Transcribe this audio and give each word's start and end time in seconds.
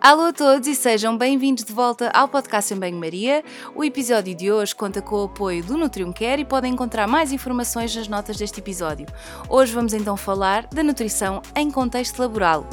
Alô 0.00 0.26
a 0.26 0.32
todos 0.32 0.68
e 0.68 0.76
sejam 0.76 1.18
bem-vindos 1.18 1.64
de 1.64 1.72
volta 1.72 2.08
ao 2.14 2.28
podcast 2.28 2.72
em 2.72 2.78
Banho-Maria. 2.78 3.42
O 3.74 3.82
episódio 3.82 4.32
de 4.32 4.50
hoje 4.50 4.72
conta 4.72 5.02
com 5.02 5.16
o 5.16 5.24
apoio 5.24 5.64
do 5.64 5.76
Nutrium 5.76 6.12
Care 6.12 6.42
e 6.42 6.44
podem 6.44 6.72
encontrar 6.72 7.08
mais 7.08 7.32
informações 7.32 7.94
nas 7.96 8.06
notas 8.06 8.36
deste 8.36 8.60
episódio. 8.60 9.06
Hoje 9.48 9.74
vamos 9.74 9.92
então 9.92 10.16
falar 10.16 10.68
da 10.68 10.84
nutrição 10.84 11.42
em 11.56 11.68
contexto 11.68 12.20
laboral. 12.20 12.64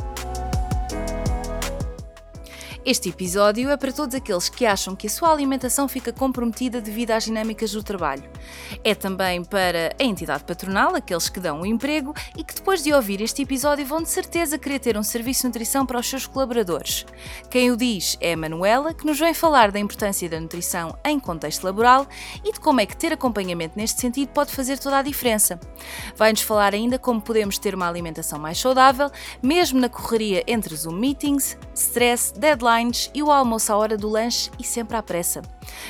Este 2.85 3.09
episódio 3.09 3.71
é 3.71 3.77
para 3.77 3.91
todos 3.91 4.13
aqueles 4.13 4.47
que 4.47 4.63
acham 4.63 4.95
que 4.95 5.07
a 5.07 5.09
sua 5.09 5.31
alimentação 5.31 5.87
fica 5.87 6.13
comprometida 6.13 6.79
devido 6.79 7.09
às 7.09 7.23
dinâmicas 7.23 7.71
do 7.71 7.81
trabalho. 7.81 8.29
É 8.83 8.93
também 8.93 9.43
para 9.43 9.95
a 9.99 10.03
entidade 10.03 10.43
patronal, 10.43 10.95
aqueles 10.95 11.27
que 11.27 11.39
dão 11.39 11.61
o 11.61 11.65
emprego 11.65 12.13
e 12.37 12.43
que 12.43 12.53
depois 12.53 12.83
de 12.83 12.93
ouvir 12.93 13.21
este 13.21 13.41
episódio 13.41 13.83
vão 13.87 14.03
de 14.03 14.09
certeza 14.09 14.59
querer 14.59 14.77
ter 14.77 14.97
um 14.99 15.01
serviço 15.01 15.41
de 15.41 15.47
nutrição 15.47 15.83
para 15.83 15.99
os 15.99 16.07
seus 16.07 16.27
colaboradores. 16.27 17.07
Quem 17.49 17.71
o 17.71 17.75
diz 17.75 18.17
é 18.21 18.33
a 18.33 18.37
Manuela, 18.37 18.93
que 18.93 19.07
nos 19.07 19.17
vem 19.17 19.33
falar 19.33 19.71
da 19.71 19.79
importância 19.79 20.29
da 20.29 20.39
nutrição 20.39 20.95
em 21.03 21.19
contexto 21.19 21.63
laboral 21.63 22.05
e 22.43 22.53
de 22.53 22.59
como 22.59 22.81
é 22.81 22.85
que 22.85 22.95
ter 22.95 23.11
acompanhamento 23.11 23.79
neste 23.79 23.99
sentido 23.99 24.29
pode 24.29 24.51
fazer 24.51 24.77
toda 24.77 24.99
a 24.99 25.01
diferença. 25.01 25.59
Vai-nos 26.15 26.41
falar 26.41 26.75
ainda 26.75 26.99
como 26.99 27.19
podemos 27.19 27.57
ter 27.57 27.73
uma 27.73 27.89
alimentação 27.89 28.37
mais 28.37 28.59
saudável, 28.59 29.09
mesmo 29.41 29.79
na 29.79 29.89
correria 29.89 30.43
entre 30.45 30.75
Zoom 30.75 30.93
meetings, 30.93 31.57
stress, 31.73 32.31
deadlines 32.37 32.74
e 33.13 33.23
o 33.23 33.31
almoço 33.31 33.71
à 33.71 33.77
hora 33.77 33.97
do 33.97 34.09
lanche 34.09 34.51
e 34.59 34.63
sempre 34.63 34.97
à 34.97 35.03
pressa. 35.03 35.41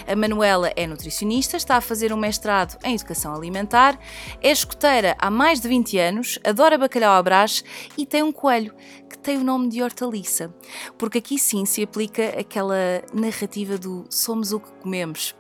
A 0.08 0.16
Manuela 0.16 0.72
é 0.76 0.86
nutricionista, 0.86 1.58
está 1.58 1.78
a 1.78 1.82
fazer 1.82 2.14
um 2.14 2.18
mestrado 2.18 2.78
em 2.84 2.96
Educação 2.96 3.34
Alimentar, 3.34 3.98
é 4.42 4.52
escoteira 4.52 5.16
há 5.18 5.32
mais 5.32 5.60
de 5.60 5.68
20 5.68 5.98
anos, 5.98 6.40
adora 6.44 6.78
bacalhau 6.78 7.16
à 7.16 7.24
brás 7.24 7.64
e 7.98 8.06
tem 8.06 8.22
um 8.22 8.32
coelho 8.32 8.74
que 9.10 9.18
tem 9.18 9.38
o 9.38 9.44
nome 9.44 9.68
de 9.70 9.82
hortaliça, 9.82 10.54
porque 10.98 11.18
aqui 11.18 11.40
sim 11.40 11.66
se 11.66 11.82
aplica 11.82 12.40
aquela 12.40 13.02
narrativa 13.14 13.78
do 13.78 14.06
somos 14.10 14.52
o 14.52 14.60
que 14.60 14.72
comemos. 14.82 15.36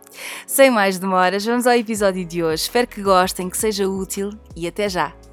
Sem 0.48 0.72
mais 0.72 0.98
demoras, 0.98 1.46
vamos 1.46 1.68
ao 1.68 1.74
episódio 1.74 2.26
de 2.26 2.44
hoje. 2.44 2.64
Espero 2.64 2.88
que 2.88 3.02
gostem, 3.02 3.50
que 3.50 3.58
seja 3.58 3.88
útil 3.88 4.32
e 4.56 4.68
até 4.68 4.90
já! 4.90 5.25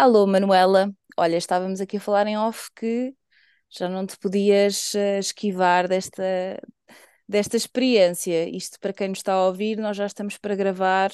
Alô, 0.00 0.28
Manuela. 0.28 0.94
Olha, 1.16 1.36
estávamos 1.36 1.80
aqui 1.80 1.96
a 1.96 2.00
falar 2.00 2.28
em 2.28 2.38
off 2.38 2.70
que 2.76 3.12
já 3.68 3.88
não 3.88 4.06
te 4.06 4.16
podias 4.16 4.94
uh, 4.94 5.18
esquivar 5.18 5.88
desta, 5.88 6.22
desta 7.28 7.56
experiência. 7.56 8.48
Isto, 8.48 8.78
para 8.78 8.92
quem 8.92 9.08
nos 9.08 9.18
está 9.18 9.32
a 9.32 9.46
ouvir, 9.46 9.76
nós 9.76 9.96
já 9.96 10.06
estamos 10.06 10.38
para 10.38 10.54
gravar, 10.54 11.12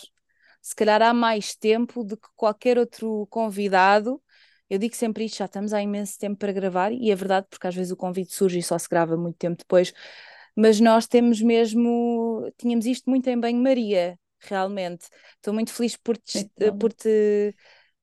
se 0.60 0.76
calhar 0.76 1.00
há 1.00 1.14
mais 1.14 1.56
tempo 1.56 2.04
do 2.04 2.14
que 2.14 2.28
qualquer 2.36 2.78
outro 2.78 3.26
convidado. 3.30 4.22
Eu 4.68 4.78
digo 4.78 4.94
sempre 4.94 5.24
isto, 5.24 5.38
já 5.38 5.46
estamos 5.46 5.72
há 5.72 5.80
imenso 5.80 6.18
tempo 6.18 6.36
para 6.38 6.52
gravar, 6.52 6.92
e 6.92 7.10
é 7.10 7.14
verdade, 7.14 7.46
porque 7.48 7.66
às 7.66 7.74
vezes 7.74 7.90
o 7.90 7.96
convite 7.96 8.34
surge 8.34 8.58
e 8.58 8.62
só 8.62 8.78
se 8.78 8.88
grava 8.88 9.16
muito 9.16 9.38
tempo 9.38 9.56
depois, 9.58 9.94
mas 10.54 10.78
nós 10.78 11.06
temos 11.06 11.40
mesmo, 11.40 12.52
tínhamos 12.58 12.84
isto 12.84 13.08
muito 13.08 13.28
em 13.28 13.40
banho-maria, 13.40 14.20
realmente. 14.40 15.06
Estou 15.36 15.54
muito 15.54 15.72
feliz 15.72 15.96
por 15.96 16.18
te, 16.18 16.50
por 16.78 16.92
te 16.92 17.54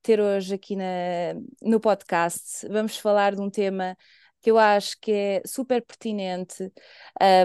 ter 0.01 0.19
hoje 0.19 0.55
aqui 0.55 0.75
na, 0.75 0.83
no 1.61 1.79
podcast. 1.79 2.67
Vamos 2.67 2.97
falar 2.97 3.35
de 3.35 3.41
um 3.41 3.49
tema 3.49 3.95
que 4.41 4.49
eu 4.49 4.57
acho 4.57 4.99
que 4.99 5.11
é 5.11 5.41
super 5.45 5.81
pertinente. 5.85 6.71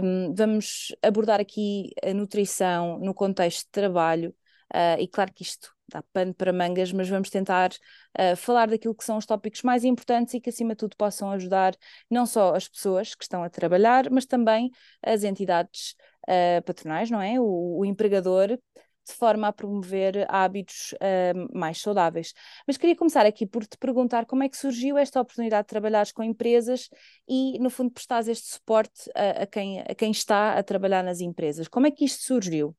Um, 0.02 0.34
vamos 0.34 0.94
abordar 1.02 1.40
aqui 1.40 1.90
a 2.02 2.12
nutrição 2.14 2.98
no 2.98 3.14
contexto 3.14 3.66
de 3.66 3.70
trabalho, 3.70 4.34
uh, 4.74 4.98
e 4.98 5.06
claro 5.06 5.32
que 5.32 5.42
isto 5.42 5.74
dá 5.88 6.02
pano 6.12 6.34
para 6.34 6.52
mangas, 6.52 6.92
mas 6.92 7.08
vamos 7.08 7.30
tentar 7.30 7.70
uh, 8.18 8.34
falar 8.36 8.66
daquilo 8.66 8.94
que 8.94 9.04
são 9.04 9.18
os 9.18 9.26
tópicos 9.26 9.62
mais 9.62 9.84
importantes 9.84 10.34
e 10.34 10.40
que, 10.40 10.50
acima 10.50 10.70
de 10.70 10.78
tudo, 10.78 10.96
possam 10.96 11.30
ajudar 11.30 11.76
não 12.10 12.26
só 12.26 12.54
as 12.54 12.66
pessoas 12.66 13.14
que 13.14 13.22
estão 13.22 13.42
a 13.44 13.50
trabalhar, 13.50 14.10
mas 14.10 14.26
também 14.26 14.70
as 15.02 15.22
entidades 15.22 15.94
uh, 16.28 16.62
patronais, 16.64 17.10
não 17.10 17.20
é? 17.20 17.38
O, 17.38 17.78
o 17.78 17.84
empregador 17.84 18.58
de 19.06 19.12
forma 19.12 19.48
a 19.48 19.52
promover 19.52 20.26
hábitos 20.28 20.92
uh, 20.94 21.58
mais 21.58 21.80
saudáveis. 21.80 22.34
Mas 22.66 22.76
queria 22.76 22.96
começar 22.96 23.24
aqui 23.24 23.46
por 23.46 23.64
te 23.66 23.78
perguntar 23.78 24.26
como 24.26 24.42
é 24.42 24.48
que 24.48 24.56
surgiu 24.56 24.98
esta 24.98 25.20
oportunidade 25.20 25.64
de 25.64 25.68
trabalhares 25.68 26.12
com 26.12 26.22
empresas 26.22 26.88
e, 27.28 27.58
no 27.60 27.70
fundo, 27.70 27.90
prestares 27.92 28.28
este 28.28 28.48
suporte 28.48 29.10
a, 29.14 29.42
a, 29.42 29.46
quem, 29.46 29.80
a 29.80 29.94
quem 29.94 30.10
está 30.10 30.58
a 30.58 30.62
trabalhar 30.62 31.02
nas 31.04 31.20
empresas. 31.20 31.68
Como 31.68 31.86
é 31.86 31.90
que 31.90 32.04
isto 32.04 32.24
surgiu? 32.24 32.74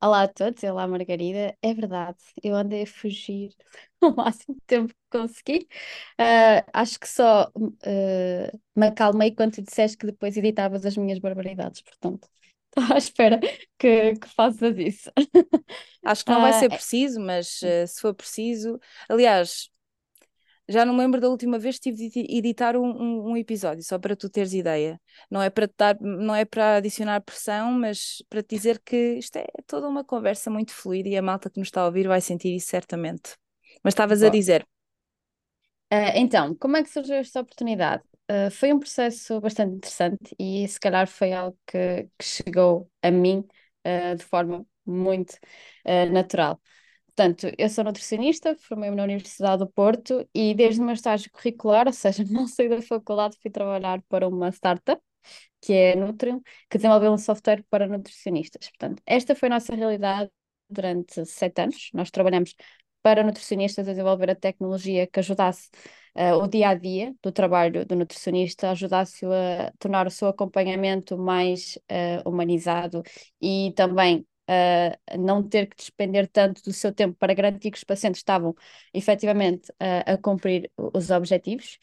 Olá 0.00 0.22
a 0.22 0.28
todos, 0.28 0.62
olá 0.62 0.86
Margarida. 0.86 1.56
É 1.60 1.74
verdade, 1.74 2.18
eu 2.40 2.54
andei 2.54 2.82
a 2.84 2.86
fugir 2.86 3.52
o 4.00 4.12
máximo 4.12 4.54
de 4.54 4.60
tempo 4.64 4.94
que 4.94 5.18
consegui. 5.18 5.68
Uh, 6.20 6.62
acho 6.72 7.00
que 7.00 7.08
só 7.08 7.50
uh, 7.56 8.60
me 8.76 8.86
acalmei 8.86 9.34
quando 9.34 9.54
tu 9.54 9.62
disseste 9.62 9.96
que 9.96 10.06
depois 10.06 10.36
editavas 10.36 10.86
as 10.86 10.96
minhas 10.96 11.18
barbaridades, 11.18 11.82
portanto, 11.82 12.28
à 12.92 12.98
espera 12.98 13.40
que, 13.78 14.14
que 14.14 14.28
faças 14.28 14.76
isso. 14.78 15.10
Acho 16.04 16.24
que 16.24 16.30
não 16.30 16.40
vai 16.40 16.52
ser 16.52 16.70
ah, 16.70 16.74
é 16.74 16.76
preciso, 16.76 17.20
mas 17.20 17.60
uh, 17.62 17.86
se 17.86 18.00
for 18.00 18.14
preciso. 18.14 18.78
Aliás, 19.08 19.70
já 20.68 20.84
não 20.84 20.94
me 20.94 21.00
lembro 21.00 21.20
da 21.20 21.28
última 21.28 21.58
vez 21.58 21.78
que 21.78 21.90
tive 21.92 22.08
de 22.08 22.36
editar 22.36 22.76
um, 22.76 22.84
um, 22.84 23.30
um, 23.30 23.36
episódio, 23.36 23.82
só 23.82 23.98
para 23.98 24.16
tu 24.16 24.28
teres 24.28 24.52
ideia. 24.52 25.00
Não 25.30 25.40
é 25.40 25.48
para 25.48 25.70
dar, 25.76 25.96
não 26.00 26.34
é 26.34 26.44
para 26.44 26.76
adicionar 26.76 27.20
pressão, 27.20 27.72
mas 27.72 28.22
para 28.28 28.42
te 28.42 28.56
dizer 28.56 28.80
que 28.84 29.14
isto 29.14 29.36
é 29.36 29.46
toda 29.66 29.88
uma 29.88 30.04
conversa 30.04 30.50
muito 30.50 30.72
fluida 30.72 31.08
e 31.08 31.16
a 31.16 31.22
malta 31.22 31.48
que 31.48 31.58
nos 31.58 31.68
está 31.68 31.82
a 31.82 31.86
ouvir 31.86 32.08
vai 32.08 32.20
sentir 32.20 32.54
isso 32.54 32.68
certamente. 32.68 33.36
Mas 33.82 33.92
estavas 33.92 34.22
a 34.22 34.28
dizer. 34.28 34.66
Uh, 35.92 36.12
então, 36.16 36.54
como 36.56 36.76
é 36.76 36.82
que 36.82 36.90
surgiu 36.90 37.14
esta 37.14 37.40
oportunidade? 37.40 38.02
Uh, 38.28 38.50
foi 38.50 38.72
um 38.72 38.78
processo 38.80 39.40
bastante 39.40 39.76
interessante 39.76 40.34
e 40.38 40.66
se 40.66 40.80
calhar 40.80 41.06
foi 41.06 41.32
algo 41.32 41.56
que, 41.64 42.08
que 42.18 42.24
chegou 42.24 42.90
a 43.00 43.10
mim 43.10 43.46
uh, 43.86 44.16
de 44.16 44.24
forma 44.24 44.66
muito 44.84 45.34
uh, 45.86 46.12
natural. 46.12 46.60
Portanto, 47.06 47.46
eu 47.56 47.68
sou 47.68 47.84
nutricionista, 47.84 48.56
formei-me 48.56 48.96
na 48.96 49.04
Universidade 49.04 49.58
do 49.60 49.68
Porto 49.70 50.28
e 50.34 50.54
desde 50.54 50.80
o 50.80 50.84
meu 50.84 50.94
estágio 50.94 51.30
curricular, 51.30 51.86
ou 51.86 51.92
seja, 51.92 52.24
não 52.30 52.46
saí 52.48 52.68
da 52.68 52.82
faculdade, 52.82 53.38
fui 53.40 53.50
trabalhar 53.50 54.02
para 54.08 54.28
uma 54.28 54.50
startup, 54.50 55.00
que 55.60 55.72
é 55.72 55.96
Nutrium, 55.96 56.40
que 56.70 56.78
desenvolveu 56.78 57.12
um 57.12 57.18
software 57.18 57.64
para 57.70 57.86
nutricionistas. 57.88 58.68
Portanto, 58.68 59.02
esta 59.06 59.34
foi 59.34 59.48
a 59.48 59.52
nossa 59.52 59.74
realidade 59.74 60.30
durante 60.68 61.24
sete 61.26 61.62
anos. 61.62 61.90
Nós 61.94 62.10
trabalhamos 62.10 62.54
para 63.06 63.22
nutricionistas 63.22 63.86
a 63.86 63.92
desenvolver 63.92 64.28
a 64.30 64.34
tecnologia 64.34 65.06
que 65.06 65.20
ajudasse 65.20 65.70
uh, 66.16 66.42
o 66.42 66.48
dia 66.48 66.70
a 66.70 66.74
dia 66.74 67.14
do 67.22 67.30
trabalho 67.30 67.86
do 67.86 67.94
nutricionista, 67.94 68.72
ajudasse-o 68.72 69.30
a 69.32 69.72
tornar 69.78 70.08
o 70.08 70.10
seu 70.10 70.26
acompanhamento 70.26 71.16
mais 71.16 71.78
uh, 71.88 72.28
humanizado 72.28 73.04
e 73.40 73.72
também 73.76 74.26
uh, 74.50 75.18
não 75.20 75.40
ter 75.40 75.68
que 75.68 75.76
despender 75.76 76.26
tanto 76.26 76.60
do 76.64 76.72
seu 76.72 76.92
tempo 76.92 77.16
para 77.16 77.32
garantir 77.32 77.70
que 77.70 77.78
os 77.78 77.84
pacientes 77.84 78.18
estavam 78.18 78.56
efetivamente 78.92 79.72
a 80.04 80.18
cumprir 80.18 80.68
os 80.76 81.08
objetivos. 81.10 81.78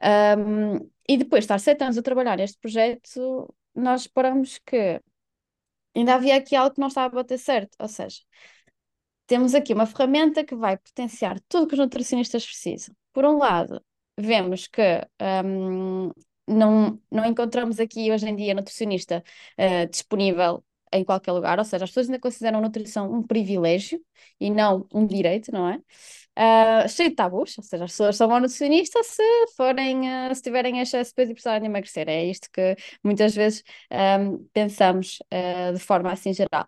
Um, 0.00 0.88
e 1.08 1.16
depois 1.18 1.40
de 1.40 1.46
estar 1.46 1.58
sete 1.58 1.82
anos 1.82 1.98
a 1.98 2.02
trabalhar 2.02 2.36
neste 2.36 2.58
projeto, 2.60 3.52
nós 3.74 4.06
paramos 4.06 4.60
que 4.64 5.00
ainda 5.96 6.14
havia 6.14 6.36
aqui 6.36 6.54
algo 6.54 6.74
que 6.74 6.80
não 6.80 6.88
estava 6.88 7.08
a 7.08 7.22
bater 7.22 7.38
certo, 7.38 7.76
ou 7.80 7.88
seja, 7.88 8.20
temos 9.30 9.54
aqui 9.54 9.72
uma 9.72 9.86
ferramenta 9.86 10.44
que 10.44 10.56
vai 10.56 10.76
potenciar 10.76 11.38
tudo 11.48 11.68
que 11.68 11.74
os 11.74 11.78
nutricionistas 11.78 12.44
precisam. 12.44 12.92
Por 13.12 13.24
um 13.24 13.38
lado, 13.38 13.80
vemos 14.18 14.66
que 14.66 14.82
um, 15.44 16.10
não, 16.48 17.00
não 17.08 17.24
encontramos 17.24 17.78
aqui 17.78 18.10
hoje 18.10 18.28
em 18.28 18.34
dia 18.34 18.54
nutricionista 18.54 19.22
uh, 19.56 19.88
disponível 19.88 20.64
em 20.92 21.04
qualquer 21.04 21.30
lugar, 21.30 21.60
ou 21.60 21.64
seja, 21.64 21.84
as 21.84 21.90
pessoas 21.90 22.08
ainda 22.08 22.18
consideram 22.18 22.58
a 22.58 22.62
nutrição 22.62 23.12
um 23.12 23.22
privilégio 23.22 24.00
e 24.40 24.50
não 24.50 24.84
um 24.92 25.06
direito, 25.06 25.52
não 25.52 25.68
é? 25.68 25.76
Uh, 26.36 26.88
cheio 26.88 27.10
de 27.10 27.14
tabus, 27.14 27.56
ou 27.56 27.62
seja, 27.62 27.84
as 27.84 27.92
pessoas 27.92 28.16
são 28.16 28.26
bom 28.26 28.40
nutricionistas 28.40 29.06
se 29.06 29.22
forem, 29.56 30.00
uh, 30.08 30.34
se 30.34 30.42
tiverem 30.42 30.80
excesso 30.80 31.10
de 31.10 31.14
peso 31.14 31.30
e 31.30 31.34
precisarem 31.34 31.60
de 31.60 31.66
emagrecer. 31.66 32.08
É 32.08 32.24
isto 32.24 32.48
que 32.52 32.74
muitas 33.04 33.32
vezes 33.32 33.62
um, 33.92 34.44
pensamos 34.52 35.20
uh, 35.32 35.72
de 35.72 35.78
forma 35.78 36.10
assim 36.12 36.32
geral. 36.32 36.66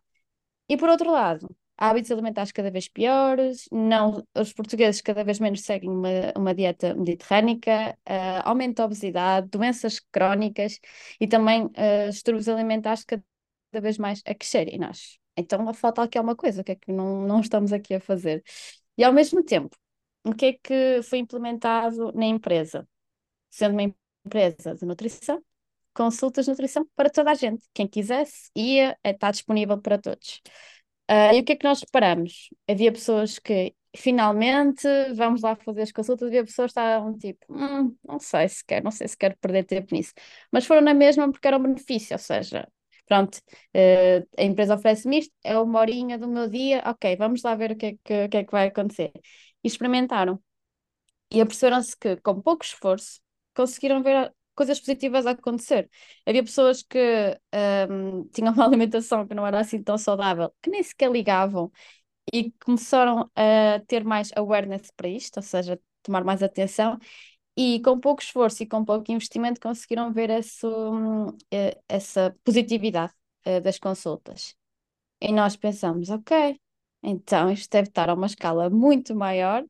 E 0.69 0.77
por 0.77 0.89
outro 0.89 1.11
lado, 1.11 1.49
hábitos 1.83 2.13
alimentares 2.13 2.53
cada 2.53 2.71
vez 2.71 2.87
piores, 2.89 3.69
não, 3.73 4.25
os 4.37 4.53
portugueses 4.53 5.01
cada 5.01 5.25
vez 5.25 5.41
menos 5.41 5.63
seguem 5.63 5.91
uma, 5.91 6.09
uma 6.37 6.55
dieta 6.55 6.95
mediterrânica, 6.95 7.99
uh, 8.09 8.43
aumento 8.45 8.77
da 8.77 8.85
obesidade, 8.85 9.49
doenças 9.49 9.99
crónicas 9.99 10.79
e 11.21 11.27
também 11.27 11.65
uh, 11.65 12.11
distúrbios 12.11 12.49
alimentares 12.49 13.05
cada 13.05 13.25
vez 13.81 13.99
mais 13.99 14.23
a 14.25 14.33
crescer 14.33 14.69
em 14.69 14.79
nós. 14.79 15.19
Então 15.37 15.73
falta 15.75 16.03
aqui 16.03 16.17
alguma 16.19 16.37
coisa, 16.37 16.61
o 16.63 16.65
que 16.65 16.73
é 16.73 16.77
que 16.77 16.93
não, 16.93 17.23
não 17.23 17.41
estamos 17.41 17.73
aqui 17.73 17.95
a 17.95 18.01
fazer? 18.01 18.45
E 18.97 19.03
ao 19.03 19.13
mesmo 19.13 19.43
tempo, 19.43 19.77
o 20.25 20.33
que 20.35 20.47
é 20.47 20.53
que 20.53 21.03
foi 21.03 21.19
implementado 21.19 22.13
na 22.13 22.27
empresa? 22.27 22.89
Sendo 23.51 23.73
uma 23.73 23.93
empresa 24.25 24.75
de 24.77 24.87
nutrição, 24.87 25.43
consultas 25.95 26.45
de 26.45 26.51
nutrição 26.53 26.87
para 26.95 27.11
toda 27.11 27.33
a 27.33 27.35
gente. 27.35 27.65
Quem 27.75 27.89
quisesse 27.89 28.51
ia, 28.55 28.97
está 29.05 29.31
disponível 29.33 29.81
para 29.81 29.99
todos. 29.99 30.41
Uh, 31.11 31.35
e 31.35 31.41
o 31.41 31.45
que 31.45 31.53
é 31.53 31.57
que 31.57 31.65
nós 31.65 31.81
reparamos? 31.81 32.49
Havia 32.69 32.93
pessoas 32.93 33.39
que 33.39 33.75
finalmente 33.95 34.87
vamos 35.15 35.43
lá 35.43 35.55
fazer 35.57 35.83
as 35.83 35.93
consultas, 35.93 36.29
havia 36.29 36.45
pessoas 36.45 36.73
que 36.73 36.81
estavam 36.81 37.19
tipo, 37.19 37.45
hum, 37.51 37.95
não 38.05 38.19
sei 38.19 38.49
se 38.49 38.65
quero, 38.65 38.85
não 38.85 38.91
sei 38.91 39.07
se 39.09 39.17
quero 39.17 39.37
perder 39.39 39.65
tempo 39.65 39.95
nisso, 39.95 40.15
mas 40.51 40.65
foram 40.65 40.81
na 40.81 40.95
mesma 40.95 41.31
porque 41.31 41.47
era 41.47 41.59
um 41.59 41.63
benefício, 41.63 42.15
ou 42.15 42.19
seja, 42.19 42.67
pronto, 43.07 43.37
uh, 43.37 44.27
a 44.39 44.43
empresa 44.43 44.75
oferece-me 44.75 45.19
isto, 45.19 45.35
é 45.45 45.59
uma 45.59 45.81
horinha 45.81 46.19
do 46.19 46.27
meu 46.29 46.49
dia, 46.49 46.83
ok, 46.87 47.17
vamos 47.17 47.43
lá 47.43 47.55
ver 47.55 47.73
o 47.73 47.77
que 47.77 47.87
é 47.87 47.93
que, 48.05 48.29
que, 48.29 48.37
é 48.39 48.45
que 48.45 48.53
vai 48.53 48.69
acontecer. 48.69 49.13
E 49.63 49.69
experimentaram. 49.69 50.41
E 51.31 51.41
aperceberam-se 51.41 51.97
que, 51.97 52.17
com 52.19 52.41
pouco 52.43 52.65
esforço, 52.65 53.21
conseguiram 53.55 54.03
ver 54.03 54.33
coisas 54.55 54.79
positivas 54.81 55.27
a 55.27 55.33
acontecer. 55.33 55.89
Havia 56.27 56.43
pessoas 56.45 56.83
que 56.83 56.99
um, 57.91 58.25
tinham 58.33 58.53
uma 58.53 58.65
alimentação 58.67 59.27
que 59.27 59.35
não 59.35 59.47
era 59.47 59.61
assim 59.61 59.83
tão 59.83 59.99
saudável, 59.99 60.53
que 60.63 60.71
nem 60.71 60.83
sequer 60.83 61.11
ligavam 61.11 61.71
e 62.33 62.53
começaram 62.65 63.31
a 63.37 63.81
ter 63.87 64.05
mais 64.05 64.31
awareness 64.37 64.91
para 64.97 65.09
isto, 65.09 65.39
ou 65.39 65.43
seja, 65.43 65.81
tomar 66.03 66.25
mais 66.25 66.43
atenção. 66.43 66.99
E 67.57 67.81
com 67.83 68.01
pouco 68.01 68.23
esforço 68.23 68.63
e 68.63 68.67
com 68.67 68.85
pouco 68.85 69.13
investimento 69.13 69.61
conseguiram 69.61 70.13
ver 70.13 70.31
essa, 70.31 70.69
hum, 70.69 71.37
eh, 71.53 71.79
essa 71.89 72.35
positividade 72.45 73.13
eh, 73.45 73.61
das 73.61 73.79
consultas. 73.79 74.57
E 75.21 75.33
nós 75.33 75.57
pensamos, 75.57 76.11
ok, 76.11 76.61
então 77.03 77.51
isto 77.53 77.71
deve 77.71 77.89
estar 77.89 78.11
a 78.11 78.15
uma 78.15 78.27
escala 78.27 78.69
muito 78.71 79.15
maior 79.15 79.65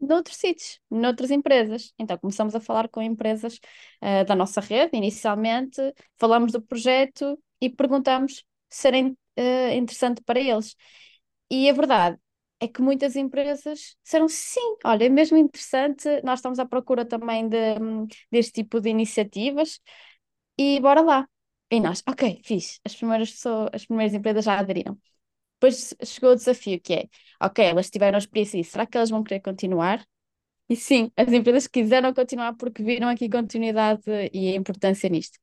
noutros 0.00 0.36
sítios, 0.36 0.80
noutras 0.90 1.30
empresas. 1.30 1.92
Então 1.98 2.16
começamos 2.18 2.54
a 2.54 2.60
falar 2.60 2.88
com 2.88 3.02
empresas 3.02 3.58
uh, 4.02 4.24
da 4.26 4.34
nossa 4.34 4.60
rede, 4.60 4.96
inicialmente, 4.96 5.80
falamos 6.18 6.52
do 6.52 6.62
projeto 6.62 7.38
e 7.60 7.68
perguntamos 7.70 8.44
se 8.68 8.88
era 8.88 8.98
uh, 9.00 9.74
interessante 9.74 10.22
para 10.22 10.40
eles. 10.40 10.76
E 11.50 11.68
a 11.68 11.72
verdade 11.72 12.18
é 12.60 12.68
que 12.68 12.82
muitas 12.82 13.16
empresas 13.16 13.96
disseram 14.02 14.28
sim, 14.28 14.76
olha, 14.84 15.04
é 15.04 15.08
mesmo 15.08 15.36
interessante, 15.36 16.08
nós 16.24 16.40
estamos 16.40 16.58
à 16.58 16.66
procura 16.66 17.04
também 17.04 17.48
de, 17.48 17.56
deste 18.30 18.52
tipo 18.52 18.80
de 18.80 18.90
iniciativas 18.90 19.80
e 20.58 20.80
bora 20.80 21.00
lá. 21.02 21.28
E 21.70 21.80
nós, 21.80 22.02
ok, 22.08 22.40
fiz. 22.44 22.80
As 22.84 22.94
primeiras 22.96 23.30
pessoas, 23.32 23.70
as 23.74 23.86
primeiras 23.86 24.14
empresas 24.14 24.44
já 24.44 24.58
aderiram. 24.58 24.98
Depois 25.60 25.94
chegou 26.04 26.30
o 26.32 26.34
desafio 26.36 26.80
que 26.80 26.94
é, 26.94 27.04
ok, 27.42 27.64
elas 27.64 27.90
tiveram 27.90 28.18
experiência 28.18 28.62
será 28.64 28.86
que 28.86 28.96
elas 28.96 29.10
vão 29.10 29.22
querer 29.24 29.40
continuar? 29.40 30.06
E 30.68 30.76
sim, 30.76 31.10
as 31.16 31.32
empresas 31.32 31.66
quiseram 31.66 32.12
continuar 32.14 32.54
porque 32.56 32.82
viram 32.82 33.08
aqui 33.08 33.28
continuidade 33.30 34.02
e 34.32 34.54
importância 34.54 35.08
nisto. 35.08 35.38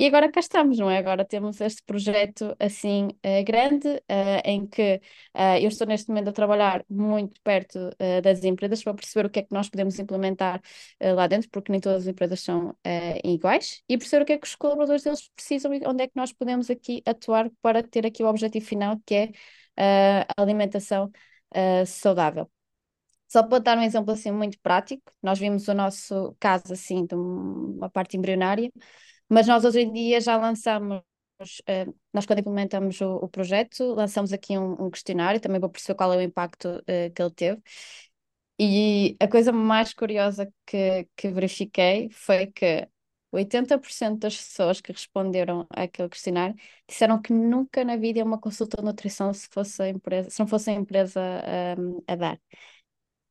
E 0.00 0.06
agora 0.06 0.32
cá 0.32 0.40
estamos, 0.40 0.78
não 0.78 0.90
é? 0.90 0.96
Agora 0.96 1.26
temos 1.26 1.60
este 1.60 1.82
projeto 1.82 2.56
assim 2.58 3.08
uh, 3.08 3.44
grande, 3.44 3.86
uh, 3.86 4.40
em 4.46 4.66
que 4.66 4.98
uh, 5.36 5.58
eu 5.60 5.68
estou 5.68 5.86
neste 5.86 6.08
momento 6.08 6.28
a 6.28 6.32
trabalhar 6.32 6.82
muito 6.88 7.38
perto 7.42 7.78
das 8.22 8.42
empresas 8.42 8.82
para 8.82 8.94
perceber 8.94 9.26
o 9.26 9.30
que 9.30 9.40
é 9.40 9.42
que 9.42 9.52
nós 9.52 9.68
podemos 9.68 9.98
implementar 9.98 10.62
lá 10.98 11.26
dentro, 11.26 11.50
porque 11.50 11.70
nem 11.70 11.82
todas 11.82 12.04
as 12.04 12.08
empresas 12.08 12.40
são 12.40 12.74
iguais, 13.22 13.82
e 13.86 13.98
perceber 13.98 14.22
o 14.22 14.26
que 14.26 14.32
é 14.32 14.38
que 14.38 14.46
os 14.46 14.54
colaboradores 14.54 15.02
deles 15.02 15.28
precisam 15.36 15.74
e 15.74 15.82
onde 15.86 16.04
é 16.04 16.06
que 16.06 16.16
nós 16.16 16.32
podemos 16.32 16.70
aqui 16.70 17.02
atuar 17.04 17.50
para 17.60 17.82
ter 17.82 18.06
aqui 18.06 18.22
o 18.22 18.26
objetivo 18.26 18.64
final, 18.64 18.98
que 19.04 19.14
é 19.14 19.32
a 19.76 20.42
alimentação 20.42 21.10
saudável. 21.86 22.50
Só 23.28 23.42
para 23.42 23.58
dar 23.58 23.78
um 23.78 23.82
exemplo 23.82 24.12
assim 24.12 24.30
muito 24.32 24.58
prático, 24.60 25.12
nós 25.22 25.38
vimos 25.38 25.68
o 25.68 25.74
nosso 25.74 26.34
caso 26.40 26.72
assim 26.72 27.04
de 27.04 27.14
uma 27.14 27.90
parte 27.90 28.16
embrionária, 28.16 28.70
mas 29.30 29.46
nós 29.46 29.64
hoje 29.64 29.80
em 29.80 29.92
dia 29.92 30.20
já 30.20 30.36
lançamos, 30.36 30.98
uh, 31.42 31.94
nós 32.12 32.26
quando 32.26 32.40
implementamos 32.40 33.00
o, 33.00 33.16
o 33.16 33.28
projeto, 33.28 33.94
lançamos 33.94 34.32
aqui 34.32 34.58
um, 34.58 34.72
um, 34.86 34.90
questionário, 34.90 35.40
também 35.40 35.60
vou 35.60 35.70
perceber 35.70 35.96
qual 35.96 36.12
é 36.12 36.16
o 36.16 36.22
impacto 36.22 36.68
uh, 36.68 37.12
que 37.14 37.22
ele 37.22 37.30
teve. 37.34 37.62
E 38.58 39.16
a 39.20 39.26
coisa 39.28 39.52
mais 39.52 39.94
curiosa 39.94 40.52
que, 40.66 41.08
que 41.16 41.28
verifiquei 41.30 42.10
foi 42.10 42.46
que 42.48 42.88
80% 43.32 44.18
das 44.18 44.36
pessoas 44.36 44.80
que 44.80 44.92
responderam 44.92 45.66
àquele 45.70 46.08
questionário 46.08 46.54
disseram 46.86 47.20
que 47.22 47.32
nunca 47.32 47.84
na 47.84 47.96
vida 47.96 48.22
uma 48.24 48.38
consulta 48.38 48.76
de 48.78 48.84
nutrição 48.84 49.32
se, 49.32 49.48
fosse 49.50 49.88
empresa, 49.88 50.30
se 50.30 50.40
não 50.40 50.46
fosse 50.46 50.70
a 50.70 50.74
empresa 50.74 51.20
um, 51.78 51.98
ehm, 51.98 52.02
a 52.06 52.16
dar. 52.16 52.40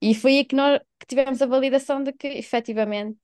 E 0.02 0.16
foi 0.16 0.38
aí 0.38 0.46
que 0.46 0.56
nós 0.56 0.80
que 1.00 1.06
tivemos 1.08 1.42
a 1.42 1.46
validação 1.46 2.04
de 2.04 2.14
que 2.14 2.28
efetivamente 2.28 3.18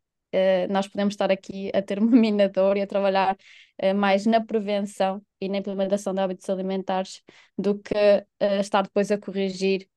nós 0.70 0.88
podemos 0.88 1.14
estar 1.14 1.32
aqui 1.32 1.72
a 1.74 1.82
ter 1.82 2.00
uma 2.00 2.12
minadora 2.16 2.80
e 2.80 2.82
a 2.82 2.88
trabalhar 2.88 3.38
uh, 3.84 3.96
mais 3.96 4.26
na 4.26 4.42
prevenção 4.44 5.22
e 5.40 5.50
na 5.50 5.58
implementação 5.58 6.14
de 6.14 6.22
hábitos 6.22 6.50
alimentares 6.50 7.22
do 7.58 7.78
que 7.80 7.94
uh, 7.94 8.60
estar 8.60 8.84
depois 8.84 9.12
a 9.12 9.18
corrigir 9.18 9.88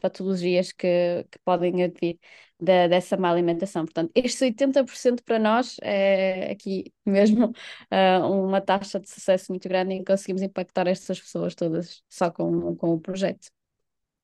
patologias 0.00 0.72
que, 0.72 1.26
que 1.30 1.38
podem 1.44 1.82
advir 1.82 2.18
da, 2.58 2.88
dessa 2.88 3.14
má 3.18 3.30
alimentação. 3.30 3.84
Portanto, 3.84 4.10
estes 4.14 4.40
80% 4.40 5.22
para 5.22 5.38
nós 5.38 5.76
é 5.82 6.50
aqui 6.52 6.90
mesmo 7.04 7.52
uma 8.22 8.60
taxa 8.62 8.98
de 8.98 9.10
sucesso 9.10 9.52
muito 9.52 9.68
grande 9.68 9.94
e 9.94 10.02
conseguimos 10.04 10.40
impactar 10.40 10.86
estas 10.86 11.20
pessoas 11.20 11.54
todas 11.54 12.02
só 12.08 12.30
com, 12.30 12.74
com 12.76 12.94
o 12.94 13.00
projeto. 13.00 13.50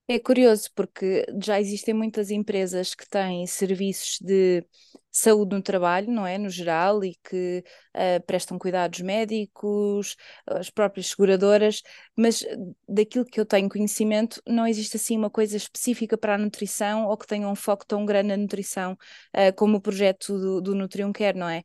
É 0.09 0.21
curioso 0.21 0.71
porque 0.75 1.27
já 1.43 1.61
existem 1.61 1.93
muitas 1.93 2.31
empresas 2.31 2.95
que 2.95 3.09
têm 3.09 3.45
serviços 3.47 4.19
de 4.21 4.65
saúde 5.11 5.57
no 5.57 5.63
trabalho, 5.63 6.13
não 6.13 6.25
é? 6.25 6.39
No 6.39 6.49
geral, 6.49 7.03
e 7.05 7.17
que 7.25 7.65
uh, 7.97 8.23
prestam 8.25 8.57
cuidados 8.57 9.01
médicos, 9.01 10.15
as 10.47 10.71
próprias 10.71 11.09
seguradoras, 11.09 11.83
mas 12.15 12.45
daquilo 12.89 13.25
que 13.25 13.41
eu 13.41 13.45
tenho 13.47 13.69
conhecimento, 13.69 14.41
não 14.47 14.65
existe 14.67 14.97
assim 14.97 15.17
uma 15.17 15.31
coisa 15.31 15.57
específica 15.57 16.17
para 16.17 16.35
a 16.35 16.39
nutrição 16.39 17.07
ou 17.07 17.17
que 17.17 17.27
tenha 17.27 17.49
um 17.49 17.57
foco 17.57 17.85
tão 17.85 18.05
grande 18.05 18.29
na 18.29 18.37
nutrição 18.37 18.93
uh, 19.35 19.53
como 19.57 19.79
o 19.79 19.81
projeto 19.81 20.39
do, 20.39 20.61
do 20.61 20.75
Nutrium 20.77 21.13
Care, 21.13 21.37
não 21.37 21.49
é? 21.49 21.63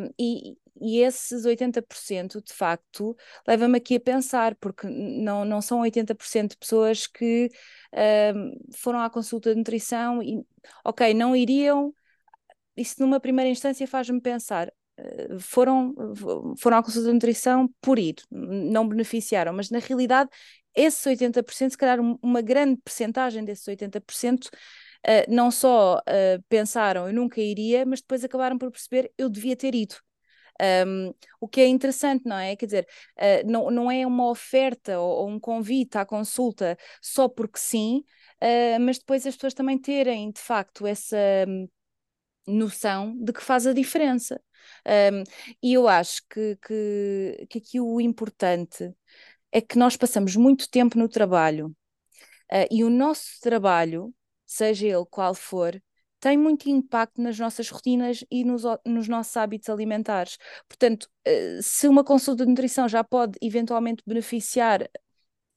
Um, 0.00 0.08
e, 0.18 0.56
e 0.80 1.00
esses 1.00 1.44
80% 1.44 2.42
de 2.42 2.52
facto 2.52 3.16
leva-me 3.46 3.78
aqui 3.78 3.96
a 3.96 4.00
pensar, 4.00 4.54
porque 4.56 4.86
não, 4.88 5.44
não 5.44 5.60
são 5.60 5.80
80% 5.80 6.50
de 6.50 6.56
pessoas 6.56 7.06
que 7.06 7.50
uh, 7.92 8.74
foram 8.76 9.00
à 9.00 9.10
consulta 9.10 9.50
de 9.52 9.58
nutrição 9.58 10.22
e, 10.22 10.44
ok, 10.84 11.14
não 11.14 11.34
iriam, 11.36 11.94
isso 12.76 12.96
numa 13.00 13.20
primeira 13.20 13.50
instância 13.50 13.86
faz-me 13.86 14.20
pensar, 14.20 14.68
uh, 14.98 15.38
foram, 15.38 15.94
foram 16.58 16.78
à 16.78 16.82
consulta 16.82 17.08
de 17.08 17.14
nutrição 17.14 17.68
por 17.80 17.98
ir, 17.98 18.16
não 18.30 18.88
beneficiaram, 18.88 19.52
mas 19.52 19.70
na 19.70 19.78
realidade 19.78 20.30
esses 20.74 21.04
80%, 21.06 21.70
se 21.70 21.78
calhar 21.78 21.98
uma 22.00 22.42
grande 22.42 22.80
percentagem 22.82 23.44
desses 23.44 23.66
80%, 23.66 24.50
Uh, 25.06 25.28
não 25.28 25.50
só 25.50 25.98
uh, 25.98 26.42
pensaram 26.48 27.06
eu 27.06 27.12
nunca 27.12 27.38
iria, 27.38 27.84
mas 27.84 28.00
depois 28.00 28.24
acabaram 28.24 28.56
por 28.56 28.70
perceber 28.70 29.12
eu 29.18 29.28
devia 29.28 29.54
ter 29.54 29.74
ido. 29.74 29.96
Um, 30.86 31.12
o 31.40 31.48
que 31.48 31.60
é 31.60 31.66
interessante, 31.66 32.24
não 32.26 32.36
é? 32.36 32.54
Quer 32.56 32.66
dizer, 32.66 32.88
uh, 33.18 33.50
não, 33.50 33.70
não 33.70 33.90
é 33.90 34.06
uma 34.06 34.28
oferta 34.30 34.98
ou, 35.00 35.22
ou, 35.22 35.28
um 35.28 35.40
convite 35.40 35.98
à 35.98 36.06
consulta 36.06 36.78
só 37.02 37.28
porque 37.28 37.58
sim, 37.58 38.04
uh, 38.42 38.80
mas 38.80 38.98
depois 38.98 39.26
as 39.26 39.34
pessoas 39.34 39.54
também 39.54 39.78
terem 39.78 40.30
de 40.30 40.40
facto 40.40 40.86
essa 40.86 41.16
um, 41.48 41.68
noção 42.46 43.16
de 43.18 43.32
que 43.32 43.42
faz 43.42 43.66
a 43.66 43.72
diferença. 43.72 44.40
Um, 44.86 45.24
e 45.62 45.74
eu 45.74 45.88
acho 45.88 46.22
que, 46.28 46.56
que, 46.56 47.46
que 47.50 47.58
aqui 47.58 47.80
o 47.80 48.00
importante 48.00 48.92
é 49.52 49.60
que 49.60 49.78
nós 49.78 49.96
passamos 49.96 50.36
muito 50.36 50.68
tempo 50.70 50.98
no 50.98 51.08
trabalho 51.08 51.68
uh, 52.52 52.66
e 52.70 52.84
o 52.84 52.90
nosso 52.90 53.40
trabalho, 53.40 54.14
seja 54.46 54.86
ele 54.86 55.06
qual 55.10 55.34
for, 55.34 55.80
tem 56.24 56.38
muito 56.38 56.70
impacto 56.70 57.20
nas 57.20 57.38
nossas 57.38 57.68
rotinas 57.68 58.24
e 58.30 58.44
nos, 58.44 58.62
nos 58.86 59.06
nossos 59.08 59.36
hábitos 59.36 59.68
alimentares. 59.68 60.38
Portanto, 60.66 61.06
eh, 61.22 61.58
se 61.60 61.86
uma 61.86 62.02
consulta 62.02 62.44
de 62.46 62.50
nutrição 62.50 62.88
já 62.88 63.04
pode 63.04 63.38
eventualmente 63.42 64.02
beneficiar 64.06 64.88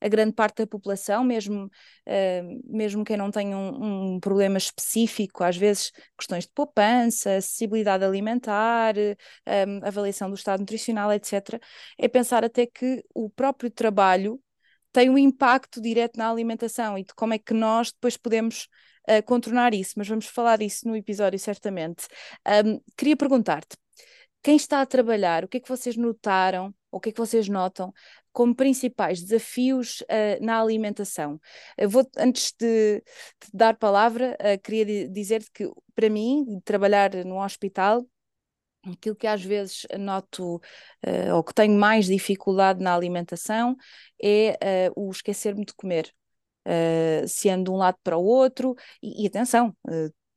a 0.01 0.07
grande 0.09 0.33
parte 0.33 0.57
da 0.57 0.67
população, 0.67 1.23
mesmo, 1.23 1.65
uh, 1.65 2.61
mesmo 2.65 3.03
quem 3.05 3.17
não 3.17 3.31
tenha 3.31 3.57
um, 3.57 4.15
um, 4.15 4.19
problema 4.19 4.57
específico, 4.57 5.43
às 5.43 5.55
vezes 5.57 5.91
questões 6.17 6.43
de 6.45 6.51
poupança, 6.53 7.37
acessibilidade 7.37 8.03
alimentar, 8.03 8.95
eh, 8.97 9.15
avaliação 9.83 10.29
do 10.29 10.35
estado 10.35 10.59
nutricional, 10.59 11.11
etc., 11.13 11.59
é 11.97 12.07
pensar 12.07 12.43
até 12.45 12.65
que 12.67 13.03
o 13.13 13.29
próprio 13.29 13.71
trabalho 13.71 14.39
tem 14.97 15.11
um 15.11 15.17
impacto 15.19 15.79
direto 15.79 16.17
na 16.17 16.27
alimentação 16.27 16.97
e 16.97 17.03
de 17.03 17.13
como 17.13 17.31
é 17.31 17.37
que 17.37 17.53
nós 17.53 17.91
depois 17.91 18.17
podemos 18.17 18.67
uh, 19.07 19.21
contornar 19.27 19.71
isso, 19.71 19.93
mas 19.95 20.07
vamos 20.07 20.25
falar 20.25 20.57
disso 20.57 20.87
no 20.87 20.95
episódio 20.95 21.37
certamente. 21.37 22.07
Um, 22.65 22.81
queria 22.97 23.15
perguntar-te, 23.15 23.77
quem 24.41 24.55
está 24.55 24.81
a 24.81 24.87
trabalhar, 24.87 25.45
o 25.45 25.47
que 25.47 25.57
é 25.57 25.59
que 25.59 25.69
vocês 25.69 25.95
notaram, 25.95 26.73
ou 26.89 26.97
o 26.97 26.99
que 26.99 27.09
é 27.09 27.11
que 27.11 27.19
vocês 27.19 27.47
notam 27.47 27.93
como 28.31 28.55
principais 28.55 29.21
desafios 29.21 30.01
uh, 30.01 30.43
na 30.43 30.59
alimentação? 30.59 31.39
Eu 31.77 31.91
vou, 31.91 32.09
antes 32.17 32.51
de, 32.59 32.97
de 32.97 33.51
dar 33.53 33.77
palavra, 33.77 34.35
uh, 34.41 34.59
queria 34.63 35.07
dizer-te 35.07 35.51
que, 35.51 35.71
para 35.93 36.09
mim, 36.09 36.59
trabalhar 36.65 37.13
no 37.23 37.39
hospital 37.39 38.03
Aquilo 38.93 39.15
que 39.15 39.27
às 39.27 39.43
vezes 39.43 39.85
noto 39.99 40.55
uh, 40.55 41.35
ou 41.35 41.43
que 41.43 41.53
tenho 41.53 41.77
mais 41.77 42.05
dificuldade 42.05 42.81
na 42.81 42.95
alimentação 42.95 43.75
é 44.21 44.91
uh, 44.95 45.07
o 45.07 45.11
esquecer-me 45.11 45.65
de 45.65 45.73
comer. 45.73 46.13
Uh, 46.67 47.27
se 47.27 47.49
ando 47.49 47.65
de 47.65 47.71
um 47.71 47.77
lado 47.77 47.97
para 48.03 48.17
o 48.17 48.25
outro, 48.25 48.75
e, 49.01 49.23
e 49.23 49.27
atenção, 49.27 49.75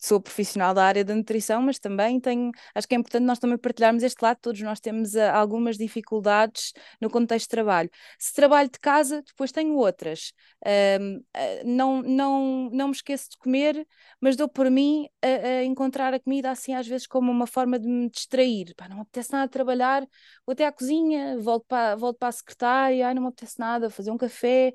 sou 0.00 0.20
profissional 0.20 0.72
da 0.72 0.84
área 0.84 1.04
da 1.04 1.14
nutrição, 1.14 1.60
mas 1.60 1.78
também 1.78 2.18
tenho, 2.18 2.50
acho 2.74 2.88
que 2.88 2.94
é 2.94 2.98
importante 2.98 3.24
nós 3.24 3.38
também 3.38 3.58
partilharmos 3.58 4.02
este 4.02 4.22
lado, 4.22 4.38
todos 4.40 4.60
nós 4.62 4.80
temos 4.80 5.14
uh, 5.14 5.30
algumas 5.32 5.76
dificuldades 5.76 6.72
no 7.00 7.10
contexto 7.10 7.46
de 7.46 7.50
trabalho. 7.50 7.90
Se 8.18 8.32
trabalho 8.32 8.70
de 8.70 8.78
casa, 8.80 9.22
depois 9.22 9.52
tenho 9.52 9.74
outras. 9.76 10.32
Uh, 10.66 11.22
não, 11.64 12.02
não, 12.02 12.70
não 12.72 12.88
me 12.88 12.94
esqueço 12.94 13.30
de 13.30 13.36
comer, 13.38 13.86
mas 14.20 14.36
dou 14.36 14.48
por 14.48 14.70
mim 14.70 15.06
a, 15.22 15.26
a, 15.26 15.64
encontrar 15.64 16.14
a 16.14 16.20
comida 16.20 16.50
assim 16.50 16.74
às 16.74 16.86
vezes 16.86 17.06
como 17.06 17.30
uma 17.30 17.46
forma 17.46 17.78
de 17.78 17.86
me 17.86 18.08
distrair. 18.08 18.74
Pá, 18.76 18.88
não 18.88 18.96
me 18.96 19.02
apetece 19.02 19.32
nada 19.32 19.48
trabalhar, 19.48 20.02
vou 20.46 20.52
até 20.52 20.66
à 20.66 20.72
cozinha, 20.72 21.38
volto 21.38 21.66
para, 21.66 21.96
volto 21.96 22.18
para 22.18 22.28
a 22.28 22.32
secretária, 22.32 23.06
ai, 23.06 23.14
não 23.14 23.22
me 23.22 23.28
apetece 23.28 23.58
nada, 23.58 23.90
fazer 23.90 24.10
um 24.10 24.16
café, 24.16 24.72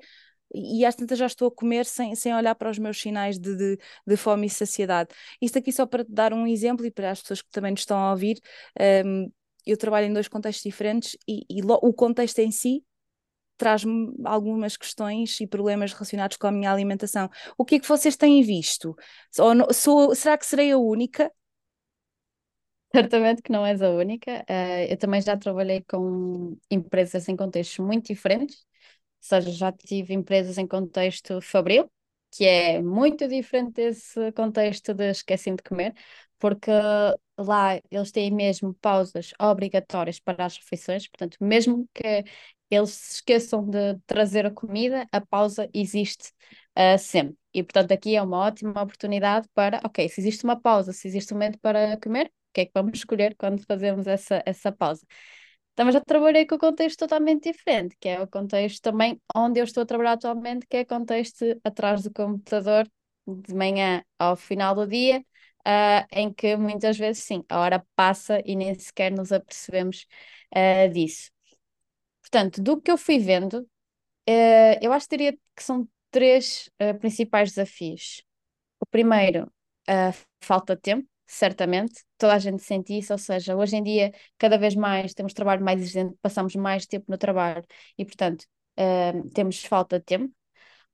e 0.54 0.84
às 0.84 0.94
tantas 0.94 1.18
já 1.18 1.26
estou 1.26 1.48
a 1.48 1.50
comer 1.50 1.84
sem, 1.84 2.14
sem 2.14 2.34
olhar 2.34 2.54
para 2.54 2.70
os 2.70 2.78
meus 2.78 3.00
sinais 3.00 3.38
de, 3.38 3.56
de, 3.56 3.78
de, 4.06 4.16
fome 4.16 4.46
e 4.46 4.50
saciedade. 4.50 5.10
Isto 5.40 5.58
aqui 5.58 5.72
só 5.72 5.86
para 5.86 6.04
dar 6.08 6.32
um 6.32 6.46
exemplo 6.46 6.84
e 6.86 6.90
para 6.90 7.10
as 7.10 7.20
pessoas 7.20 7.42
que 7.42 7.50
também 7.50 7.72
nos 7.72 7.80
estão 7.80 7.98
a 7.98 8.10
ouvir, 8.12 8.40
um, 9.04 9.30
eu 9.66 9.76
trabalho 9.76 10.06
em 10.06 10.12
dois 10.12 10.28
contextos 10.28 10.62
diferentes 10.62 11.16
e, 11.26 11.44
e 11.50 11.60
o 11.62 11.92
contexto 11.92 12.38
em 12.38 12.50
si 12.50 12.84
traz-me 13.56 14.12
algumas 14.24 14.76
questões 14.76 15.40
e 15.40 15.46
problemas 15.46 15.92
relacionados 15.92 16.36
com 16.36 16.46
a 16.46 16.52
minha 16.52 16.70
alimentação. 16.70 17.28
O 17.56 17.64
que 17.64 17.76
é 17.76 17.80
que 17.80 17.88
vocês 17.88 18.16
têm 18.16 18.42
visto? 18.42 18.94
Ou, 19.38 19.72
sou, 19.72 20.14
será 20.14 20.36
que 20.36 20.46
serei 20.46 20.70
a 20.72 20.78
única? 20.78 21.32
Certamente 22.94 23.42
que 23.42 23.50
não 23.50 23.66
és 23.66 23.82
a 23.82 23.90
única. 23.90 24.44
Uh, 24.48 24.90
eu 24.90 24.96
também 24.96 25.20
já 25.20 25.36
trabalhei 25.36 25.82
com 25.88 26.56
empresas 26.70 27.28
em 27.28 27.36
contextos 27.36 27.78
muito 27.78 28.06
diferentes 28.06 28.64
seja, 29.26 29.50
já 29.50 29.72
tive 29.72 30.14
empresas 30.14 30.58
em 30.58 30.66
contexto 30.66 31.40
fabril, 31.40 31.90
que 32.30 32.44
é 32.44 32.82
muito 32.82 33.26
diferente 33.28 33.74
desse 33.74 34.32
contexto 34.32 34.94
de 34.94 35.10
esquecendo 35.10 35.56
de 35.58 35.62
comer, 35.64 35.94
porque 36.38 36.70
lá 37.38 37.80
eles 37.90 38.10
têm 38.12 38.30
mesmo 38.30 38.74
pausas 38.74 39.32
obrigatórias 39.40 40.18
para 40.20 40.44
as 40.46 40.56
refeições, 40.56 41.08
portanto, 41.08 41.36
mesmo 41.40 41.88
que 41.94 42.24
eles 42.70 42.90
se 42.90 43.14
esqueçam 43.16 43.64
de 43.68 43.98
trazer 44.06 44.46
a 44.46 44.50
comida, 44.50 45.06
a 45.12 45.20
pausa 45.20 45.68
existe 45.72 46.32
uh, 46.76 46.98
sempre. 46.98 47.36
E, 47.54 47.62
portanto, 47.62 47.92
aqui 47.92 48.16
é 48.16 48.22
uma 48.22 48.38
ótima 48.38 48.82
oportunidade 48.82 49.48
para, 49.54 49.80
ok, 49.84 50.08
se 50.08 50.20
existe 50.20 50.44
uma 50.44 50.60
pausa, 50.60 50.92
se 50.92 51.06
existe 51.08 51.32
um 51.32 51.36
momento 51.36 51.58
para 51.60 51.96
comer, 52.00 52.26
o 52.26 52.30
que 52.52 52.60
é 52.62 52.66
que 52.66 52.72
vamos 52.74 52.98
escolher 52.98 53.34
quando 53.36 53.62
fazemos 53.66 54.06
essa, 54.06 54.42
essa 54.44 54.72
pausa? 54.72 55.06
Também 55.76 55.92
já 55.92 56.00
trabalhei 56.00 56.46
com 56.46 56.54
o 56.54 56.58
contexto 56.58 56.98
totalmente 57.00 57.52
diferente, 57.52 57.96
que 58.00 58.08
é 58.08 58.20
o 58.20 58.26
contexto 58.26 58.82
também 58.82 59.20
onde 59.34 59.60
eu 59.60 59.64
estou 59.64 59.82
a 59.82 59.86
trabalhar 59.86 60.12
atualmente, 60.12 60.66
que 60.66 60.78
é 60.78 60.80
o 60.80 60.86
contexto 60.86 61.44
atrás 61.62 62.02
do 62.02 62.10
computador, 62.10 62.90
de 63.26 63.54
manhã 63.54 64.02
ao 64.18 64.36
final 64.36 64.74
do 64.74 64.86
dia, 64.86 65.20
uh, 65.20 66.06
em 66.10 66.32
que 66.32 66.56
muitas 66.56 66.96
vezes, 66.96 67.24
sim, 67.24 67.44
a 67.48 67.60
hora 67.60 67.86
passa 67.94 68.40
e 68.46 68.56
nem 68.56 68.74
sequer 68.78 69.12
nos 69.12 69.30
apercebemos 69.32 70.06
uh, 70.56 70.90
disso. 70.90 71.30
Portanto, 72.22 72.62
do 72.62 72.80
que 72.80 72.90
eu 72.90 72.96
fui 72.96 73.18
vendo, 73.18 73.60
uh, 73.60 74.78
eu 74.80 74.92
acho 74.94 75.06
que 75.08 75.16
diria 75.16 75.38
que 75.54 75.62
são 75.62 75.86
três 76.10 76.70
principais 77.00 77.50
desafios. 77.50 78.24
O 78.80 78.86
primeiro, 78.86 79.52
a 79.86 80.12
falta 80.40 80.74
de 80.74 80.80
tempo 80.80 81.06
certamente, 81.26 82.04
toda 82.18 82.34
a 82.34 82.38
gente 82.38 82.62
sente 82.62 82.96
isso, 82.96 83.12
ou 83.12 83.18
seja, 83.18 83.56
hoje 83.56 83.76
em 83.76 83.82
dia, 83.82 84.12
cada 84.38 84.56
vez 84.58 84.74
mais 84.74 85.14
temos 85.14 85.32
trabalho 85.34 85.64
mais 85.64 85.80
exigente, 85.80 86.16
passamos 86.22 86.54
mais 86.56 86.86
tempo 86.86 87.06
no 87.08 87.18
trabalho 87.18 87.64
e, 87.98 88.04
portanto, 88.04 88.44
uh, 88.78 89.28
temos 89.30 89.64
falta 89.64 89.98
de 89.98 90.04
tempo. 90.04 90.34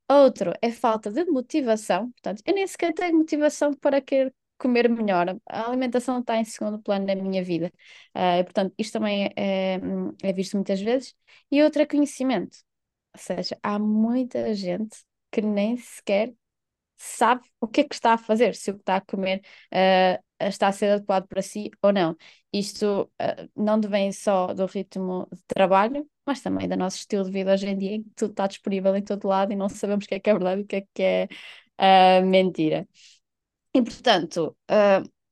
Outro 0.08 0.52
é 0.60 0.70
falta 0.70 1.10
de 1.10 1.24
motivação, 1.26 2.10
portanto, 2.12 2.42
eu 2.46 2.54
nem 2.54 2.66
sequer 2.66 2.92
tenho 2.92 3.16
motivação 3.16 3.72
para 3.74 4.00
querer 4.00 4.34
comer 4.58 4.88
melhor. 4.88 5.36
A 5.46 5.66
alimentação 5.68 6.20
está 6.20 6.36
em 6.36 6.44
segundo 6.44 6.80
plano 6.80 7.06
na 7.06 7.14
minha 7.16 7.42
vida. 7.42 7.72
Uh, 8.14 8.44
portanto, 8.44 8.74
isto 8.78 8.92
também 8.94 9.32
é, 9.36 9.78
é 10.22 10.32
visto 10.32 10.56
muitas 10.56 10.80
vezes. 10.80 11.14
E 11.50 11.62
outro 11.62 11.82
é 11.82 11.86
conhecimento. 11.86 12.56
Ou 13.14 13.20
seja, 13.20 13.58
há 13.62 13.78
muita 13.78 14.54
gente 14.54 14.96
que 15.30 15.42
nem 15.42 15.76
sequer 15.76 16.32
sabe 17.02 17.42
o 17.60 17.66
que 17.66 17.80
é 17.80 17.84
que 17.84 17.94
está 17.94 18.12
a 18.14 18.18
fazer, 18.18 18.54
se 18.54 18.70
o 18.70 18.74
que 18.74 18.80
está 18.80 18.96
a 18.96 19.00
comer 19.00 19.42
uh, 19.74 20.22
está 20.46 20.68
a 20.68 20.72
ser 20.72 20.92
adequado 20.92 21.26
para 21.26 21.42
si 21.42 21.70
ou 21.82 21.92
não. 21.92 22.16
Isto 22.52 23.10
uh, 23.20 23.50
não 23.56 23.80
vem 23.80 24.12
só 24.12 24.54
do 24.54 24.66
ritmo 24.66 25.26
de 25.32 25.42
trabalho, 25.46 26.08
mas 26.24 26.40
também 26.40 26.68
do 26.68 26.76
nosso 26.76 26.98
estilo 26.98 27.24
de 27.24 27.32
vida 27.32 27.52
hoje 27.52 27.66
em 27.66 27.76
dia, 27.76 27.92
em 27.96 28.02
que 28.04 28.10
tudo 28.14 28.30
está 28.30 28.46
disponível 28.46 28.94
em 28.94 29.02
todo 29.02 29.26
lado 29.26 29.52
e 29.52 29.56
não 29.56 29.68
sabemos 29.68 30.04
o 30.04 30.08
que 30.08 30.14
é 30.14 30.20
que 30.20 30.30
é 30.30 30.32
verdade 30.32 30.60
e 30.60 30.64
o 30.64 30.66
que 30.66 30.76
é 30.76 30.84
que 30.94 31.02
é 31.02 31.28
uh, 32.20 32.26
mentira. 32.26 32.86
E, 33.74 33.82
portanto, 33.82 34.56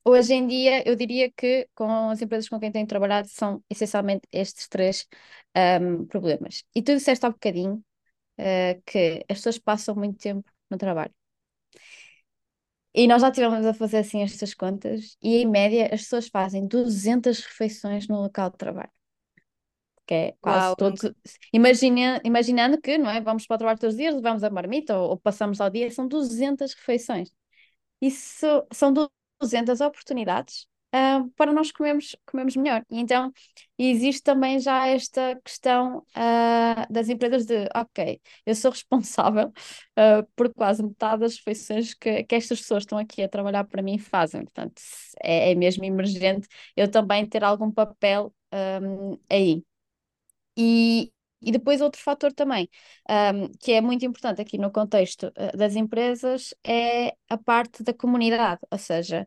hoje 0.04 0.32
em 0.34 0.46
dia 0.46 0.82
eu 0.88 0.96
diria 0.96 1.30
que 1.30 1.68
com 1.74 2.10
as 2.10 2.22
empresas 2.22 2.48
com 2.48 2.58
quem 2.58 2.72
tenho 2.72 2.86
trabalhado 2.86 3.28
são 3.28 3.62
essencialmente 3.70 4.26
estes 4.32 4.66
três 4.66 5.06
um, 5.80 6.06
problemas. 6.06 6.64
E 6.74 6.82
tu 6.82 6.94
disseste 6.94 7.26
há 7.26 7.30
bocadinho 7.30 7.84
que 8.86 9.24
as 9.28 9.38
pessoas 9.38 9.58
passam 9.58 9.94
muito 9.94 10.18
tempo 10.18 10.50
no 10.70 10.78
trabalho. 10.78 11.19
E 12.94 13.06
nós 13.06 13.22
já 13.22 13.28
estivemos 13.28 13.64
a 13.64 13.74
fazer 13.74 13.98
assim 13.98 14.22
estas 14.22 14.52
contas, 14.54 15.16
e 15.22 15.36
em 15.36 15.46
média 15.46 15.86
as 15.92 16.02
pessoas 16.02 16.28
fazem 16.28 16.66
200 16.66 17.40
refeições 17.40 18.08
no 18.08 18.20
local 18.20 18.50
de 18.50 18.56
trabalho. 18.56 18.90
Que 20.06 20.14
é 20.14 20.32
quase 20.40 20.66
Uau, 20.66 20.76
todos. 20.76 21.12
Imagina, 21.52 22.20
imaginando 22.24 22.80
que, 22.80 22.98
não 22.98 23.08
é? 23.08 23.20
Vamos 23.20 23.46
para 23.46 23.54
o 23.54 23.58
trabalho 23.58 23.78
todos 23.78 23.94
os 23.94 23.98
dias, 23.98 24.14
levamos 24.14 24.42
a 24.42 24.50
marmita 24.50 24.98
ou, 24.98 25.10
ou 25.10 25.16
passamos 25.16 25.60
ao 25.60 25.70
dia, 25.70 25.90
são 25.90 26.08
200 26.08 26.74
refeições. 26.74 27.32
Isso 28.00 28.46
são 28.72 28.92
200 29.40 29.80
oportunidades 29.80 30.66
uh, 30.94 31.28
para 31.36 31.52
nós 31.52 31.70
comermos, 31.72 32.16
comermos 32.26 32.56
melhor. 32.56 32.84
E 32.90 32.98
então 32.98 33.32
existe 33.78 34.22
também 34.22 34.58
já 34.60 34.86
esta 34.86 35.40
questão 35.44 35.98
uh, 35.98 36.92
das 36.92 37.08
empresas 37.08 37.46
de, 37.46 37.68
ok, 37.74 38.20
eu 38.44 38.54
sou 38.54 38.70
responsável 38.70 39.48
uh, 39.48 40.26
por 40.36 40.52
quase 40.54 40.82
metade 40.82 41.20
das 41.20 41.36
refeições 41.36 41.94
que, 41.94 42.24
que 42.24 42.34
estas 42.34 42.60
pessoas 42.60 42.82
estão 42.82 42.98
aqui 42.98 43.22
a 43.22 43.28
trabalhar 43.28 43.64
para 43.64 43.82
mim 43.82 43.98
fazem. 43.98 44.42
Portanto, 44.42 44.80
é, 45.22 45.52
é 45.52 45.54
mesmo 45.54 45.84
emergente 45.84 46.48
eu 46.76 46.90
também 46.90 47.26
ter 47.26 47.44
algum 47.44 47.70
papel 47.70 48.32
um, 48.82 49.18
aí. 49.28 49.64
E, 50.56 51.12
e 51.40 51.52
depois 51.52 51.80
outro 51.80 52.00
fator 52.02 52.32
também, 52.32 52.68
um, 53.08 53.48
que 53.60 53.72
é 53.72 53.80
muito 53.80 54.04
importante 54.04 54.42
aqui 54.42 54.58
no 54.58 54.70
contexto 54.70 55.32
das 55.56 55.74
empresas, 55.76 56.52
é 56.64 57.14
a 57.28 57.38
parte 57.38 57.82
da 57.82 57.94
comunidade, 57.94 58.60
ou 58.70 58.78
seja, 58.78 59.26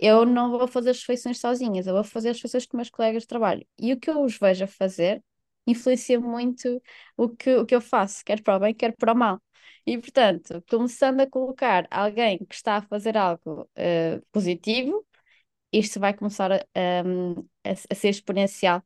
eu 0.00 0.26
não 0.26 0.50
vou 0.50 0.66
fazer 0.68 0.90
as 0.90 1.00
refeições 1.00 1.38
sozinhas, 1.40 1.86
eu 1.86 1.94
vou 1.94 2.04
fazer 2.04 2.30
as 2.30 2.36
refeições 2.38 2.66
com 2.66 2.76
meus 2.76 2.90
colegas 2.90 3.22
de 3.24 3.28
trabalho. 3.28 3.66
E 3.78 3.92
o 3.92 4.00
que 4.00 4.10
eu 4.10 4.22
os 4.22 4.38
vejo 4.38 4.64
a 4.64 4.66
fazer 4.66 5.22
influencia 5.66 6.18
muito 6.20 6.82
o 7.16 7.28
que, 7.28 7.54
o 7.56 7.66
que 7.66 7.74
eu 7.74 7.80
faço, 7.80 8.24
quer 8.24 8.42
para 8.42 8.56
o 8.56 8.60
bem, 8.60 8.74
quer 8.74 8.96
para 8.96 9.12
o 9.12 9.16
mal. 9.16 9.40
E, 9.86 9.98
portanto, 9.98 10.62
começando 10.68 11.20
a 11.20 11.26
colocar 11.30 11.86
alguém 11.90 12.38
que 12.38 12.54
está 12.54 12.76
a 12.78 12.82
fazer 12.82 13.16
algo 13.16 13.62
uh, 13.62 14.26
positivo, 14.32 15.06
isto 15.72 16.00
vai 16.00 16.14
começar 16.14 16.52
a, 16.52 16.56
a, 16.56 17.70
a 17.90 17.94
ser 17.94 18.08
exponencial 18.08 18.82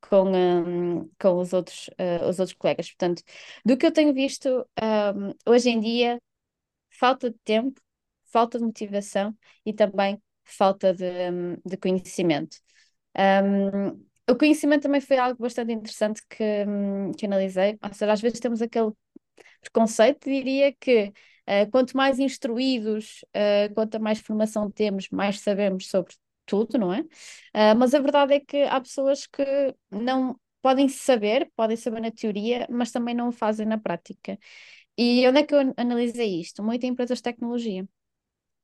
com, 0.00 0.32
um, 0.34 1.10
com 1.20 1.38
os, 1.38 1.52
outros, 1.52 1.88
uh, 1.90 2.28
os 2.28 2.38
outros 2.40 2.56
colegas. 2.58 2.88
Portanto, 2.90 3.22
do 3.64 3.76
que 3.76 3.86
eu 3.86 3.92
tenho 3.92 4.12
visto 4.14 4.48
um, 4.82 5.32
hoje 5.50 5.70
em 5.70 5.80
dia, 5.80 6.20
falta 6.90 7.30
de 7.30 7.38
tempo, 7.44 7.80
falta 8.24 8.58
de 8.58 8.64
motivação 8.64 9.36
e 9.64 9.72
também 9.72 10.20
falta 10.44 10.92
de, 10.94 11.06
de 11.64 11.76
conhecimento. 11.76 12.56
Um, 13.16 14.04
o 14.28 14.36
conhecimento 14.36 14.82
também 14.82 15.00
foi 15.00 15.18
algo 15.18 15.40
bastante 15.40 15.72
interessante 15.72 16.22
que, 16.28 16.64
que 17.16 17.26
analisei. 17.26 17.78
Ou 17.82 17.92
seja, 17.92 18.12
às 18.12 18.20
vezes 18.20 18.40
temos 18.40 18.62
aquele 18.62 18.92
preconceito, 19.60 20.28
diria 20.28 20.72
que 20.72 21.12
uh, 21.48 21.70
quanto 21.70 21.96
mais 21.96 22.18
instruídos, 22.18 23.24
uh, 23.36 23.72
quanto 23.74 24.00
mais 24.00 24.20
formação 24.20 24.70
temos, 24.70 25.08
mais 25.10 25.40
sabemos 25.40 25.88
sobre 25.88 26.14
tudo, 26.46 26.78
não 26.78 26.92
é? 26.92 27.00
Uh, 27.00 27.76
mas 27.78 27.94
a 27.94 28.00
verdade 28.00 28.34
é 28.34 28.40
que 28.40 28.62
há 28.62 28.80
pessoas 28.80 29.26
que 29.26 29.44
não 29.90 30.38
podem 30.62 30.88
saber, 30.88 31.50
podem 31.56 31.76
saber 31.76 32.00
na 32.00 32.10
teoria, 32.10 32.66
mas 32.70 32.90
também 32.90 33.14
não 33.14 33.28
o 33.28 33.32
fazem 33.32 33.66
na 33.66 33.78
prática. 33.78 34.38
E 34.98 35.26
onde 35.28 35.40
é 35.40 35.42
que 35.44 35.54
eu 35.54 35.74
analisei 35.76 36.40
isto? 36.40 36.62
Muito 36.62 36.84
em 36.84 36.88
empresas 36.90 37.18
de 37.18 37.22
tecnologia 37.22 37.86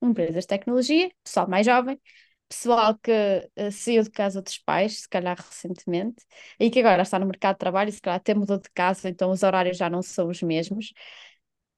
empresas 0.02 0.44
de 0.44 0.48
tecnologia, 0.48 1.10
pessoal 1.22 1.48
mais 1.48 1.66
jovem, 1.66 2.00
pessoal 2.48 2.98
que 2.98 3.10
uh, 3.12 3.70
saiu 3.72 4.02
de 4.02 4.10
casa 4.10 4.42
dos 4.42 4.58
pais, 4.58 5.00
se 5.02 5.08
calhar 5.08 5.36
recentemente, 5.36 6.24
e 6.58 6.70
que 6.70 6.80
agora 6.80 7.02
está 7.02 7.18
no 7.18 7.26
mercado 7.26 7.54
de 7.56 7.58
trabalho 7.60 7.92
se 7.92 8.00
calhar 8.00 8.16
até 8.18 8.34
mudou 8.34 8.58
de 8.58 8.70
casa, 8.70 9.08
então 9.08 9.30
os 9.30 9.42
horários 9.42 9.76
já 9.76 9.88
não 9.90 10.02
são 10.02 10.28
os 10.28 10.42
mesmos. 10.42 10.92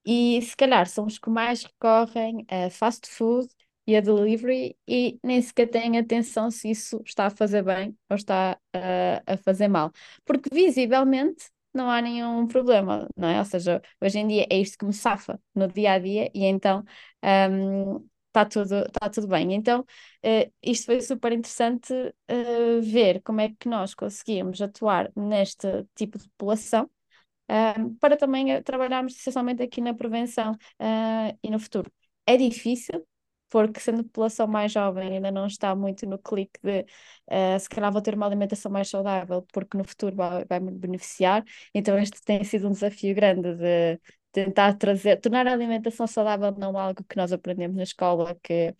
E 0.05 0.41
se 0.41 0.55
calhar 0.55 0.87
são 0.87 1.05
os 1.05 1.17
que 1.17 1.29
mais 1.29 1.63
recorrem 1.63 2.45
a 2.49 2.69
fast 2.69 3.07
food 3.09 3.47
e 3.87 3.95
a 3.95 4.01
delivery 4.01 4.77
e 4.87 5.19
nem 5.23 5.41
sequer 5.41 5.67
têm 5.69 5.97
atenção 5.97 6.49
se 6.51 6.69
isso 6.71 7.01
está 7.05 7.27
a 7.27 7.29
fazer 7.29 7.63
bem 7.63 7.97
ou 8.09 8.15
está 8.15 8.59
a, 8.73 9.33
a 9.33 9.37
fazer 9.37 9.67
mal. 9.67 9.91
Porque 10.25 10.49
visivelmente 10.53 11.45
não 11.73 11.89
há 11.89 12.01
nenhum 12.01 12.45
problema, 12.47 13.07
não 13.15 13.27
é? 13.29 13.39
Ou 13.39 13.45
seja, 13.45 13.81
hoje 14.01 14.19
em 14.19 14.27
dia 14.27 14.45
é 14.49 14.57
isto 14.59 14.77
que 14.77 14.85
me 14.85 14.93
safa 14.93 15.39
no 15.55 15.67
dia 15.67 15.93
a 15.93 15.99
dia 15.99 16.29
e 16.33 16.43
então 16.45 16.83
um, 17.23 18.07
está 18.33 18.45
tudo, 18.45 18.85
está 18.85 19.09
tudo 19.09 19.27
bem. 19.27 19.53
Então, 19.53 19.81
uh, 19.81 20.53
isto 20.61 20.87
foi 20.87 21.01
super 21.01 21.31
interessante 21.31 21.93
uh, 21.93 22.81
ver 22.81 23.21
como 23.21 23.41
é 23.41 23.49
que 23.57 23.69
nós 23.69 23.93
conseguíamos 23.93 24.61
atuar 24.61 25.11
neste 25.15 25.67
tipo 25.95 26.17
de 26.17 26.27
população. 26.29 26.89
Uh, 27.51 27.95
para 27.99 28.17
também 28.17 28.61
trabalharmos 28.63 29.13
essencialmente 29.15 29.61
aqui 29.61 29.81
na 29.81 29.93
prevenção 29.93 30.55
e 31.43 31.49
no 31.49 31.59
futuro. 31.59 31.91
É 32.25 32.37
difícil, 32.37 33.05
porque 33.49 33.79
sendo 33.79 34.03
população 34.05 34.47
mais 34.47 34.71
jovem 34.71 35.15
ainda 35.15 35.31
não 35.31 35.45
está 35.45 35.75
muito 35.75 36.07
no 36.07 36.17
clique 36.17 36.59
de 36.63 36.85
se 37.59 37.69
calhar 37.69 37.91
vou 37.91 38.01
ter 38.01 38.15
uma 38.15 38.25
alimentação 38.25 38.71
mais 38.71 38.89
saudável, 38.89 39.45
porque 39.51 39.77
no 39.77 39.83
futuro 39.83 40.15
vai, 40.15 40.45
vai 40.45 40.59
me 40.59 40.71
beneficiar. 40.71 41.43
Então, 41.73 41.97
este 41.99 42.21
tem 42.23 42.43
sido 42.43 42.67
um 42.67 42.71
desafio 42.71 43.13
grande 43.13 43.53
de 43.55 43.99
tentar 44.33 44.73
trazer, 44.77 45.21
tornar 45.21 45.47
a 45.47 45.53
alimentação 45.53 46.07
saudável 46.07 46.51
não 46.57 46.77
algo 46.77 47.03
que 47.05 47.15
nós 47.17 47.31
aprendemos 47.31 47.77
na 47.77 47.83
escola, 47.83 48.35
que 48.43 48.75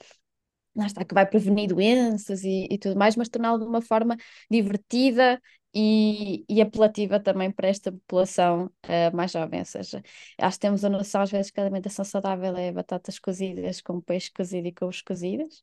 lá 0.75 0.88
está, 0.88 1.05
que 1.05 1.13
vai 1.13 1.25
prevenir 1.25 1.69
doenças 1.69 2.43
e, 2.43 2.67
e 2.69 2.77
tudo 2.77 2.98
mais, 2.98 3.15
mas 3.15 3.29
torná-lo 3.29 3.60
de 3.60 3.65
uma 3.65 3.81
forma 3.81 4.17
divertida 4.50 5.41
e, 5.74 6.45
e 6.50 6.62
apelativa 6.62 7.19
também 7.19 7.51
para 7.51 7.67
esta 7.67 7.91
população 7.91 8.65
uh, 8.86 9.15
mais 9.15 9.31
jovem. 9.31 9.60
Ou 9.60 9.65
seja, 9.65 10.01
acho 10.39 10.57
que 10.57 10.62
temos 10.62 10.83
a 10.86 10.89
noção 10.89 11.22
às 11.22 11.31
vezes 11.31 11.51
que 11.51 11.60
a 11.60 11.63
alimentação 11.63 12.05
saudável 12.05 12.55
é 12.57 12.72
batatas 12.72 13.19
cozidas 13.19 13.81
com 13.81 14.01
peixe 14.01 14.31
cozido 14.31 14.67
e 14.67 14.74
couves 14.74 15.01
cozidas. 15.01 15.60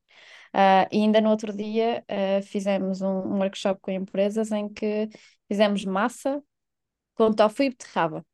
Uh, 0.54 0.86
e 0.92 1.02
ainda 1.02 1.20
no 1.20 1.30
outro 1.30 1.52
dia 1.52 2.04
uh, 2.10 2.42
fizemos 2.42 3.00
um, 3.02 3.06
um 3.08 3.38
workshop 3.38 3.80
com 3.80 3.90
empresas 3.90 4.52
em 4.52 4.68
que 4.68 5.08
fizemos 5.48 5.84
massa 5.84 6.42
com 7.14 7.32
tofu 7.32 7.64
e 7.64 7.70
beterraba 7.70 8.24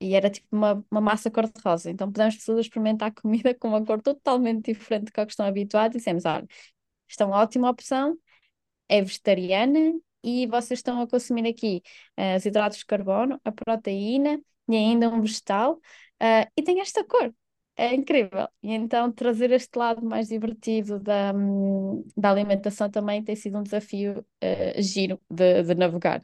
e 0.00 0.14
era 0.14 0.30
tipo 0.30 0.46
uma, 0.52 0.84
uma 0.90 1.00
massa 1.00 1.30
cor-de-rosa. 1.30 1.90
Então 1.90 2.10
pudemos 2.10 2.36
todos 2.44 2.66
experimentar 2.66 3.12
comida 3.14 3.54
com 3.54 3.68
uma 3.68 3.84
cor 3.84 4.00
totalmente 4.02 4.72
diferente 4.72 5.06
do 5.06 5.12
que 5.12 5.20
estão 5.22 5.46
habituados 5.46 5.96
e 5.96 5.98
dissemos: 5.98 6.24
olha, 6.24 6.46
isto 7.08 7.22
é 7.22 7.26
uma 7.26 7.38
ótima 7.38 7.70
opção, 7.70 8.18
é 8.88 9.02
vegetariana 9.02 9.94
e 10.22 10.46
vocês 10.46 10.80
estão 10.80 11.00
a 11.00 11.08
consumir 11.08 11.48
aqui 11.48 11.82
uh, 12.18 12.36
os 12.36 12.44
hidratos 12.46 12.78
de 12.78 12.86
carbono, 12.86 13.40
a 13.44 13.52
proteína 13.52 14.40
e 14.68 14.76
ainda 14.76 15.08
um 15.08 15.20
vegetal 15.20 15.74
uh, 15.74 16.50
e 16.56 16.62
tem 16.62 16.80
esta 16.80 17.04
cor. 17.04 17.32
É 17.76 17.94
incrível. 17.94 18.48
E 18.62 18.72
então 18.72 19.12
trazer 19.12 19.50
este 19.52 19.78
lado 19.78 20.04
mais 20.04 20.28
divertido 20.28 20.98
da, 20.98 21.32
hum, 21.34 22.04
da 22.16 22.30
alimentação 22.30 22.90
também 22.90 23.22
tem 23.22 23.36
sido 23.36 23.58
um 23.58 23.62
desafio 23.62 24.20
uh, 24.20 24.82
giro 24.82 25.20
de, 25.30 25.62
de 25.62 25.74
navegar. 25.74 26.22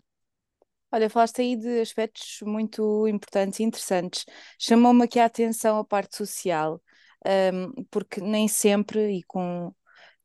Olha, 0.92 1.08
falaste 1.08 1.40
aí 1.40 1.56
de 1.56 1.80
aspectos 1.80 2.40
muito 2.42 3.06
importantes 3.08 3.60
e 3.60 3.62
interessantes. 3.62 4.26
Chamou-me 4.58 5.04
aqui 5.04 5.18
a 5.18 5.24
atenção 5.24 5.78
a 5.78 5.84
parte 5.84 6.16
social, 6.16 6.82
um, 7.54 7.84
porque 7.90 8.20
nem 8.20 8.46
sempre, 8.48 9.18
e 9.18 9.22
com 9.22 9.74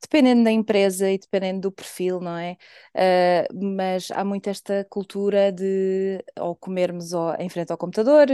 dependendo 0.02 0.44
da 0.44 0.52
empresa 0.52 1.10
e 1.10 1.18
dependendo 1.18 1.62
do 1.62 1.72
perfil, 1.72 2.20
não 2.20 2.38
é? 2.38 2.58
Uh, 2.96 3.76
mas 3.76 4.12
há 4.12 4.24
muito 4.24 4.48
esta 4.50 4.86
cultura 4.90 5.52
de 5.52 6.24
ou 6.40 6.56
comermos 6.56 7.14
ou, 7.14 7.34
em 7.36 7.50
frente 7.50 7.72
ao 7.72 7.78
computador, 7.78 8.28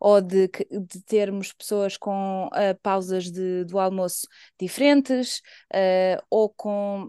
ou 0.00 0.20
de, 0.20 0.48
de 0.48 1.02
termos 1.04 1.52
pessoas 1.52 1.96
com 1.96 2.46
uh, 2.48 2.78
pausas 2.82 3.30
de, 3.30 3.64
do 3.64 3.78
almoço 3.78 4.26
diferentes, 4.58 5.38
uh, 5.72 6.20
ou 6.30 6.48
com 6.50 7.08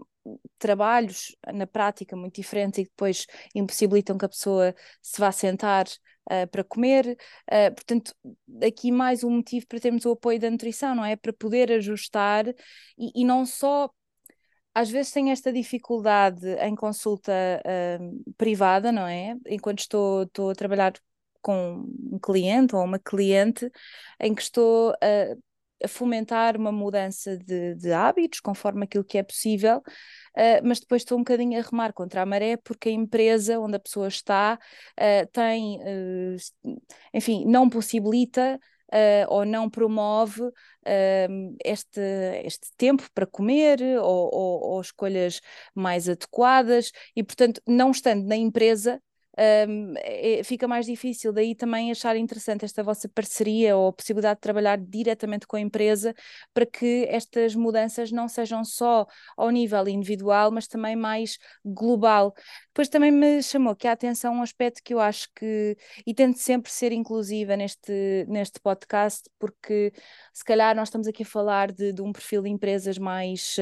trabalhos 0.58 1.36
na 1.52 1.66
prática 1.66 2.16
muito 2.16 2.36
diferentes 2.36 2.78
e 2.78 2.84
que 2.84 2.90
depois 2.90 3.26
impossibilitam 3.54 4.18
que 4.18 4.24
a 4.24 4.28
pessoa 4.28 4.74
se 5.02 5.20
vá 5.20 5.30
sentar 5.32 5.86
uh, 6.30 6.46
para 6.50 6.64
comer. 6.64 7.16
Uh, 7.50 7.74
portanto, 7.74 8.14
aqui 8.62 8.90
mais 8.90 9.24
um 9.24 9.30
motivo 9.30 9.66
para 9.66 9.80
termos 9.80 10.04
o 10.04 10.12
apoio 10.12 10.38
da 10.38 10.50
nutrição, 10.50 10.94
não 10.94 11.04
é? 11.04 11.16
Para 11.16 11.32
poder 11.32 11.72
ajustar 11.72 12.46
e, 12.98 13.22
e 13.22 13.24
não 13.24 13.44
só. 13.44 13.90
Às 14.74 14.90
vezes 14.90 15.10
tenho 15.10 15.30
esta 15.30 15.50
dificuldade 15.50 16.46
em 16.60 16.74
consulta 16.74 17.32
uh, 17.32 18.34
privada, 18.36 18.92
não 18.92 19.06
é? 19.06 19.34
Enquanto 19.46 19.78
estou, 19.80 20.24
estou 20.24 20.50
a 20.50 20.54
trabalhar 20.54 20.92
com 21.40 21.88
um 22.12 22.18
cliente 22.18 22.74
ou 22.74 22.84
uma 22.84 22.98
cliente 22.98 23.70
em 24.20 24.34
que 24.34 24.42
estou 24.42 24.92
a 25.82 25.88
fomentar 25.88 26.56
uma 26.56 26.72
mudança 26.72 27.36
de, 27.36 27.74
de, 27.74 27.92
hábitos 27.92 28.40
conforme 28.40 28.84
aquilo 28.84 29.04
que 29.04 29.18
é 29.18 29.22
possível, 29.22 29.78
uh, 29.78 30.60
mas 30.64 30.80
depois 30.80 31.02
estou 31.02 31.18
um 31.18 31.20
bocadinho 31.20 31.58
a 31.58 31.62
remar 31.62 31.92
contra 31.92 32.22
a 32.22 32.26
maré 32.26 32.56
porque 32.56 32.88
a 32.88 32.92
empresa 32.92 33.58
onde 33.60 33.76
a 33.76 33.80
pessoa 33.80 34.08
está 34.08 34.58
uh, 34.98 35.26
tem, 35.32 35.78
uh, 35.78 36.36
enfim, 37.12 37.44
não 37.46 37.68
possibilita 37.68 38.58
ou 39.28 39.44
não 39.44 39.68
promove 39.68 40.42
este, 41.64 42.00
este 42.44 42.68
tempo 42.76 43.02
para 43.12 43.26
comer 43.26 43.82
ou, 43.98 44.30
ou, 44.32 44.60
ou 44.70 44.80
escolhas 44.80 45.40
mais 45.74 46.08
adequadas 46.08 46.92
e, 47.14 47.22
portanto, 47.22 47.60
não 47.66 47.90
estando 47.90 48.24
na 48.24 48.36
empresa, 48.36 49.02
um, 49.38 49.94
é, 49.98 50.42
fica 50.42 50.66
mais 50.66 50.86
difícil. 50.86 51.32
Daí 51.32 51.54
também 51.54 51.90
achar 51.90 52.16
interessante 52.16 52.64
esta 52.64 52.82
vossa 52.82 53.08
parceria 53.08 53.76
ou 53.76 53.88
a 53.88 53.92
possibilidade 53.92 54.36
de 54.36 54.40
trabalhar 54.40 54.78
diretamente 54.78 55.46
com 55.46 55.56
a 55.56 55.60
empresa 55.60 56.14
para 56.54 56.66
que 56.66 57.06
estas 57.08 57.54
mudanças 57.54 58.10
não 58.10 58.28
sejam 58.28 58.64
só 58.64 59.06
ao 59.36 59.50
nível 59.50 59.86
individual, 59.88 60.50
mas 60.50 60.66
também 60.66 60.96
mais 60.96 61.38
global. 61.64 62.34
Depois 62.68 62.88
também 62.88 63.10
me 63.10 63.42
chamou 63.42 63.74
que 63.76 63.86
a 63.88 63.92
atenção 63.92 64.34
um 64.34 64.42
aspecto 64.42 64.82
que 64.82 64.94
eu 64.94 65.00
acho 65.00 65.28
que, 65.34 65.76
e 66.06 66.14
tento 66.14 66.38
sempre 66.38 66.70
ser 66.70 66.92
inclusiva 66.92 67.56
neste, 67.56 68.26
neste 68.28 68.60
podcast, 68.60 69.28
porque 69.38 69.92
se 70.32 70.44
calhar 70.44 70.74
nós 70.74 70.88
estamos 70.88 71.06
aqui 71.06 71.22
a 71.22 71.26
falar 71.26 71.72
de, 71.72 71.92
de 71.92 72.02
um 72.02 72.12
perfil 72.12 72.42
de 72.42 72.50
empresas 72.50 72.98
mais. 72.98 73.56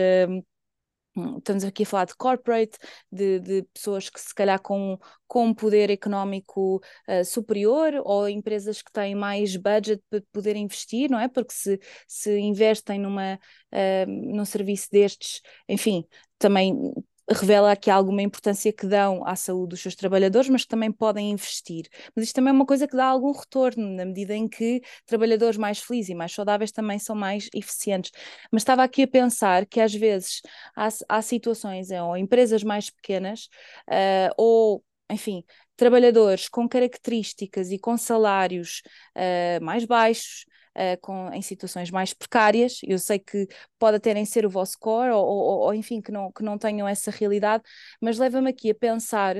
Estamos 1.38 1.64
aqui 1.64 1.84
a 1.84 1.86
falar 1.86 2.04
de 2.06 2.14
corporate, 2.16 2.78
de, 3.10 3.40
de 3.40 3.62
pessoas 3.72 4.08
que 4.10 4.20
se 4.20 4.34
calhar 4.34 4.60
com, 4.60 4.98
com 5.26 5.46
um 5.46 5.54
poder 5.54 5.90
económico 5.90 6.82
uh, 7.08 7.24
superior 7.24 7.94
ou 8.04 8.28
empresas 8.28 8.82
que 8.82 8.92
têm 8.92 9.14
mais 9.14 9.56
budget 9.56 10.02
para 10.10 10.22
poder 10.32 10.56
investir, 10.56 11.10
não 11.10 11.18
é? 11.18 11.28
Porque 11.28 11.52
se, 11.52 11.80
se 12.06 12.38
investem 12.38 12.98
numa, 12.98 13.34
uh, 13.72 14.06
num 14.06 14.44
serviço 14.44 14.88
destes, 14.90 15.40
enfim, 15.68 16.04
também 16.38 16.92
revela 17.30 17.72
aqui 17.72 17.90
alguma 17.90 18.22
importância 18.22 18.72
que 18.72 18.86
dão 18.86 19.26
à 19.26 19.34
saúde 19.36 19.70
dos 19.70 19.80
seus 19.80 19.94
trabalhadores, 19.94 20.48
mas 20.48 20.62
que 20.62 20.68
também 20.68 20.92
podem 20.92 21.30
investir. 21.30 21.88
Mas 22.14 22.26
isto 22.26 22.34
também 22.34 22.50
é 22.50 22.52
uma 22.52 22.66
coisa 22.66 22.86
que 22.86 22.96
dá 22.96 23.06
algum 23.06 23.32
retorno, 23.32 23.88
na 23.94 24.04
medida 24.04 24.34
em 24.34 24.46
que 24.48 24.82
trabalhadores 25.06 25.56
mais 25.56 25.78
felizes 25.78 26.10
e 26.10 26.14
mais 26.14 26.32
saudáveis 26.32 26.70
também 26.72 26.98
são 26.98 27.16
mais 27.16 27.48
eficientes. 27.54 28.10
Mas 28.50 28.62
estava 28.62 28.82
aqui 28.84 29.02
a 29.02 29.08
pensar 29.08 29.66
que 29.66 29.80
às 29.80 29.94
vezes 29.94 30.42
há, 30.76 30.88
há 31.08 31.22
situações 31.22 31.90
ou 31.90 32.16
empresas 32.16 32.62
mais 32.62 32.90
pequenas 32.90 33.48
uh, 33.88 34.34
ou 34.36 34.84
enfim, 35.10 35.44
trabalhadores 35.76 36.48
com 36.48 36.68
características 36.68 37.70
e 37.70 37.78
com 37.78 37.96
salários 37.96 38.82
uh, 39.16 39.64
mais 39.64 39.84
baixos, 39.84 40.46
uh, 40.76 41.00
com, 41.00 41.32
em 41.32 41.42
situações 41.42 41.90
mais 41.90 42.14
precárias. 42.14 42.80
Eu 42.82 42.98
sei 42.98 43.18
que 43.18 43.46
pode 43.78 43.96
até 43.96 44.14
nem 44.14 44.24
ser 44.24 44.46
o 44.46 44.50
vosso 44.50 44.78
core, 44.78 45.10
ou, 45.10 45.24
ou, 45.24 45.60
ou 45.60 45.74
enfim, 45.74 46.00
que 46.00 46.12
não, 46.12 46.30
que 46.32 46.42
não 46.42 46.58
tenham 46.58 46.86
essa 46.88 47.10
realidade, 47.10 47.62
mas 48.00 48.18
leva-me 48.18 48.50
aqui 48.50 48.70
a 48.70 48.74
pensar 48.74 49.36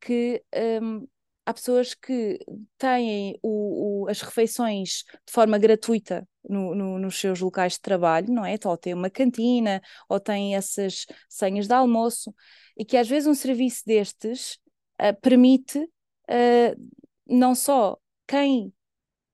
que. 0.00 0.42
Um, 0.82 1.06
há 1.46 1.54
pessoas 1.54 1.94
que 1.94 2.40
têm 2.76 3.38
o, 3.40 4.02
o, 4.02 4.08
as 4.08 4.20
refeições 4.20 5.04
de 5.24 5.32
forma 5.32 5.56
gratuita 5.56 6.28
no, 6.48 6.74
no, 6.74 6.98
nos 6.98 7.18
seus 7.18 7.40
locais 7.40 7.74
de 7.74 7.80
trabalho, 7.80 8.32
não 8.32 8.44
é? 8.44 8.56
Ou 8.64 8.76
têm 8.76 8.94
uma 8.94 9.08
cantina, 9.08 9.80
ou 10.08 10.18
têm 10.18 10.56
essas 10.56 11.06
senhas 11.28 11.68
de 11.68 11.72
almoço, 11.72 12.34
e 12.76 12.84
que 12.84 12.96
às 12.96 13.08
vezes 13.08 13.28
um 13.28 13.34
serviço 13.34 13.82
destes 13.86 14.58
uh, 15.00 15.18
permite 15.22 15.78
uh, 15.78 16.90
não 17.26 17.54
só 17.54 17.96
quem 18.26 18.72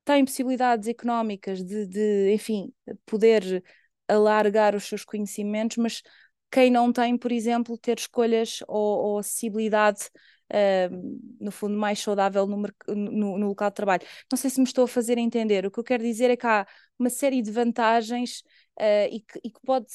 tem 0.05 0.25
possibilidades 0.25 0.89
económicas 0.89 1.63
de, 1.65 1.87
de, 1.87 2.33
enfim, 2.33 2.73
poder 3.07 3.63
alargar 4.09 4.75
os 4.75 4.85
seus 4.85 5.05
conhecimentos, 5.05 5.77
mas 5.77 6.03
quem 6.51 6.71
não 6.71 6.93
tem, 6.93 7.17
por 7.17 7.33
exemplo, 7.33 7.79
ter 7.79 7.99
escolhas 7.99 8.59
ou, 8.69 9.05
ou 9.05 9.19
acessibilidade, 9.19 10.11
uh, 10.53 11.19
no 11.41 11.51
fundo, 11.51 11.77
mais 11.77 11.99
saudável 12.01 12.47
no, 12.47 12.63
no, 12.89 13.39
no, 13.39 13.47
local 13.49 13.71
de 13.71 13.75
trabalho. 13.77 14.03
Não 14.31 14.37
sei 14.37 14.51
se 14.51 14.61
me 14.61 14.67
estou 14.67 14.85
a 14.85 14.89
fazer 14.89 15.19
entender. 15.19 15.65
O 15.67 15.71
que 15.71 15.81
eu 15.81 15.85
quero 15.85 16.03
dizer 16.03 16.31
é 16.31 16.37
que 16.37 16.47
há 16.47 16.67
uma 16.99 17.11
série 17.11 17.41
de 17.43 17.51
vantagens 17.51 18.43
uh, 18.79 19.09
e, 19.11 19.21
que, 19.21 19.41
e 19.45 19.51
que 19.51 19.61
pode 19.65 19.87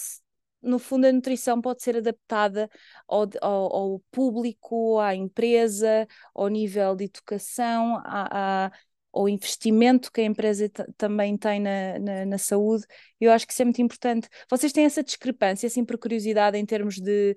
no 0.60 0.80
fundo, 0.80 1.06
a 1.06 1.12
nutrição 1.12 1.62
pode 1.62 1.84
ser 1.84 1.98
adaptada 1.98 2.70
ao, 3.08 3.24
ao, 3.41 3.76
ao, 3.76 4.00
público, 4.12 5.00
à 5.00 5.15
empresa, 5.15 6.08
ao 6.34 6.48
nível 6.48 6.96
de 6.96 7.06
educação, 7.06 7.98
à, 8.04 8.65
à, 8.65 8.72
ou 9.18 9.28
investimento 9.28 10.12
que 10.12 10.22
a 10.22 10.26
empresa 10.26 10.70
também 10.96 11.38
tem 11.38 11.60
na, 11.60 12.00
na, 12.00 12.26
na, 12.26 12.38
saúde. 12.38 12.86
Eu 13.20 13.32
acho 13.32 13.48
que 13.48 13.54
isso 13.54 13.62
é 13.64 13.66
muito 13.66 13.82
importante. 13.82 14.30
Vocês 14.50 14.72
têm 14.72 14.86
essa 14.86 15.04
discrepância, 15.04 15.68
assim, 15.68 15.84
por 15.84 15.98
curiosidade, 15.98 16.58
em 16.58 16.66
termos 16.66 17.00
de. 17.00 17.36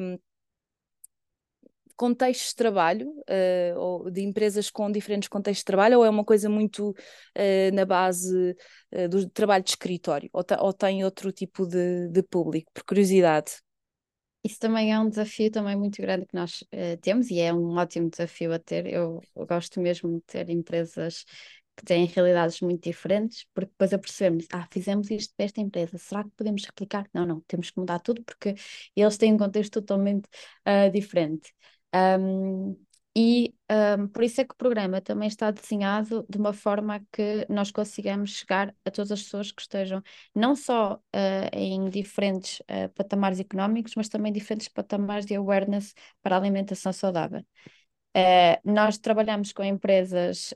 Um, 0.00 0.18
contextos 1.94 2.48
de 2.48 2.56
trabalho, 2.56 3.10
uh, 3.10 3.78
ou 3.78 4.10
de 4.10 4.22
empresas 4.22 4.70
com 4.70 4.90
diferentes 4.90 5.28
contextos 5.28 5.60
de 5.60 5.66
trabalho, 5.66 5.98
ou 5.98 6.04
é 6.04 6.10
uma 6.10 6.24
coisa 6.24 6.48
muito 6.48 6.90
uh, 6.90 7.74
na 7.74 7.84
base 7.84 8.56
uh, 8.92 9.08
do 9.08 9.28
trabalho 9.28 9.62
de 9.62 9.70
escritório, 9.70 10.28
ou, 10.32 10.42
ou 10.58 10.72
tem 10.72 11.04
outro 11.04 11.30
tipo 11.30 11.66
de, 11.66 12.08
de, 12.08 12.22
público, 12.22 12.72
por 12.74 12.82
curiosidade? 12.84 13.52
Isso 14.44 14.58
também 14.58 14.92
é 14.92 14.98
um 14.98 15.08
desafio 15.08 15.50
também 15.50 15.76
muito 15.76 16.00
grande 16.02 16.26
que 16.26 16.34
nós 16.34 16.64
temos 17.00 17.30
e 17.30 17.38
é 17.40 17.52
um 17.54 17.76
ótimo 17.76 18.10
desafio 18.10 18.52
a 18.52 18.58
ter. 18.58 18.86
Eu, 18.86 19.20
eu 19.36 19.46
gosto 19.46 19.80
mesmo 19.80 20.16
de 20.16 20.20
ter 20.22 20.50
empresas 20.50 21.24
que 21.76 21.84
têm 21.84 22.06
realidades 22.06 22.60
muito 22.60 22.82
diferentes, 22.84 23.46
porque 23.54 23.70
depois 23.70 23.92
apercebemos, 23.92 24.46
ah, 24.52 24.66
fizemos 24.70 25.10
isto 25.10 25.34
para 25.36 25.46
esta 25.46 25.60
empresa, 25.60 25.96
será 25.96 26.22
que 26.24 26.30
podemos 26.30 26.64
replicar? 26.64 27.08
Não, 27.14 27.24
não, 27.26 27.40
temos 27.42 27.70
que 27.70 27.78
mudar 27.78 27.98
tudo 28.00 28.22
porque 28.24 28.54
eles 28.94 29.16
têm 29.16 29.32
um 29.32 29.38
contexto 29.38 29.80
totalmente 29.80 30.26
uh, 30.66 30.90
diferente. 30.92 31.52
Um, 31.94 32.76
e 33.14 33.54
um, 33.98 34.08
por 34.08 34.22
isso 34.22 34.40
é 34.40 34.44
que 34.44 34.54
o 34.54 34.56
programa 34.56 35.00
também 35.00 35.28
está 35.28 35.50
desenhado 35.50 36.24
de 36.28 36.38
uma 36.38 36.52
forma 36.54 37.00
que 37.12 37.46
nós 37.48 37.70
consigamos 37.70 38.30
chegar 38.30 38.74
a 38.86 38.90
todas 38.90 39.12
as 39.12 39.22
pessoas 39.22 39.52
que 39.52 39.60
estejam 39.60 40.02
não 40.34 40.56
só 40.56 40.94
uh, 40.94 41.00
em 41.52 41.90
diferentes 41.90 42.60
uh, 42.60 42.88
patamares 42.94 43.38
económicos, 43.38 43.94
mas 43.96 44.08
também 44.08 44.32
diferentes 44.32 44.68
patamares 44.68 45.26
de 45.26 45.34
awareness 45.34 45.94
para 46.22 46.36
a 46.36 46.38
alimentação 46.38 46.92
saudável. 46.92 47.44
Uh, 48.16 48.56
nós 48.64 48.98
trabalhamos 48.98 49.52
com 49.52 49.62
empresas 49.64 50.54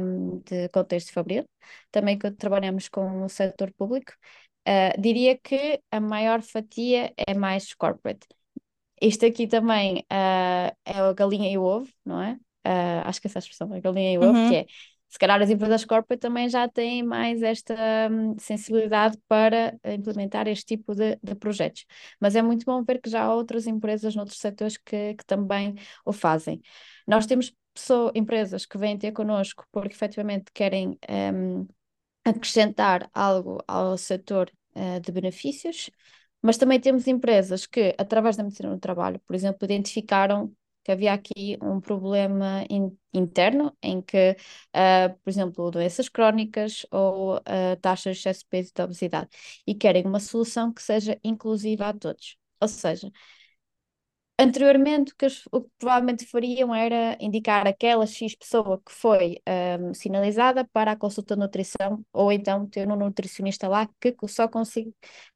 um, 0.00 0.40
de 0.40 0.68
contexto 0.70 1.12
fabril, 1.12 1.44
também 1.90 2.18
trabalhamos 2.18 2.88
com 2.88 3.22
o 3.24 3.28
setor 3.28 3.72
público. 3.74 4.12
diria 4.98 5.36
que 5.38 5.80
a 5.90 6.00
maior 6.00 6.42
fatia 6.42 7.12
é 7.16 7.34
mais 7.34 7.74
corporate. 7.74 8.26
Isto 9.00 9.26
aqui 9.26 9.46
também 9.46 9.98
uh, 10.10 10.76
é 10.84 10.98
a 10.98 11.12
galinha 11.12 11.50
e 11.50 11.58
o 11.58 11.62
ovo, 11.62 11.88
não 12.04 12.22
é? 12.22 12.32
Uh, 12.66 13.02
acho 13.04 13.20
que 13.20 13.26
essa 13.26 13.38
é 13.38 13.40
a 13.40 13.42
expressão, 13.42 13.72
a 13.72 13.80
galinha 13.80 14.12
e 14.12 14.18
o 14.18 14.22
ovo, 14.22 14.32
que 14.32 14.38
uhum. 14.38 14.54
é 14.54 14.66
se 15.08 15.18
calhar 15.18 15.40
as 15.40 15.48
empresas 15.50 15.84
corporate 15.84 16.20
também 16.20 16.48
já 16.48 16.68
têm 16.68 17.02
mais 17.02 17.42
esta 17.42 17.74
um, 18.10 18.38
sensibilidade 18.38 19.18
para 19.26 19.78
implementar 19.84 20.46
este 20.46 20.76
tipo 20.76 20.94
de, 20.94 21.18
de, 21.22 21.34
projetos. 21.34 21.86
Mas 22.20 22.36
é 22.36 22.42
muito 22.42 22.64
bom 22.66 22.82
ver 22.84 23.00
que 23.00 23.08
já 23.08 23.22
há 23.22 23.34
outras 23.34 23.66
empresas 23.66 24.14
noutros 24.14 24.38
setores 24.38 24.76
que, 24.76 25.14
que 25.14 25.24
também 25.24 25.74
o 26.04 26.12
fazem. 26.12 26.60
Nós 27.06 27.26
temos 27.26 27.52
empresas 28.14 28.66
que 28.66 28.76
vêm 28.76 28.98
ter 28.98 29.12
connosco 29.12 29.64
porque 29.72 29.94
efetivamente 29.94 30.52
querem 30.52 30.98
um, 31.08 31.66
acrescentar 32.24 33.08
algo 33.14 33.62
ao 33.66 33.96
setor 33.96 34.50
uh, 34.74 35.00
de 35.00 35.12
benefícios, 35.12 35.90
mas 36.42 36.56
também 36.56 36.80
temos 36.80 37.06
empresas 37.06 37.66
que, 37.66 37.94
através 37.98 38.36
da 38.36 38.42
medicina 38.44 38.70
do 38.70 38.78
trabalho, 38.78 39.20
por 39.26 39.34
exemplo, 39.34 39.64
identificaram 39.64 40.52
que 40.84 40.92
havia 40.92 41.12
aqui 41.12 41.58
um 41.62 41.80
problema 41.80 42.64
in, 42.70 42.96
interno 43.12 43.76
em 43.82 44.00
que, 44.00 44.36
uh, 44.74 45.18
por 45.22 45.30
exemplo, 45.30 45.70
doenças 45.70 46.08
crónicas 46.08 46.86
ou 46.90 47.36
uh, 47.36 47.76
taxas 47.82 48.16
de 48.16 48.20
excesso 48.20 48.40
de 48.40 48.46
peso 48.46 48.70
e 48.70 48.74
de 48.74 48.82
obesidade, 48.82 49.28
e 49.66 49.74
querem 49.74 50.06
uma 50.06 50.20
solução 50.20 50.72
que 50.72 50.82
seja 50.82 51.18
inclusiva 51.22 51.88
a 51.88 51.92
todos. 51.92 52.38
Ou 52.60 52.68
seja, 52.68 53.12
anteriormente 54.38 55.12
o 55.12 55.16
que, 55.16 55.26
o 55.52 55.62
que 55.62 55.70
provavelmente 55.78 56.26
fariam 56.26 56.74
era 56.74 57.16
indicar 57.20 57.66
aquela 57.66 58.06
X 58.06 58.34
pessoa 58.34 58.80
que 58.84 58.92
foi 58.92 59.42
um, 59.80 59.92
sinalizada 59.94 60.64
para 60.72 60.92
a 60.92 60.96
consulta 60.96 61.34
de 61.34 61.40
nutrição, 61.40 62.04
ou 62.12 62.32
então 62.32 62.66
ter 62.66 62.88
um 62.88 62.96
nutricionista 62.96 63.68
lá 63.68 63.88
que 64.00 64.14
só 64.28 64.48
consiga, 64.48 64.90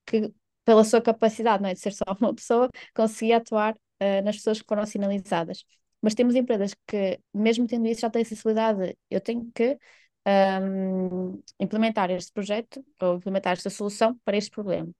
que 0.06 0.32
pela 0.64 0.84
sua 0.84 1.00
capacidade, 1.02 1.62
não 1.62 1.70
é, 1.70 1.74
de 1.74 1.80
ser 1.80 1.92
só 1.92 2.04
uma 2.20 2.34
pessoa, 2.34 2.68
conseguia 2.94 3.38
atuar 3.38 3.74
uh, 3.74 4.24
nas 4.24 4.36
pessoas 4.36 4.60
que 4.60 4.66
foram 4.68 4.86
sinalizadas. 4.86 5.64
Mas 6.00 6.14
temos 6.14 6.34
empresas 6.34 6.74
que, 6.86 7.20
mesmo 7.32 7.66
tendo 7.66 7.86
isso, 7.86 8.00
já 8.00 8.10
têm 8.10 8.22
acessibilidade. 8.22 8.96
Eu 9.10 9.20
tenho 9.20 9.50
que 9.54 9.78
um, 10.26 11.40
implementar 11.60 12.10
este 12.10 12.32
projeto 12.32 12.84
ou 13.00 13.16
implementar 13.16 13.52
esta 13.52 13.70
solução 13.70 14.18
para 14.24 14.36
este 14.36 14.50
problema. 14.50 14.90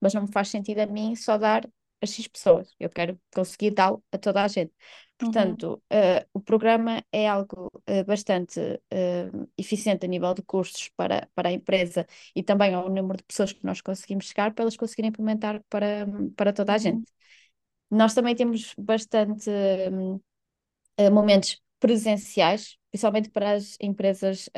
Mas 0.00 0.14
não 0.14 0.22
me 0.22 0.32
faz 0.32 0.48
sentido 0.48 0.80
a 0.80 0.86
mim 0.86 1.14
só 1.16 1.38
dar 1.38 1.68
a 2.00 2.06
X 2.06 2.26
pessoas. 2.28 2.74
Eu 2.78 2.90
quero 2.90 3.18
conseguir 3.34 3.70
dar 3.70 3.94
a 4.12 4.18
toda 4.18 4.42
a 4.42 4.48
gente. 4.48 4.70
Uhum. 4.70 5.30
Portanto, 5.30 5.82
uhum. 5.90 5.98
uh, 5.98 6.26
o 6.34 6.40
programa 6.40 7.02
é 7.10 7.26
algo 7.28 7.70
uh, 7.88 8.04
bastante 8.04 8.60
uh, 8.60 9.48
eficiente 9.56 10.04
a 10.04 10.08
nível 10.08 10.34
de 10.34 10.42
custos 10.42 10.90
para, 10.96 11.28
para 11.34 11.48
a 11.48 11.52
empresa 11.52 12.06
e 12.34 12.42
também 12.42 12.74
ao 12.74 12.88
número 12.90 13.16
de 13.16 13.24
pessoas 13.24 13.52
que 13.52 13.64
nós 13.64 13.80
conseguimos 13.80 14.26
chegar 14.26 14.52
para 14.52 14.64
elas 14.64 14.76
conseguirem 14.76 15.08
implementar 15.08 15.62
para, 15.68 16.06
para 16.36 16.52
toda 16.52 16.72
a 16.72 16.76
uhum. 16.76 16.80
gente. 16.80 17.12
Nós 17.90 18.14
também 18.14 18.34
temos 18.34 18.74
bastante 18.76 19.48
um, 19.92 20.20
momentos 21.12 21.62
presenciais, 21.78 22.76
principalmente 22.90 23.30
para 23.30 23.52
as 23.52 23.76
empresas 23.80 24.48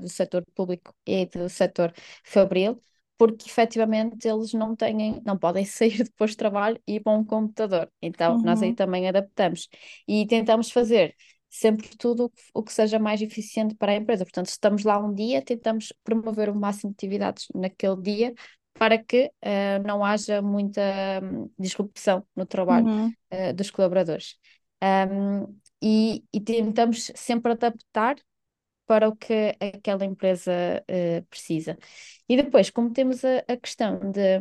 do 0.00 0.08
setor 0.08 0.44
público 0.54 0.94
e 1.04 1.26
do 1.26 1.48
setor 1.48 1.92
fabril, 2.22 2.80
porque 3.18 3.50
efetivamente 3.50 4.26
eles 4.26 4.54
não 4.54 4.74
têm, 4.74 5.20
não 5.26 5.36
podem 5.36 5.64
sair 5.66 6.04
depois 6.04 6.34
do 6.34 6.38
trabalho 6.38 6.80
e 6.86 6.94
ir 6.94 7.00
para 7.00 7.12
um 7.12 7.24
computador. 7.24 7.90
Então, 8.00 8.36
uhum. 8.36 8.42
nós 8.42 8.62
aí 8.62 8.70
uhum. 8.70 8.74
também 8.74 9.08
adaptamos 9.08 9.68
e 10.06 10.26
tentamos 10.26 10.70
fazer 10.70 11.14
sempre 11.50 11.88
tudo 11.96 12.30
o 12.54 12.62
que 12.62 12.72
seja 12.72 12.98
mais 12.98 13.20
eficiente 13.20 13.74
para 13.74 13.92
a 13.92 13.96
empresa. 13.96 14.24
Portanto, 14.24 14.46
se 14.46 14.52
estamos 14.52 14.84
lá 14.84 14.98
um 14.98 15.12
dia, 15.12 15.42
tentamos 15.42 15.92
promover 16.04 16.48
o 16.48 16.54
máximo 16.54 16.90
de 16.90 16.96
atividades 16.96 17.48
naquele 17.54 18.00
dia 18.00 18.34
para 18.74 18.96
que 18.96 19.26
uh, 19.26 19.84
não 19.84 20.04
haja 20.04 20.40
muita 20.40 20.80
um, 21.22 21.50
disrupção 21.58 22.24
no 22.36 22.46
trabalho 22.46 22.86
uhum. 22.86 23.12
uh, 23.32 23.52
dos 23.54 23.70
colaboradores. 23.70 24.36
Um, 24.80 25.58
e, 25.82 26.24
e, 26.32 26.40
tentamos 26.40 27.10
sempre 27.14 27.52
adaptar 27.52 28.16
para 28.88 29.08
o 29.10 29.16
que 29.16 29.56
aquela 29.60 30.06
empresa 30.06 30.52
uh, 30.90 31.24
precisa. 31.26 31.78
E 32.28 32.36
depois, 32.36 32.70
como 32.70 32.92
temos 32.92 33.24
a, 33.24 33.40
a 33.48 33.58
questão 33.58 34.00
de, 34.12 34.40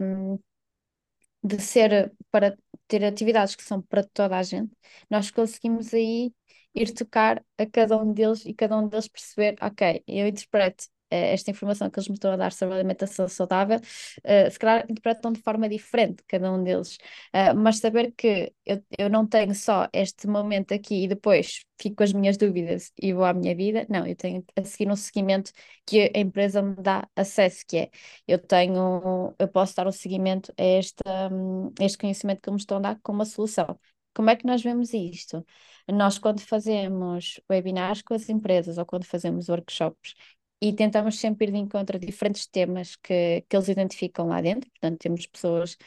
de 1.44 1.60
ser 1.62 2.14
para 2.32 2.58
ter 2.88 3.04
atividades 3.06 3.56
que 3.56 3.64
são 3.64 3.82
para 3.82 4.04
toda 4.04 4.38
a 4.38 4.44
gente, 4.44 4.76
nós 5.10 5.32
conseguimos 5.32 5.94
aí 5.94 6.34
ir 6.74 6.94
tocar 6.94 7.44
a 7.58 7.66
cada 7.66 7.98
um 8.02 8.14
deles 8.14 8.46
e 8.46 8.54
cada 8.54 8.78
um 8.78 8.88
deles 8.88 9.08
perceber, 9.08 9.56
ok, 9.62 10.04
eu 10.08 10.28
interpreto 10.28 10.86
esta 11.10 11.52
informação 11.52 11.90
que 11.90 12.00
eles 12.00 12.08
me 12.10 12.16
estão 12.16 12.32
a 12.32 12.36
dar 12.38 12.52
sobre 12.52 12.76
a 12.76 12.78
alimentação 12.78 13.28
saudável, 13.28 13.78
uh, 13.78 14.52
se 14.52 14.60
calhar 14.60 14.86
interpretam 14.90 15.32
de 15.32 15.42
forma 15.42 15.70
diferente 15.70 16.24
cada 16.28 16.52
um 16.52 16.64
deles. 16.64 16.98
Uh, 17.34 17.56
mas 17.56 17.80
saber 17.80 18.14
que 18.16 18.54
eu, 18.66 18.84
eu 18.98 19.10
não 19.10 19.26
tenho 19.26 19.54
só 19.56 19.88
este 19.94 20.28
momento 20.28 20.74
aqui 20.74 21.04
e 21.06 21.08
depois 21.08 21.66
fico 21.80 21.98
com 21.98 22.04
as 22.04 22.14
minhas 22.14 22.38
dúvidas 22.38 22.92
e 23.02 23.14
vou 23.14 23.24
à 23.24 23.34
minha 23.34 23.56
vida, 23.56 23.86
não, 23.90 24.06
eu 24.06 24.16
tenho 24.16 24.44
a 24.56 24.64
seguir 24.64 24.90
um 24.90 24.96
seguimento 24.96 25.52
que 25.86 26.12
a 26.16 26.20
empresa 26.20 26.62
me 26.62 26.76
dá 26.76 27.08
acesso, 27.16 27.64
que 27.68 27.78
é 27.78 27.90
eu 28.28 28.40
tenho, 28.40 29.34
eu 29.38 29.48
posso 29.48 29.76
dar 29.76 29.86
o 29.86 29.90
um 29.90 29.92
seguimento 29.92 30.54
a 30.58 30.64
este, 30.64 31.04
um, 31.32 31.72
este 31.80 31.98
conhecimento 31.98 32.42
que 32.42 32.52
me 32.52 32.58
estão 32.58 32.78
a 32.78 32.82
dar 32.82 33.00
com 33.02 33.12
uma 33.12 33.26
solução. 33.26 33.80
Como 34.14 34.30
é 34.32 34.36
que 34.36 34.48
nós 34.48 34.64
vemos 34.64 34.94
isto? 34.94 35.46
Nós, 35.88 36.18
quando 36.18 36.42
fazemos 36.42 37.40
webinars 37.50 38.02
com 38.02 38.14
as 38.16 38.28
empresas 38.30 38.78
ou 38.78 38.86
quando 38.86 39.06
fazemos 39.06 39.48
workshops 39.48 40.16
e 40.62 40.74
tentamos 40.74 41.20
sempre 41.20 41.48
ir 41.48 41.52
de 41.52 41.58
encontro 41.58 41.98
a 41.98 42.00
diferentes 42.00 42.48
temas 42.48 42.96
que, 42.96 43.44
que 43.48 43.56
eles 43.56 43.68
identificam 43.68 44.28
lá 44.28 44.42
dentro. 44.42 44.70
Portanto, 44.72 45.00
temos 45.00 45.26
pessoas. 45.28 45.78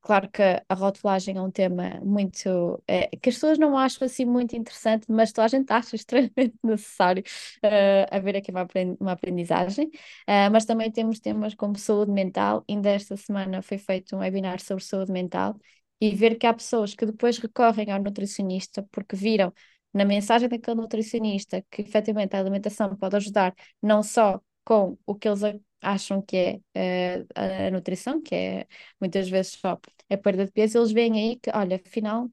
Claro 0.00 0.28
que 0.30 0.42
a 0.42 0.74
rotulagem 0.74 1.36
é 1.38 1.42
um 1.42 1.50
tema 1.50 2.00
muito. 2.04 2.82
É, 2.86 3.08
que 3.16 3.30
as 3.30 3.36
pessoas 3.36 3.58
não 3.58 3.76
acham 3.76 4.04
assim 4.06 4.24
muito 4.26 4.54
interessante, 4.54 5.06
mas 5.10 5.32
toda 5.32 5.46
a 5.46 5.48
gente 5.48 5.70
acha 5.72 5.96
extremamente 5.96 6.54
necessário 6.62 7.22
uh, 7.64 8.14
haver 8.14 8.36
aqui 8.36 8.50
uma, 8.50 8.66
uma 9.00 9.12
aprendizagem. 9.12 9.86
Uh, 10.28 10.50
mas 10.52 10.64
também 10.66 10.90
temos 10.92 11.20
temas 11.20 11.54
como 11.54 11.76
saúde 11.78 12.12
mental. 12.12 12.64
Ainda 12.68 12.90
esta 12.90 13.16
semana 13.16 13.62
foi 13.62 13.78
feito 13.78 14.14
um 14.16 14.20
webinar 14.20 14.60
sobre 14.60 14.84
saúde 14.84 15.10
mental 15.12 15.56
e 16.00 16.10
ver 16.14 16.36
que 16.36 16.46
há 16.46 16.52
pessoas 16.52 16.94
que 16.94 17.06
depois 17.06 17.38
recorrem 17.38 17.90
ao 17.90 18.02
nutricionista 18.02 18.82
porque 18.92 19.16
viram 19.16 19.52
na 19.94 20.04
mensagem 20.04 20.48
daquele 20.48 20.76
nutricionista 20.76 21.64
que 21.70 21.82
efetivamente 21.82 22.36
a 22.36 22.40
alimentação 22.40 22.94
pode 22.96 23.16
ajudar 23.16 23.54
não 23.82 24.02
só 24.02 24.40
com 24.64 24.98
o 25.06 25.14
que 25.14 25.28
eles 25.28 25.40
acham 25.80 26.22
que 26.22 26.60
é 26.74 27.18
uh, 27.20 27.68
a 27.68 27.70
nutrição, 27.70 28.20
que 28.22 28.34
é 28.34 28.66
muitas 29.00 29.28
vezes 29.28 29.52
só 29.52 29.78
a 30.10 30.16
perda 30.18 30.46
de 30.46 30.52
peso, 30.52 30.78
eles 30.78 30.92
veem 30.92 31.12
aí 31.18 31.36
que, 31.36 31.50
olha, 31.54 31.80
afinal, 31.84 32.30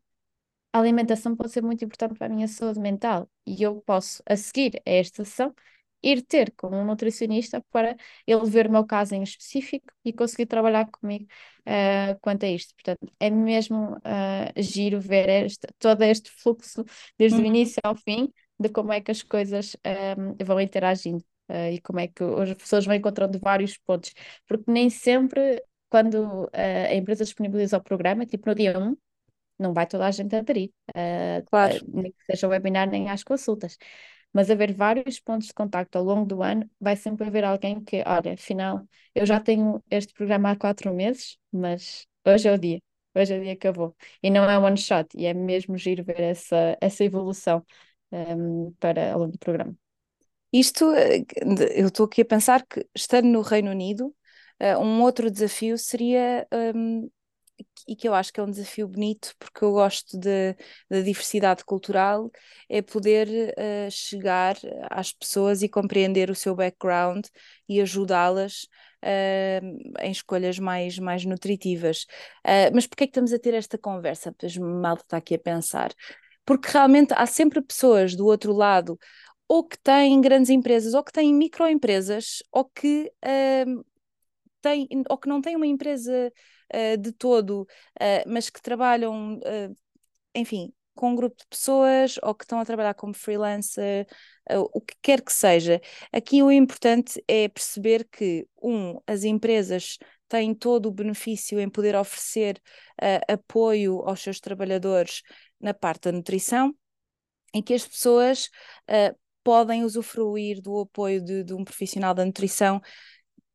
a 0.73 0.79
alimentação 0.79 1.35
pode 1.35 1.51
ser 1.51 1.61
muito 1.63 1.83
importante 1.85 2.17
para 2.17 2.27
a 2.27 2.29
minha 2.29 2.47
saúde 2.47 2.79
mental 2.79 3.29
e 3.45 3.61
eu 3.63 3.81
posso, 3.81 4.23
a 4.25 4.35
seguir 4.37 4.81
a 4.85 4.89
esta 4.91 5.23
sessão, 5.25 5.53
ir 6.03 6.21
ter 6.23 6.51
com 6.55 6.67
um 6.67 6.85
nutricionista 6.85 7.63
para 7.71 7.95
ele 8.25 8.49
ver 8.49 8.67
o 8.67 8.71
meu 8.71 8.85
caso 8.85 9.15
em 9.15 9.23
específico 9.23 9.93
e 10.03 10.11
conseguir 10.13 10.45
trabalhar 10.45 10.89
comigo 10.89 11.25
uh, 11.61 12.17
quanto 12.21 12.45
a 12.45 12.49
isto. 12.49 12.73
Portanto, 12.75 13.11
é 13.19 13.29
mesmo 13.29 13.95
uh, 13.97 14.61
giro 14.61 14.99
ver 14.99 15.45
este, 15.45 15.67
todo 15.79 16.01
este 16.03 16.31
fluxo 16.31 16.83
desde 17.17 17.37
uhum. 17.37 17.43
o 17.43 17.47
início 17.47 17.79
ao 17.83 17.95
fim, 17.95 18.31
de 18.59 18.69
como 18.69 18.93
é 18.93 19.01
que 19.01 19.11
as 19.11 19.23
coisas 19.23 19.75
um, 20.17 20.45
vão 20.45 20.59
interagindo 20.59 21.23
uh, 21.49 21.71
e 21.71 21.81
como 21.81 21.99
é 21.99 22.07
que 22.07 22.23
as 22.23 22.53
pessoas 22.53 22.85
vão 22.85 22.95
encontrando 22.95 23.39
vários 23.39 23.77
pontos, 23.77 24.13
porque 24.47 24.71
nem 24.71 24.89
sempre 24.89 25.63
quando 25.89 26.45
uh, 26.45 26.49
a 26.89 26.95
empresa 26.95 27.25
disponibiliza 27.25 27.77
o 27.77 27.83
programa, 27.83 28.25
tipo 28.25 28.47
no 28.47 28.55
dia 28.55 28.77
1, 28.79 28.95
não 29.59 29.73
vai 29.73 29.85
toda 29.85 30.07
a 30.07 30.11
gente 30.11 30.35
aderir, 30.35 30.71
uh, 30.89 31.45
claro. 31.47 31.75
nem 31.87 32.11
que 32.11 32.23
seja 32.25 32.47
o 32.47 32.49
webinar 32.49 32.89
nem 32.89 33.09
às 33.09 33.23
consultas. 33.23 33.77
Mas 34.33 34.49
haver 34.49 34.73
vários 34.73 35.19
pontos 35.19 35.47
de 35.47 35.53
contacto 35.53 35.97
ao 35.97 36.03
longo 36.03 36.25
do 36.25 36.41
ano, 36.43 36.69
vai 36.79 36.95
sempre 36.95 37.27
haver 37.27 37.43
alguém 37.43 37.83
que, 37.83 38.03
olha, 38.05 38.33
afinal, 38.33 38.87
eu 39.13 39.25
já 39.25 39.39
tenho 39.39 39.83
este 39.89 40.13
programa 40.13 40.51
há 40.51 40.55
quatro 40.55 40.93
meses, 40.93 41.37
mas 41.51 42.07
hoje 42.25 42.47
é 42.47 42.53
o 42.53 42.57
dia, 42.57 42.81
hoje 43.15 43.33
é 43.33 43.39
o 43.39 43.43
dia 43.43 43.55
que 43.55 43.67
eu 43.67 43.73
vou. 43.73 43.95
E 44.23 44.29
não 44.29 44.49
é 44.49 44.57
one 44.57 44.77
shot, 44.77 45.07
e 45.17 45.25
é 45.25 45.33
mesmo 45.33 45.77
giro 45.77 46.03
ver 46.03 46.19
essa, 46.21 46.77
essa 46.81 47.03
evolução 47.03 47.65
um, 48.11 48.71
para 48.79 49.13
ao 49.13 49.19
longo 49.19 49.33
do 49.33 49.39
programa. 49.39 49.75
Isto, 50.53 50.91
eh, 50.93 51.23
eu 51.75 51.87
estou 51.87 52.05
aqui 52.05 52.21
a 52.21 52.25
pensar 52.25 52.65
que, 52.65 52.85
estando 52.95 53.27
no 53.27 53.41
Reino 53.41 53.71
Unido, 53.71 54.07
uh, 54.61 54.79
um 54.79 55.01
outro 55.01 55.31
desafio 55.31 55.77
seria, 55.77 56.47
um, 56.75 57.09
e 57.87 57.95
que 57.95 58.07
eu 58.07 58.13
acho 58.13 58.31
que 58.31 58.39
é 58.39 58.43
um 58.43 58.49
desafio 58.49 58.87
bonito, 58.87 59.33
porque 59.39 59.63
eu 59.63 59.71
gosto 59.71 60.17
da 60.17 61.01
diversidade 61.01 61.63
cultural, 61.65 62.29
é 62.69 62.81
poder 62.81 63.27
uh, 63.57 63.91
chegar 63.91 64.55
às 64.89 65.11
pessoas 65.11 65.61
e 65.61 65.69
compreender 65.69 66.29
o 66.29 66.35
seu 66.35 66.55
background 66.55 67.25
e 67.67 67.81
ajudá-las 67.81 68.67
Uh, 69.03 69.79
em 69.99 70.11
escolhas 70.11 70.59
mais, 70.59 70.99
mais 70.99 71.25
nutritivas. 71.25 72.03
Uh, 72.45 72.69
mas 72.71 72.85
porquê 72.85 73.05
é 73.05 73.07
que 73.07 73.09
estamos 73.09 73.33
a 73.33 73.39
ter 73.39 73.55
esta 73.55 73.75
conversa? 73.75 74.31
Pois 74.37 74.55
mal 74.55 74.93
está 74.93 75.17
aqui 75.17 75.33
a 75.33 75.39
pensar. 75.39 75.91
Porque 76.45 76.69
realmente 76.69 77.11
há 77.17 77.25
sempre 77.25 77.63
pessoas 77.63 78.15
do 78.15 78.27
outro 78.27 78.53
lado 78.53 78.99
ou 79.51 79.65
que 79.65 79.77
têm 79.77 80.21
grandes 80.21 80.49
empresas, 80.49 80.93
ou 80.93 81.03
que 81.03 81.11
têm 81.11 81.33
microempresas, 81.33 82.41
ou 82.53 82.63
que, 82.63 83.11
uh, 83.25 83.85
têm, 84.61 84.87
ou 85.09 85.17
que 85.17 85.27
não 85.27 85.41
têm 85.41 85.57
uma 85.57 85.67
empresa 85.67 86.31
uh, 86.73 86.97
de 86.97 87.11
todo, 87.11 87.61
uh, 87.61 88.23
mas 88.27 88.49
que 88.49 88.61
trabalham, 88.61 89.37
uh, 89.37 89.75
enfim, 90.35 90.73
com 90.95 91.11
um 91.11 91.15
grupo 91.15 91.37
de 91.37 91.47
pessoas, 91.47 92.17
ou 92.21 92.35
que 92.35 92.43
estão 92.43 92.59
a 92.59 92.65
trabalhar 92.65 92.93
como 92.93 93.13
freelancer, 93.13 94.05
o 94.73 94.81
que 94.81 94.93
quer 95.01 95.21
que 95.21 95.31
seja. 95.31 95.79
Aqui 96.11 96.43
o 96.43 96.51
importante 96.51 97.23
é 97.27 97.47
perceber 97.47 98.05
que, 98.11 98.45
um, 98.61 98.99
as 99.07 99.23
empresas 99.23 99.97
têm 100.27 100.53
todo 100.53 100.87
o 100.87 100.91
benefício 100.91 101.59
em 101.61 101.69
poder 101.69 101.95
oferecer 101.95 102.61
apoio 103.27 104.01
aos 104.01 104.21
seus 104.21 104.41
trabalhadores 104.41 105.21
na 105.61 105.73
parte 105.73 106.03
da 106.03 106.11
nutrição, 106.11 106.75
em 107.53 107.63
que 107.63 107.73
as 107.73 107.87
pessoas 107.87 108.49
podem 109.43 109.85
usufruir 109.85 110.61
do 110.61 110.81
apoio 110.81 111.23
de, 111.23 111.43
de 111.43 111.53
um 111.53 111.63
profissional 111.63 112.13
da 112.13 112.25
nutrição, 112.25 112.81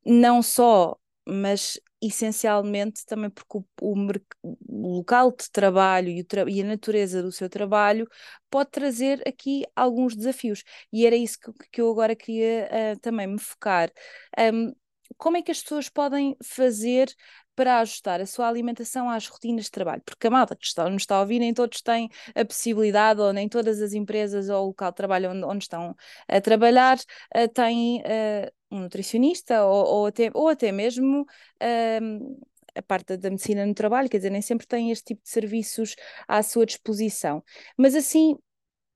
não 0.04 0.42
só, 0.42 0.96
mas 1.28 1.78
essencialmente 2.00 3.04
também 3.06 3.30
porque 3.30 3.58
o, 3.58 3.64
o, 3.80 4.56
o 4.68 4.96
local 4.96 5.30
de 5.32 5.50
trabalho 5.50 6.08
e, 6.08 6.22
tra 6.24 6.48
e, 6.48 6.60
a 6.60 6.64
natureza 6.64 7.22
do 7.22 7.32
seu 7.32 7.48
trabalho 7.48 8.08
pode 8.50 8.70
trazer 8.70 9.22
aqui 9.26 9.64
alguns 9.74 10.14
desafios. 10.14 10.62
E 10.92 11.06
era 11.06 11.16
isso 11.16 11.38
que, 11.40 11.68
que 11.72 11.80
eu 11.80 11.90
agora 11.90 12.14
queria 12.14 12.68
uh, 12.96 13.00
também 13.00 13.26
me 13.26 13.38
focar. 13.38 13.90
Um, 14.38 14.74
como 15.16 15.36
é 15.36 15.42
que 15.42 15.50
as 15.50 15.62
pessoas 15.62 15.88
podem 15.88 16.36
fazer 16.42 17.14
para 17.56 17.80
ajustar 17.80 18.20
a 18.20 18.26
sua 18.26 18.48
alimentação 18.48 19.10
às 19.10 19.26
rotinas 19.26 19.64
de 19.64 19.70
trabalho, 19.70 20.02
porque 20.04 20.26
a 20.26 20.30
malta 20.30 20.54
que 20.54 20.66
está, 20.66 20.88
nos 20.88 21.02
está 21.02 21.16
a 21.16 21.20
ouvir, 21.20 21.38
nem 21.40 21.54
todos 21.54 21.80
têm 21.82 22.10
a 22.34 22.44
possibilidade, 22.44 23.20
ou 23.20 23.32
nem 23.32 23.48
todas 23.48 23.80
as 23.82 23.94
empresas 23.94 24.48
ou 24.48 24.64
o 24.64 24.66
local 24.68 24.90
de 24.90 24.96
trabalho 24.96 25.30
onde, 25.30 25.44
onde 25.44 25.64
estão 25.64 25.96
a 26.28 26.40
trabalhar 26.40 26.98
uh, 27.34 27.48
têm 27.48 28.00
uh, 28.02 28.52
um 28.70 28.80
nutricionista 28.80 29.64
ou, 29.64 29.86
ou, 29.86 30.06
até, 30.06 30.30
ou 30.34 30.48
até 30.48 30.70
mesmo 30.70 31.22
uh, 31.22 32.38
a 32.74 32.82
parte 32.82 33.16
da 33.16 33.30
medicina 33.30 33.64
no 33.64 33.74
trabalho, 33.74 34.08
quer 34.08 34.18
dizer, 34.18 34.30
nem 34.30 34.42
sempre 34.42 34.66
têm 34.66 34.90
este 34.90 35.06
tipo 35.06 35.22
de 35.22 35.30
serviços 35.30 35.96
à 36.28 36.42
sua 36.42 36.66
disposição. 36.66 37.42
Mas 37.76 37.94
assim, 37.94 38.36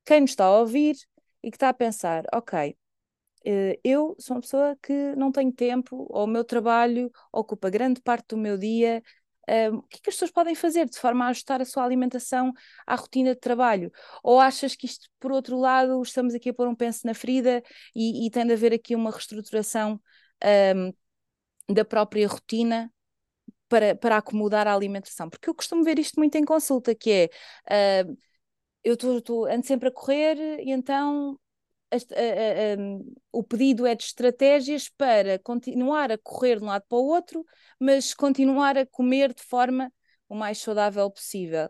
quem 0.05 0.21
nos 0.21 0.31
está 0.31 0.45
a 0.45 0.59
ouvir 0.61 0.97
e 1.43 1.51
que 1.51 1.57
está 1.57 1.71
a 1.71 1.75
pensar, 1.75 2.25
ok, 2.33 2.77
eu 3.45 4.17
sou 4.19 4.37
uma 4.37 4.41
pessoa 4.43 4.77
que 4.83 5.15
não 5.17 5.33
tenho 5.33 5.53
tempo, 5.53 6.07
ou 6.11 6.25
o 6.25 6.27
meu 6.27 6.45
trabalho 6.45 7.11
ocupa 7.33 7.71
grande 7.71 8.01
parte 8.01 8.29
do 8.29 8.37
meu 8.37 8.59
dia. 8.59 9.03
o 9.73 9.83
que 9.83 9.99
é 9.99 10.01
que 10.03 10.11
as 10.11 10.15
pessoas 10.17 10.31
podem 10.31 10.55
fazer 10.55 10.89
de 10.89 10.99
forma 10.99 11.25
a 11.27 11.29
ajustar 11.29 11.61
a 11.61 11.65
sua 11.65 11.85
alimentação 11.85 12.53
à 12.87 12.95
rotina 12.95 13.35
de 13.35 13.41
trabalho? 13.41 13.91
Ou 14.23 14.41
achas 14.41 14.77
que 14.77 14.87
isto, 14.87 15.09
por 15.19 15.33
outro 15.33 15.59
lado, 15.59 16.01
estamos 16.03 16.35
aqui 16.35 16.51
a 16.51 16.55
pôr 16.55 16.69
um 16.69 16.75
penso 16.75 17.07
na 17.07 17.15
ferida 17.15 17.63
e, 17.95 18.27
e 18.27 18.31
tem 18.31 18.47
de 18.47 18.53
haver 18.53 18.73
aqui 18.75 18.95
uma 18.95 19.11
reestruturação 19.11 20.01
um, 20.77 20.93
da 21.75 21.85
própria 21.85 22.29
rotina 22.29 22.93
para, 23.69 23.95
para 23.97 24.19
acomodar 24.19 24.67
a 24.69 24.75
alimentação? 24.75 25.31
Porque 25.31 25.49
eu 25.51 25.55
costumo 25.55 25.85
ver 25.85 25.99
isto 25.99 26.17
muito 26.19 26.37
em 26.37 26.45
consulta, 26.45 26.95
que 26.95 27.31
é 27.69 28.05
uh, 28.05 28.19
eu 28.85 28.95
estou 28.95 29.47
ando 29.47 29.67
sempre 29.67 29.89
a 29.89 29.93
correr 29.93 30.61
e 30.61 30.71
então 30.73 31.39
a, 31.91 31.97
a, 31.97 32.75
a, 32.75 32.77
o 33.33 33.43
pedido 33.43 33.87
é 33.87 33.95
de 33.95 34.05
estratégias 34.05 34.89
para 34.89 35.39
continuar 35.39 36.13
a 36.13 36.19
correr 36.19 36.59
de 36.59 36.65
um 36.65 36.69
lado 36.69 36.85
para 36.89 36.99
o 36.99 37.07
outro, 37.07 37.45
mas 37.79 38.15
continuar 38.15 38.79
a 38.79 38.87
comer 38.87 39.35
de 39.35 39.43
forma 39.43 39.93
o 40.29 40.35
mais 40.35 40.59
saudável 40.59 41.11
possível. 41.11 41.69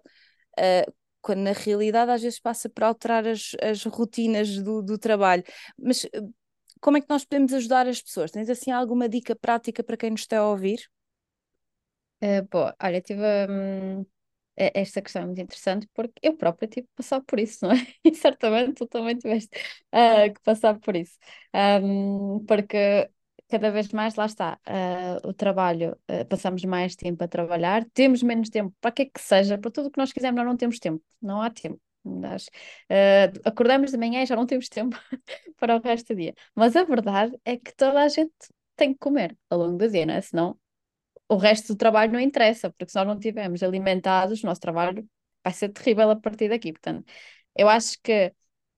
Uh, 0.58 0.92
quando 1.22 1.40
na 1.40 1.52
realidade 1.52 2.10
às 2.10 2.22
vezes 2.22 2.40
passa 2.40 2.68
por 2.68 2.84
alterar 2.84 3.26
as, 3.26 3.52
as 3.62 3.84
rotinas 3.84 4.62
do, 4.62 4.82
do 4.82 4.98
trabalho. 4.98 5.44
Mas 5.78 6.06
como 6.80 6.96
é 6.96 7.00
que 7.00 7.08
nós 7.10 7.24
podemos 7.24 7.52
ajudar 7.52 7.86
as 7.86 8.00
pessoas? 8.00 8.30
Tens 8.30 8.48
assim 8.48 8.70
alguma 8.70 9.08
dica 9.08 9.36
prática 9.36 9.82
para 9.82 9.96
quem 9.96 10.10
nos 10.10 10.22
está 10.22 10.38
a 10.38 10.48
ouvir? 10.48 10.80
Uh, 12.22 12.46
bom, 12.50 12.70
olha, 12.82 13.00
tive 13.00 13.22
um, 13.48 14.06
esta 14.74 15.00
questão 15.02 15.22
é 15.22 15.26
muito 15.26 15.40
interessante 15.40 15.88
porque 15.94 16.12
eu 16.22 16.36
própria 16.36 16.68
tive 16.68 16.86
que 16.86 16.94
passar 16.94 17.20
por 17.22 17.40
isso, 17.40 17.58
não 17.66 17.72
é? 17.72 17.86
E 18.04 18.14
certamente 18.14 18.74
tu 18.74 18.86
também 18.86 19.16
tiveste 19.16 19.50
uh, 19.94 20.32
que 20.32 20.40
passar 20.42 20.78
por 20.78 20.96
isso. 20.96 21.18
Um, 21.54 22.44
porque 22.46 23.10
cada 23.50 23.70
vez 23.70 23.88
mais, 23.92 24.14
lá 24.14 24.26
está, 24.26 24.58
uh, 24.68 25.28
o 25.28 25.34
trabalho, 25.34 25.96
uh, 26.10 26.24
passamos 26.26 26.64
mais 26.64 26.94
tempo 26.96 27.22
a 27.24 27.28
trabalhar, 27.28 27.84
temos 27.92 28.22
menos 28.22 28.48
tempo 28.48 28.74
para 28.80 28.92
que 28.92 29.02
é 29.02 29.04
que 29.06 29.20
seja, 29.20 29.58
para 29.58 29.70
tudo 29.70 29.88
o 29.88 29.90
que 29.90 29.98
nós 29.98 30.12
quisermos, 30.12 30.38
nós 30.38 30.46
não 30.46 30.56
temos 30.56 30.78
tempo, 30.78 31.04
não 31.20 31.42
há 31.42 31.50
tempo. 31.50 31.80
Nós, 32.04 32.46
uh, 32.46 33.40
acordamos 33.44 33.90
de 33.90 33.98
manhã 33.98 34.22
e 34.22 34.26
já 34.26 34.34
não 34.36 34.46
temos 34.46 34.68
tempo 34.70 34.96
para 35.58 35.76
o 35.76 35.80
resto 35.80 36.14
do 36.14 36.16
dia. 36.16 36.34
Mas 36.54 36.76
a 36.76 36.84
verdade 36.84 37.36
é 37.44 37.56
que 37.56 37.74
toda 37.76 38.00
a 38.02 38.08
gente 38.08 38.32
tem 38.76 38.92
que 38.92 38.98
comer 38.98 39.36
ao 39.50 39.58
longo 39.58 39.76
do 39.76 39.88
dia, 39.90 40.06
não 40.06 40.14
é? 40.14 40.20
Senão 40.20 40.58
o 41.30 41.36
resto 41.36 41.74
do 41.74 41.76
trabalho 41.76 42.12
não 42.12 42.20
interessa, 42.20 42.70
porque 42.70 42.90
se 42.90 42.96
nós 42.96 43.06
não 43.06 43.14
estivermos 43.14 43.62
alimentados, 43.62 44.42
o 44.42 44.46
nosso 44.46 44.60
trabalho 44.60 45.08
vai 45.44 45.52
ser 45.52 45.68
terrível 45.70 46.10
a 46.10 46.16
partir 46.16 46.48
daqui. 46.48 46.72
Portanto, 46.72 47.04
eu 47.56 47.68
acho 47.68 47.98
que 48.02 48.28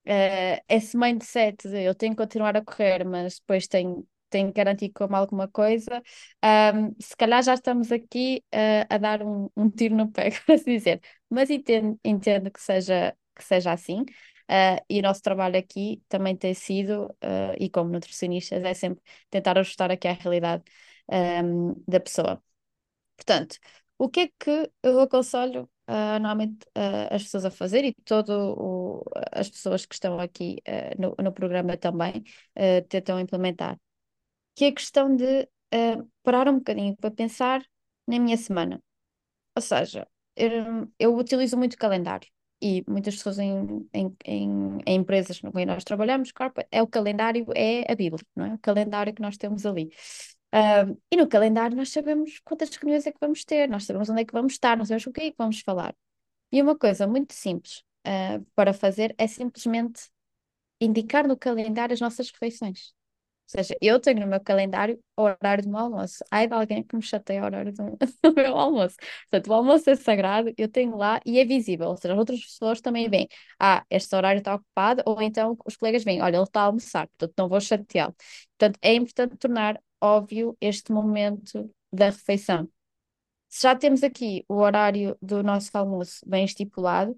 uh, 0.07 0.63
esse 0.69 0.97
mindset 0.97 1.67
de 1.69 1.83
eu 1.83 1.95
tenho 1.95 2.13
que 2.13 2.23
continuar 2.23 2.55
a 2.57 2.63
correr, 2.63 3.05
mas 3.07 3.39
depois 3.41 3.67
tenho, 3.67 4.07
tenho 4.29 4.49
que 4.49 4.55
garantir 4.55 4.91
como 4.91 5.17
alguma 5.17 5.49
coisa, 5.49 6.03
um, 6.75 6.95
se 7.01 7.17
calhar 7.17 7.43
já 7.43 7.55
estamos 7.55 7.91
aqui 7.91 8.45
uh, 8.55 8.87
a 8.91 8.99
dar 8.99 9.23
um, 9.23 9.49
um, 9.57 9.71
tiro 9.71 9.97
no 9.97 10.11
pé, 10.13 10.31
por 10.47 10.53
assim 10.55 10.77
dizer. 10.77 11.01
Mas 11.31 11.49
entendo, 11.51 11.99
entendo 12.05 12.51
que 12.51 12.61
seja, 12.61 13.17
que 13.35 13.45
seja 13.45 13.73
assim. 13.73 14.03
Uh, 14.51 14.77
e 14.91 14.99
o 14.99 15.03
nosso 15.03 15.23
trabalho 15.23 15.59
aqui 15.59 16.03
também 16.09 16.37
tem 16.37 16.53
sido, 16.53 17.09
e 17.59 17.71
como 17.71 17.91
nutricionistas, 17.91 18.63
é 18.63 18.75
sempre 18.75 19.03
tentar 19.31 19.57
ajustar 19.59 19.91
aqui 19.91 20.07
à 20.09 20.13
realidade 20.13 20.65
um, 21.13 21.75
da 21.87 22.01
pessoa. 22.01 22.43
Portanto, 23.17 23.59
o 23.99 24.09
que 24.09 24.21
é 24.21 24.29
que 24.39 24.71
eu 24.83 25.01
aconselho 25.01 25.71
uh, 25.89 26.19
normalmente 26.21 26.67
uh, 26.77 27.15
as 27.15 27.23
pessoas 27.23 27.45
a 27.45 27.51
fazer 27.51 27.85
e 27.85 27.95
todas 28.05 28.37
as 29.33 29.49
pessoas 29.49 29.87
que 29.87 29.95
estão 29.95 30.19
aqui 30.19 30.57
uh, 30.67 31.01
no, 31.01 31.15
no 31.23 31.33
programa 31.33 31.77
também 31.77 32.25
tentam 32.89 33.21
implementar? 33.21 33.79
Que 34.55 34.67
é 34.67 34.69
a 34.69 34.75
questão 34.75 35.15
de 35.15 35.49
parar 36.23 36.49
um 36.49 36.59
bocadinho 36.59 36.97
para 36.97 37.11
pensar 37.11 37.63
na 38.07 38.19
minha 38.19 38.37
semana. 38.37 38.83
Ou 39.57 39.63
seja, 39.63 40.07
eu, 40.37 40.89
eu 40.99 41.17
utilizo 41.17 41.57
muito 41.57 41.79
calendário 41.79 42.29
e 42.61 42.85
muitas 42.89 43.17
pessoas 43.17 43.39
em, 43.39 43.89
em, 43.93 44.17
em, 44.25 44.79
em 44.87 44.95
empresas 44.97 45.41
com 45.41 45.51
quem 45.53 45.67
nós 45.67 45.85
trabalhamos, 45.85 46.31
claro, 46.33 46.55
é 46.71 46.83
o 46.83 46.87
calendário, 46.87 47.47
é 47.55 47.91
a 47.91 47.95
Bíblia, 47.97 48.25
não 48.37 48.47
é? 48.47 48.55
O 48.55 48.59
calendário 48.59 49.15
que 49.15 49.23
nós 49.23 49.37
temos 49.37 49.67
ali. 49.67 49.91
E 51.11 51.17
no 51.17 51.29
calendário 51.29 51.77
nós 51.77 51.91
sabemos 51.91 52.41
quantas 52.45 52.71
reuniões 52.71 53.07
é 53.07 53.13
que 53.13 53.19
vamos 53.21 53.45
ter, 53.45 53.69
nós 53.69 53.85
sabemos 53.85 54.11
onde 54.11 54.23
é 54.23 54.25
que 54.25 54.33
vamos 54.33 54.53
estar, 54.53 54.77
nós 54.77 54.89
sabemos 54.89 55.07
o 55.07 55.13
que 55.13 55.23
é 55.23 55.31
que 55.31 55.37
vamos 55.39 55.61
falar. 55.61 55.95
E 56.53 56.61
uma 56.63 56.77
coisa 56.77 57.07
muito 57.07 57.33
simples 57.35 57.83
uh, 58.07 58.45
para 58.55 58.73
fazer 58.75 59.15
é 59.19 59.27
simplesmente 59.27 60.11
indicar 60.81 61.27
no 61.27 61.37
calendário 61.37 61.95
as 61.95 62.01
nossas 62.01 62.31
refeições. 62.31 62.95
Ou 63.55 63.63
seja, 63.63 63.77
eu 63.83 64.01
tenho 64.01 64.21
no 64.21 64.27
meu 64.27 64.41
calendário 64.41 64.99
o 65.17 65.23
horário 65.23 65.65
do 65.65 65.71
meu 65.71 65.79
almoço. 65.81 66.25
Ai 66.31 66.47
de 66.49 66.55
alguém 66.55 66.83
que 66.83 66.97
me 66.97 67.03
chateia 67.03 67.43
o 67.43 67.45
horário 67.45 67.73
do, 67.73 67.99
do 68.23 68.35
meu 68.35 68.57
almoço. 68.57 68.97
Portanto, 69.31 69.49
o 69.49 69.55
almoço 69.55 69.91
é 69.91 69.97
sagrado, 69.97 70.53
eu 70.57 70.69
tenho 70.69 70.97
lá 70.97 71.21
e 71.27 71.39
é 71.39 71.45
visível. 71.45 71.89
Ou 71.89 71.97
seja, 71.97 72.15
as 72.15 72.19
outras 72.19 72.41
pessoas 72.45 72.81
também 72.81 73.09
veem. 73.11 73.29
Ah, 73.59 73.85
este 73.91 74.15
horário 74.17 74.39
está 74.39 74.55
ocupado, 74.55 75.03
ou 75.07 75.21
então 75.23 75.57
os 75.67 75.77
colegas 75.77 76.05
veem, 76.05 76.23
olha, 76.23 76.37
ele 76.37 76.45
está 76.45 76.63
a 76.63 76.65
almoçar, 76.65 77.07
portanto 77.09 77.35
não 77.39 77.49
vou 77.49 77.61
chateá-lo. 77.61 78.15
Portanto, 78.59 78.79
é 78.83 78.95
importante 78.95 79.37
tornar 79.37 79.81
óbvio 80.03 80.57
este 80.61 80.93
momento 80.93 81.71
da 81.93 82.07
refeição. 82.07 82.69
Se 83.49 83.63
já 83.63 83.77
temos 83.77 84.03
aqui 84.03 84.45
o 84.49 84.57
horário 84.57 85.17
do 85.23 85.43
nosso 85.43 85.71
almoço 85.75 86.21
bem 86.27 86.45
estipulado, 86.45 87.17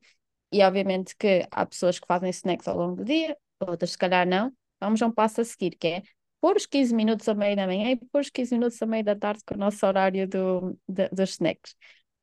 e 0.53 0.62
obviamente 0.62 1.16
que 1.16 1.47
há 1.51 1.66
pessoas 1.66 1.99
que 1.99 2.07
fazem 2.07 2.31
snacks 2.31 2.68
ao 2.68 2.77
longo 2.77 2.97
do 2.97 3.05
dia, 3.05 3.37
outras 3.61 3.92
se 3.92 3.99
calhar 3.99 4.27
não, 4.27 4.53
vamos 4.81 5.01
a 5.03 5.07
um 5.07 5.12
passo 5.12 5.40
a 5.40 5.44
seguir, 5.44 5.77
que 5.77 5.87
é 5.88 6.03
pôr 6.40 6.57
os 6.57 6.66
15 6.66 6.94
minutos 6.94 7.29
ao 7.29 7.35
meio 7.35 7.57
da 7.57 7.66
manhã 7.66 7.90
e 7.90 7.97
pôr 7.97 8.20
os 8.20 8.31
15 8.31 8.55
minutos 8.55 8.81
ao 8.83 8.88
meio 8.88 9.05
da 9.05 9.16
tarde 9.16 9.42
com 9.47 9.55
o 9.55 9.59
nosso 9.59 9.85
horário 9.87 10.29
do, 10.29 10.79
de, 10.88 11.09
dos 11.09 11.31
snacks. 11.31 11.75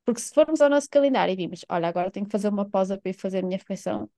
Porque 0.05 0.21
se 0.21 0.33
formos 0.33 0.61
ao 0.61 0.69
nosso 0.69 0.89
calendário 0.89 1.33
e 1.33 1.35
vimos, 1.35 1.65
olha, 1.69 1.87
agora 1.87 2.11
tenho 2.11 2.25
que 2.25 2.31
fazer 2.31 2.49
uma 2.49 2.69
pausa 2.69 2.97
para 2.97 3.09
ir 3.09 3.13
fazer 3.13 3.39
a 3.39 3.41
minha 3.41 3.57
refeição, 3.57 4.09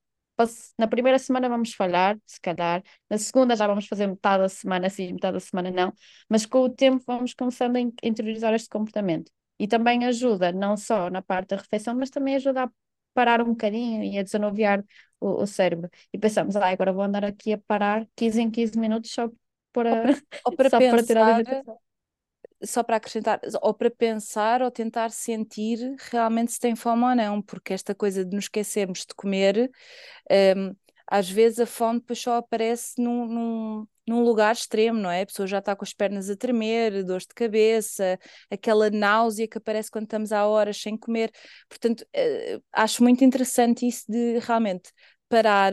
na 0.78 0.86
primeira 0.88 1.18
semana 1.18 1.48
vamos 1.48 1.72
falhar, 1.74 2.18
se 2.26 2.40
calhar, 2.40 2.82
na 3.08 3.18
segunda 3.18 3.56
já 3.56 3.66
vamos 3.66 3.86
fazer 3.86 4.06
metade 4.06 4.42
da 4.42 4.48
semana 4.48 4.90
sim, 4.90 5.12
metade 5.12 5.34
da 5.34 5.40
semana 5.40 5.70
não, 5.70 5.92
mas 6.28 6.44
com 6.46 6.58
o 6.60 6.68
tempo 6.68 7.02
vamos 7.06 7.34
começando 7.34 7.76
a 7.76 7.80
interiorizar 7.80 8.52
este 8.54 8.68
comportamento. 8.68 9.30
E 9.58 9.68
também 9.68 10.04
ajuda, 10.04 10.50
não 10.52 10.76
só 10.76 11.08
na 11.10 11.22
parte 11.22 11.50
da 11.50 11.56
refeição, 11.56 11.94
mas 11.94 12.10
também 12.10 12.34
ajuda 12.36 12.64
a 12.64 12.70
parar 13.14 13.40
um 13.42 13.46
bocadinho 13.50 14.02
e 14.02 14.18
a 14.18 14.22
desanuviar 14.22 14.84
o, 15.20 15.42
o 15.42 15.46
cérebro. 15.46 15.88
E 16.12 16.18
pensamos, 16.18 16.56
ah, 16.56 16.68
agora 16.68 16.92
vou 16.92 17.02
andar 17.04 17.24
aqui 17.24 17.52
a 17.52 17.58
parar 17.58 18.06
15 18.16 18.40
em 18.42 18.50
15 18.50 18.76
minutos 18.78 19.10
só 19.12 19.30
para, 19.72 20.20
ou 20.44 20.52
para 20.52 20.68
só 20.70 20.80
pensar, 20.80 20.96
para 20.96 21.02
tirar 21.04 21.24
a. 21.46 21.83
Só 22.62 22.82
para 22.82 22.96
acrescentar, 22.96 23.40
ou 23.62 23.74
para 23.74 23.90
pensar 23.90 24.62
ou 24.62 24.70
tentar 24.70 25.10
sentir 25.10 25.78
realmente 26.10 26.52
se 26.52 26.60
tem 26.60 26.74
fome 26.74 27.04
ou 27.04 27.14
não, 27.14 27.42
porque 27.42 27.72
esta 27.74 27.94
coisa 27.94 28.24
de 28.24 28.34
nos 28.34 28.44
esquecermos 28.44 29.00
de 29.00 29.14
comer, 29.14 29.70
um, 30.56 30.74
às 31.06 31.28
vezes 31.28 31.60
a 31.60 31.66
fome 31.66 32.00
depois 32.00 32.18
só 32.18 32.36
aparece 32.36 33.00
num, 33.00 33.26
num, 33.26 33.86
num 34.06 34.22
lugar 34.22 34.54
extremo, 34.54 34.98
não 34.98 35.10
é? 35.10 35.22
A 35.22 35.26
pessoa 35.26 35.46
já 35.46 35.58
está 35.58 35.76
com 35.76 35.84
as 35.84 35.92
pernas 35.92 36.30
a 36.30 36.36
tremer, 36.36 37.04
dores 37.04 37.26
de 37.26 37.34
cabeça, 37.34 38.18
aquela 38.50 38.90
náusea 38.90 39.48
que 39.48 39.58
aparece 39.58 39.90
quando 39.90 40.04
estamos 40.04 40.32
há 40.32 40.46
horas 40.46 40.80
sem 40.80 40.96
comer. 40.96 41.30
Portanto, 41.68 42.02
uh, 42.02 42.62
acho 42.72 43.02
muito 43.02 43.24
interessante 43.24 43.86
isso 43.86 44.04
de 44.08 44.38
realmente 44.38 44.90
parar, 45.28 45.72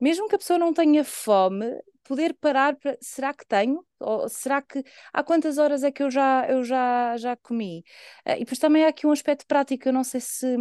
mesmo 0.00 0.28
que 0.28 0.34
a 0.36 0.38
pessoa 0.38 0.58
não 0.58 0.72
tenha 0.72 1.04
fome, 1.04 1.66
poder 2.04 2.34
parar 2.34 2.76
para 2.76 2.96
será 3.00 3.34
que 3.34 3.46
tenho? 3.46 3.84
Ou 4.00 4.28
será 4.28 4.62
que 4.62 4.82
há 5.12 5.22
quantas 5.22 5.58
horas 5.58 5.82
é 5.82 5.90
que 5.92 6.02
eu 6.02 6.10
já, 6.10 6.46
eu 6.48 6.64
já, 6.64 7.16
já 7.16 7.36
comi? 7.36 7.84
Uh, 8.26 8.32
e 8.32 8.38
depois 8.40 8.58
também 8.58 8.84
há 8.84 8.88
aqui 8.88 9.06
um 9.06 9.12
aspecto 9.12 9.46
prático, 9.46 9.88
eu 9.88 9.92
não 9.92 10.04
sei 10.04 10.20
se, 10.20 10.56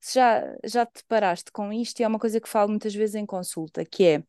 se 0.00 0.14
já, 0.14 0.42
já 0.64 0.86
te 0.86 1.04
paraste 1.08 1.52
com 1.52 1.72
isto, 1.72 2.00
e 2.00 2.04
é 2.04 2.08
uma 2.08 2.18
coisa 2.18 2.40
que 2.40 2.48
falo 2.48 2.70
muitas 2.70 2.94
vezes 2.94 3.14
em 3.14 3.26
consulta, 3.26 3.84
que 3.84 4.04
é 4.04 4.22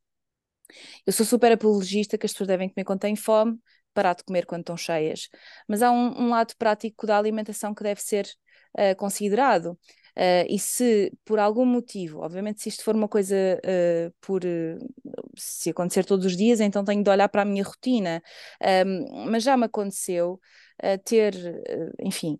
eu 1.05 1.13
sou 1.13 1.25
super 1.25 1.51
apologista 1.51 2.17
que 2.17 2.25
as 2.25 2.31
pessoas 2.31 2.47
devem 2.47 2.69
comer 2.69 2.85
quando 2.85 2.99
têm 3.01 3.15
fome, 3.15 3.59
parar 3.93 4.15
de 4.15 4.23
comer 4.23 4.45
quando 4.45 4.61
estão 4.61 4.77
cheias. 4.77 5.29
Mas 5.67 5.81
há 5.81 5.91
um, 5.91 6.23
um 6.23 6.29
lado 6.29 6.53
prático 6.57 7.05
da 7.05 7.17
alimentação 7.17 7.73
que 7.73 7.83
deve 7.83 8.01
ser 8.01 8.27
uh, 8.77 8.95
considerado. 8.97 9.77
Uh, 10.17 10.45
e 10.47 10.59
se 10.59 11.11
por 11.25 11.39
algum 11.39 11.65
motivo, 11.65 12.19
obviamente, 12.19 12.61
se 12.61 12.69
isto 12.69 12.83
for 12.83 12.95
uma 12.95 13.07
coisa 13.07 13.35
uh, 13.35 14.13
por 14.21 14.41
se 15.37 15.69
acontecer 15.71 16.05
todos 16.05 16.25
os 16.25 16.37
dias, 16.37 16.59
então 16.59 16.83
tenho 16.83 17.03
de 17.03 17.09
olhar 17.09 17.27
para 17.29 17.41
a 17.41 17.45
minha 17.45 17.63
rotina. 17.63 18.21
Um, 18.85 19.31
mas 19.31 19.43
já 19.43 19.57
me 19.57 19.65
aconteceu 19.65 20.39
ter, 21.05 21.33
enfim, 21.99 22.39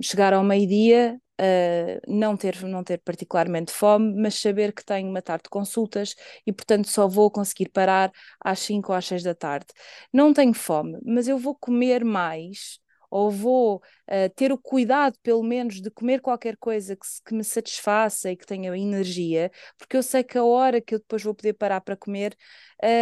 chegar 0.00 0.32
ao 0.32 0.42
meio-dia 0.42 1.20
uh, 1.40 2.00
não, 2.06 2.36
ter, 2.36 2.62
não 2.62 2.84
ter 2.84 2.98
particularmente 2.98 3.72
fome, 3.72 4.14
mas 4.20 4.34
saber 4.34 4.72
que 4.72 4.84
tenho 4.84 5.08
uma 5.08 5.22
tarde 5.22 5.44
de 5.44 5.50
consultas 5.50 6.14
e, 6.46 6.52
portanto, 6.52 6.88
só 6.88 7.08
vou 7.08 7.30
conseguir 7.30 7.70
parar 7.70 8.12
às 8.40 8.60
5 8.60 8.92
ou 8.92 8.98
às 8.98 9.06
6 9.06 9.22
da 9.22 9.34
tarde. 9.34 9.66
Não 10.12 10.32
tenho 10.32 10.54
fome, 10.54 10.98
mas 11.04 11.28
eu 11.28 11.38
vou 11.38 11.54
comer 11.54 12.04
mais 12.04 12.78
ou 13.10 13.30
vou 13.30 13.76
uh, 13.76 14.30
ter 14.36 14.52
o 14.52 14.58
cuidado, 14.58 15.18
pelo 15.22 15.42
menos, 15.42 15.80
de 15.80 15.90
comer 15.90 16.20
qualquer 16.20 16.56
coisa 16.56 16.96
que, 16.96 17.06
que, 17.26 17.34
me 17.34 17.44
satisfaça 17.44 18.30
e 18.30 18.36
que 18.36 18.46
tenha 18.46 18.76
energia, 18.76 19.50
porque 19.76 19.96
eu 19.96 20.02
sei 20.02 20.22
que 20.22 20.38
a 20.38 20.44
hora 20.44 20.80
que 20.80 20.94
eu 20.94 20.98
depois 20.98 21.22
vou 21.22 21.34
poder 21.34 21.54
parar 21.54 21.80
para 21.80 21.96
comer, 21.96 22.36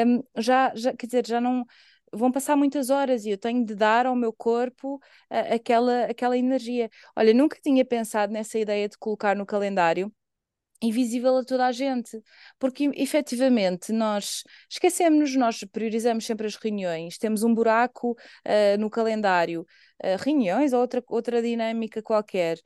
um, 0.06 0.22
já, 0.40 0.72
já, 0.74 0.94
quer 0.96 1.06
dizer, 1.06 1.26
já 1.26 1.40
não 1.40 1.64
vão 2.12 2.32
passar 2.32 2.56
muitas 2.56 2.90
horas 2.90 3.24
e 3.24 3.30
eu 3.30 3.38
tenho 3.38 3.64
de 3.64 3.74
dar 3.74 4.06
ao 4.06 4.16
meu 4.16 4.32
corpo 4.32 4.96
uh, 4.96 5.54
aquela, 5.54 6.04
aquela 6.06 6.36
energia. 6.38 6.90
Olha, 7.16 7.34
nunca 7.34 7.58
tinha 7.62 7.84
pensado 7.84 8.32
nessa 8.32 8.58
ideia 8.58 8.88
de 8.88 8.98
colocar 8.98 9.36
no 9.36 9.46
calendário 9.46 10.12
invisível 10.80 11.36
a 11.38 11.44
toda 11.44 11.66
a 11.66 11.72
gente, 11.72 12.22
porque 12.58 12.90
efetivamente 12.94 13.92
nós 13.92 14.44
esquecemos, 14.70 15.34
nós 15.34 15.64
priorizamos 15.72 16.24
sempre 16.24 16.46
as 16.46 16.54
reuniões, 16.54 17.18
temos 17.18 17.42
um 17.42 17.52
buraco 17.52 18.12
uh, 18.12 18.78
no 18.78 18.88
calendário, 18.88 19.66
uh, 20.04 20.22
reuniões 20.22 20.72
ou 20.72 20.80
outra, 20.80 21.02
outra 21.08 21.42
dinâmica 21.42 22.02
qualquer. 22.02 22.58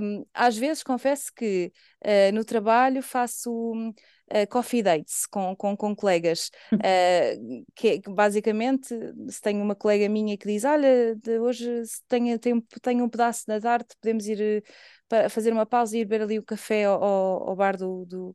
Um, 0.00 0.24
às 0.34 0.56
vezes 0.56 0.82
confesso 0.82 1.32
que 1.34 1.72
uh, 2.04 2.34
no 2.34 2.44
trabalho 2.44 3.02
faço 3.02 3.50
uh, 3.52 4.46
coffee 4.48 4.82
dates 4.82 5.26
com, 5.26 5.54
com, 5.54 5.76
com 5.76 5.94
colegas, 5.94 6.50
que, 7.74 8.00
que, 8.00 8.10
basicamente, 8.10 8.94
se 9.28 9.40
tenho 9.40 9.62
uma 9.62 9.74
colega 9.74 10.08
minha 10.08 10.36
que 10.36 10.46
diz, 10.46 10.64
olha, 10.64 11.16
hoje 11.40 11.82
tenho, 12.08 12.38
tenho, 12.38 12.62
tenho 12.82 13.04
um 13.04 13.08
pedaço 13.08 13.46
da 13.46 13.60
tarde, 13.60 13.86
podemos 14.00 14.26
ir 14.26 14.64
para 15.08 15.28
fazer 15.28 15.52
uma 15.52 15.66
pausa 15.66 15.96
e 15.96 16.00
ir 16.00 16.04
beber 16.04 16.22
ali 16.24 16.38
o 16.38 16.44
café 16.44 16.84
ao, 16.84 17.02
ao 17.02 17.56
bar 17.56 17.76
do, 17.76 18.04
do, 18.06 18.34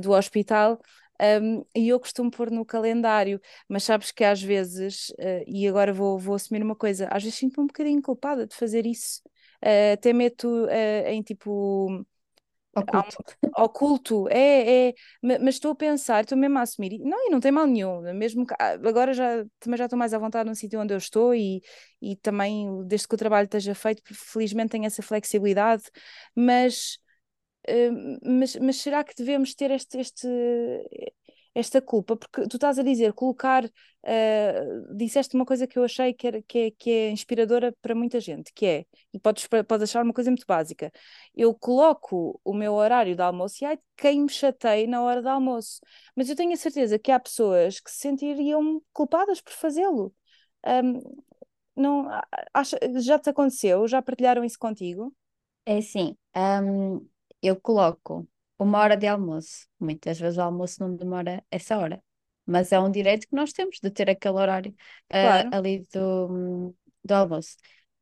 do 0.00 0.12
hospital. 0.12 0.80
Um, 1.20 1.64
e 1.74 1.88
eu 1.88 2.00
costumo 2.00 2.30
pôr 2.30 2.50
no 2.50 2.64
calendário, 2.64 3.40
mas 3.68 3.84
sabes 3.84 4.10
que 4.10 4.24
às 4.24 4.42
vezes, 4.42 5.10
uh, 5.10 5.44
e 5.46 5.66
agora 5.68 5.92
vou, 5.92 6.18
vou 6.18 6.34
assumir 6.34 6.62
uma 6.62 6.74
coisa, 6.74 7.08
às 7.10 7.22
vezes 7.22 7.38
sinto-me 7.38 7.64
um 7.64 7.66
bocadinho 7.68 8.02
culpada 8.02 8.46
de 8.46 8.54
fazer 8.54 8.84
isso, 8.84 9.20
uh, 9.62 9.92
até 9.94 10.12
meto 10.12 10.48
uh, 10.48 11.08
em 11.08 11.22
tipo 11.22 12.04
Oculto. 12.76 13.24
Um, 13.44 13.62
oculto, 13.62 14.28
é, 14.28 14.88
é, 14.88 14.94
mas 15.22 15.54
estou 15.54 15.70
a 15.70 15.74
pensar, 15.76 16.24
estou 16.24 16.36
mesmo 16.36 16.58
a 16.58 16.62
assumir, 16.62 16.98
não, 16.98 17.28
e 17.28 17.30
não 17.30 17.38
tem 17.38 17.52
mal 17.52 17.66
nenhum, 17.66 18.00
mesmo 18.14 18.44
que, 18.44 18.54
ah, 18.58 18.72
agora 18.72 19.14
já, 19.14 19.44
também 19.60 19.78
já 19.78 19.84
estou 19.84 19.98
mais 19.98 20.12
à 20.12 20.18
vontade 20.18 20.48
no 20.48 20.56
sítio 20.56 20.80
onde 20.80 20.92
eu 20.92 20.98
estou 20.98 21.34
e, 21.34 21.62
e 22.02 22.16
também, 22.16 22.84
desde 22.84 23.06
que 23.06 23.14
o 23.14 23.18
trabalho 23.18 23.44
esteja 23.44 23.74
feito, 23.74 24.02
felizmente 24.12 24.70
tenho 24.70 24.86
essa 24.86 25.02
flexibilidade, 25.02 25.84
mas, 26.34 26.98
mas, 28.22 28.56
mas 28.56 28.76
será 28.76 29.02
que 29.04 29.14
devemos 29.16 29.54
ter 29.54 29.70
este, 29.70 29.98
este, 29.98 30.28
esta 31.54 31.80
culpa, 31.80 32.16
porque 32.16 32.48
tu 32.48 32.56
estás 32.56 32.78
a 32.78 32.82
dizer, 32.82 33.12
colocar, 33.12 33.64
uh, 33.64 34.96
disseste 34.96 35.36
uma 35.36 35.46
coisa 35.46 35.66
que 35.66 35.78
eu 35.78 35.84
achei 35.84 36.12
que, 36.12 36.26
era, 36.26 36.42
que, 36.42 36.58
é, 36.58 36.70
que 36.72 36.90
é 36.90 37.10
inspiradora 37.10 37.72
para 37.80 37.94
muita 37.94 38.18
gente, 38.18 38.52
que 38.52 38.66
é, 38.66 38.84
e 39.12 39.20
podes, 39.20 39.46
podes 39.46 39.88
achar 39.88 40.02
uma 40.02 40.12
coisa 40.12 40.30
muito 40.30 40.44
básica, 40.46 40.92
eu 41.34 41.54
coloco 41.54 42.40
o 42.44 42.52
meu 42.52 42.74
horário 42.74 43.14
de 43.14 43.22
almoço 43.22 43.62
e 43.62 43.66
ai, 43.66 43.78
quem 43.96 44.22
me 44.22 44.28
chateia 44.28 44.86
na 44.88 45.00
hora 45.00 45.22
do 45.22 45.28
almoço, 45.28 45.80
mas 46.16 46.28
eu 46.28 46.34
tenho 46.34 46.52
a 46.52 46.56
certeza 46.56 46.98
que 46.98 47.12
há 47.12 47.20
pessoas 47.20 47.78
que 47.80 47.90
se 47.90 47.98
sentiriam 47.98 48.82
culpadas 48.92 49.40
por 49.40 49.52
fazê-lo. 49.52 50.12
Um, 50.66 51.00
não, 51.76 52.08
acha, 52.52 52.78
já 53.00 53.18
te 53.18 53.30
aconteceu? 53.30 53.86
Já 53.86 54.00
partilharam 54.00 54.44
isso 54.44 54.58
contigo? 54.58 55.14
É 55.66 55.78
assim, 55.78 56.16
um, 56.36 57.06
eu 57.46 57.60
coloco 57.60 58.28
uma 58.58 58.78
hora 58.78 58.96
de 58.96 59.06
almoço. 59.06 59.66
Muitas 59.78 60.18
vezes 60.18 60.38
o 60.38 60.42
almoço 60.42 60.80
não 60.80 60.94
demora 60.96 61.44
essa 61.50 61.78
hora, 61.78 62.02
mas 62.46 62.72
é 62.72 62.80
um 62.80 62.90
direito 62.90 63.26
que 63.28 63.34
nós 63.34 63.52
temos 63.52 63.78
de 63.82 63.90
ter 63.90 64.10
aquele 64.10 64.34
horário 64.36 64.72
uh, 65.12 65.54
ali 65.56 65.86
do, 65.92 66.74
do 67.04 67.14
almoço. 67.14 67.56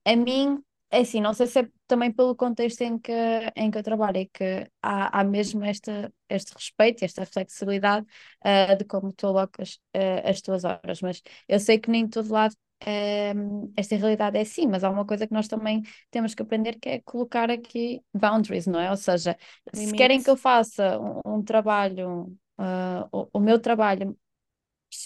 A 0.05 0.17
mim, 0.17 0.63
é 0.91 1.01
assim, 1.01 1.21
não 1.21 1.33
sei 1.35 1.47
se 1.47 1.61
é 1.61 1.69
também 1.87 2.13
pelo 2.13 2.35
contexto 2.37 2.83
em 2.83 2.99
que, 2.99 3.13
em 3.57 3.71
que 3.71 3.79
eu 3.79 3.83
trabalho, 3.83 4.19
é 4.19 4.27
que 4.27 4.69
há, 4.83 5.21
há 5.21 5.25
mesmo 5.25 5.65
esta, 5.65 6.13
este 6.29 6.53
respeito, 6.55 7.05
esta 7.05 7.25
flexibilidade 7.27 8.07
uh, 8.45 8.77
de 8.77 8.85
como 8.85 9.13
tu 9.13 9.27
alocas 9.27 9.79
uh, 9.97 10.29
as 10.29 10.41
tuas 10.43 10.65
horas, 10.65 11.01
mas 11.01 11.23
eu 11.49 11.59
sei 11.61 11.79
que 11.79 11.91
nem 11.91 12.09
todo 12.09 12.33
lado 12.33 12.55
um, 12.87 13.73
esta 13.77 13.97
realidade 13.97 14.37
é 14.39 14.41
assim, 14.43 14.67
mas 14.67 14.85
há 14.85 14.91
uma 14.91 15.05
coisa 15.05 15.27
que 15.27 15.33
nós 15.33 15.49
também 15.49 15.83
temos 16.11 16.35
que 16.35 16.43
aprender 16.43 16.79
que 16.79 16.89
é 16.89 17.01
colocar 17.01 17.51
aqui 17.51 18.03
boundaries, 18.15 18.67
não 18.67 18.81
é? 18.81 18.91
Ou 18.91 18.97
seja, 18.97 19.37
Limites. 19.73 19.91
se 19.91 19.97
querem 19.97 20.23
que 20.23 20.31
eu 20.31 20.37
faça 20.37 20.99
um, 20.99 21.39
um 21.39 21.43
trabalho, 21.43 22.37
uh, 22.59 23.09
o, 23.13 23.29
o, 23.35 23.41
meu 23.41 23.59
trabalho 23.61 24.17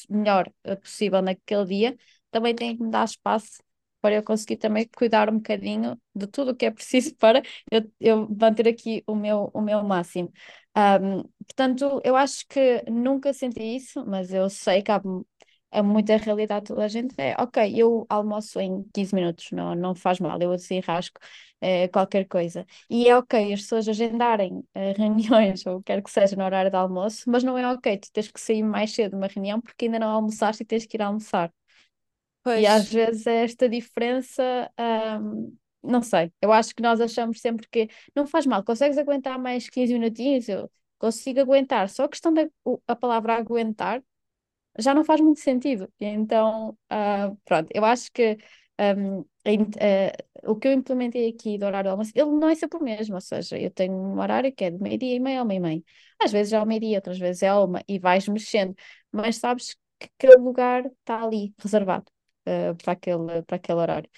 melhor 0.09 0.51
possível 0.83 1.23
naquele 1.23 1.65
dia, 1.67 1.97
também 2.31 2.55
tem 2.55 2.77
que 2.77 2.83
me 2.83 2.91
dar 2.91 3.05
espaço 3.05 3.63
para 4.01 4.15
eu 4.15 4.23
conseguir 4.23 4.57
também 4.57 4.89
cuidar 4.97 5.29
um 5.29 5.37
bocadinho 5.37 6.01
de 6.15 6.27
tudo 6.27 6.53
o 6.53 6.55
que 6.55 6.67
é 6.67 6.71
preciso 6.71 7.15
para 7.19 7.43
eu, 7.71 7.91
eu 8.01 8.29
manter 8.29 8.69
aqui 8.69 9.03
o 9.07 9.15
meu, 9.15 9.51
o 9.53 9.61
meu 9.61 9.83
máximo. 9.83 10.33
Um, 10.77 11.23
portanto, 11.45 12.01
eu 12.05 12.17
acho 12.17 12.47
que 12.49 12.83
nunca 12.91 13.33
senti 13.33 13.63
isso, 13.77 14.05
mas 14.07 14.33
eu 14.33 14.49
sei 14.51 14.83
que 14.83 14.91
há 14.93 15.01
é 15.71 15.83
muita 15.83 16.17
realidade 16.17 16.67
toda 16.67 16.85
a 16.85 16.89
gente 16.89 17.15
é, 17.19 17.35
ok, 17.39 17.73
eu 17.77 18.07
almoço 18.09 18.59
em 18.61 18.83
15 18.95 19.15
minutos, 19.15 19.51
não, 19.53 19.75
não 19.75 19.95
faz 19.95 20.19
mal, 20.21 20.41
eu 20.41 20.53
assim 20.53 20.81
rasco 20.81 21.21
é, 21.61 21.89
qualquer 21.89 22.27
coisa. 22.27 22.67
E 22.89 23.09
é 23.09 23.17
ok 23.17 23.53
as 23.53 23.63
pessoas 23.63 23.89
agendarem 23.89 24.63
é, 24.75 24.93
reuniões, 24.97 25.65
ou 25.67 25.83
quer 25.83 26.03
que 26.03 26.11
seja, 26.11 26.37
no 26.37 26.45
horário 26.45 26.71
de 26.71 26.77
almoço, 26.77 27.25
mas 27.31 27.43
não 27.45 27.59
é 27.59 27.67
ok, 27.73 27.99
tu 27.99 28.11
tens 28.13 28.31
que 28.31 28.41
sair 28.41 28.63
mais 28.63 28.93
cedo 28.93 29.11
de 29.13 29.17
uma 29.17 29.27
reunião 29.27 29.61
porque 29.61 29.87
ainda 29.87 29.99
não 29.99 30.09
almoçaste 30.09 30.63
e 30.63 30.67
tens 30.67 30.87
que 30.87 30.97
ir 30.97 31.03
almoçar. 31.03 31.53
Pois. 32.43 32.61
E 32.61 32.67
às 32.67 32.91
vezes 32.93 33.27
é 33.27 33.45
esta 33.45 33.69
diferença, 33.69 34.71
hum, 35.21 35.57
não 35.83 36.01
sei, 36.03 36.33
eu 36.41 36.53
acho 36.53 36.75
que 36.75 36.83
nós 36.83 37.01
achamos 37.01 37.41
sempre 37.41 37.67
que 37.69 37.89
não 38.15 38.27
faz 38.27 38.47
mal, 38.47 38.63
consegues 38.65 38.99
aguentar 38.99 39.39
mais 39.39 39.69
15 39.69 39.93
minutinhos? 39.93 40.49
Eu 40.49 40.71
consigo 40.99 41.41
aguentar, 41.41 41.89
só 41.89 42.05
a 42.05 42.09
questão 42.09 42.33
da 42.33 42.47
a 42.87 42.97
palavra 42.97 43.35
aguentar 43.35 44.03
já 44.79 44.95
não 44.95 45.05
faz 45.05 45.21
muito 45.21 45.41
sentido. 45.41 45.91
Então, 46.01 46.71
uh, 46.93 47.37
pronto, 47.45 47.69
eu 47.75 47.85
acho 47.85 48.11
que 48.13 48.37
um, 48.79 49.21
uh, 49.21 49.27
o 50.51 50.57
que 50.57 50.69
eu 50.69 50.73
implementei 50.73 51.29
aqui 51.29 51.59
do 51.59 51.67
horário 51.67 51.89
do 51.91 51.93
almoço, 51.93 52.13
ele 52.15 52.31
não 52.31 52.49
é 52.49 52.55
sempre 52.55 52.79
o 52.79 52.83
mesmo, 52.83 53.15
ou 53.15 53.21
seja, 53.21 53.59
eu 53.59 53.71
tenho 53.71 53.93
um 53.95 54.21
horário 54.21 54.53
que 54.53 54.65
é 54.65 54.71
de 54.71 54.81
meio-dia 54.83 55.15
e 55.15 55.21
meia 55.21 55.41
ao 55.41 55.47
meio-meia. 55.47 55.83
Às 56.21 56.33
vezes 56.33 56.53
é 56.53 56.57
ao 56.57 56.67
meio-dia, 56.67 56.99
outras 56.99 57.19
vezes 57.19 57.43
é 57.43 57.53
uma, 57.55 57.83
e 57.89 57.99
vais 57.99 58.27
mexendo, 58.29 58.75
mas 59.13 59.37
sabes 59.37 59.75
que 59.99 60.09
aquele 60.19 60.37
lugar 60.43 60.85
está 60.87 61.23
ali, 61.23 61.55
reservado 61.59 62.05
uh, 62.49 62.75
para, 62.83 62.93
aquele, 62.93 63.43
para 63.43 63.57
aquele 63.57 63.79
horário. 63.79 64.11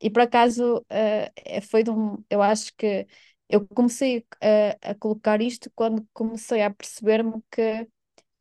E 0.00 0.10
por 0.10 0.22
acaso 0.22 0.78
uh, 0.78 1.62
foi 1.68 1.82
de 1.82 1.90
um, 1.90 2.22
eu 2.30 2.40
acho 2.40 2.72
que 2.76 3.06
eu 3.48 3.66
comecei 3.68 4.24
a, 4.40 4.90
a 4.90 4.94
colocar 4.94 5.40
isto 5.40 5.70
quando 5.74 6.06
comecei 6.12 6.62
a 6.62 6.70
perceber-me 6.70 7.42
que 7.50 7.88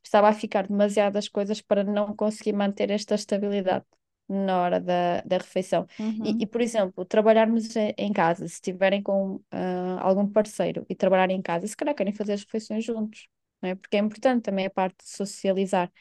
estava 0.05 0.29
a 0.29 0.33
ficar 0.33 0.67
demasiadas 0.67 1.27
coisas 1.27 1.61
para 1.61 1.83
não 1.83 2.15
conseguir 2.15 2.53
manter 2.53 2.91
esta 2.91 3.15
estabilidade 3.15 3.85
na 4.27 4.61
hora 4.61 4.79
da, 4.79 5.21
da 5.21 5.37
refeição. 5.37 5.87
Uhum. 5.99 6.21
E, 6.25 6.43
e, 6.43 6.45
por 6.45 6.61
exemplo, 6.61 7.05
trabalharmos 7.05 7.75
em 7.75 8.13
casa, 8.13 8.47
se 8.47 8.55
estiverem 8.55 9.01
com 9.01 9.35
uh, 9.35 9.99
algum 9.99 10.27
parceiro 10.27 10.85
e 10.89 10.95
trabalharem 10.95 11.37
em 11.37 11.41
casa, 11.41 11.67
se 11.67 11.75
calhar 11.75 11.95
querem 11.95 12.13
fazer 12.13 12.33
as 12.33 12.43
refeições 12.43 12.83
juntos, 12.83 13.27
não 13.61 13.69
é? 13.71 13.75
porque 13.75 13.97
é 13.97 13.99
importante 13.99 14.43
também 14.43 14.65
a 14.65 14.69
parte 14.69 14.97
de 15.03 15.09
socializar. 15.09 15.91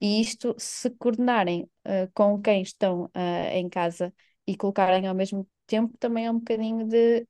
E 0.00 0.20
isto, 0.20 0.54
se 0.58 0.90
coordenarem 0.90 1.64
uh, 1.86 2.10
com 2.14 2.40
quem 2.40 2.62
estão 2.62 3.04
uh, 3.06 3.50
em 3.52 3.68
casa 3.68 4.12
e 4.46 4.56
colocarem 4.56 5.06
ao 5.06 5.14
mesmo 5.14 5.46
tempo, 5.66 5.96
também 5.98 6.26
é 6.26 6.30
um 6.30 6.38
bocadinho 6.38 6.86
de 6.86 7.26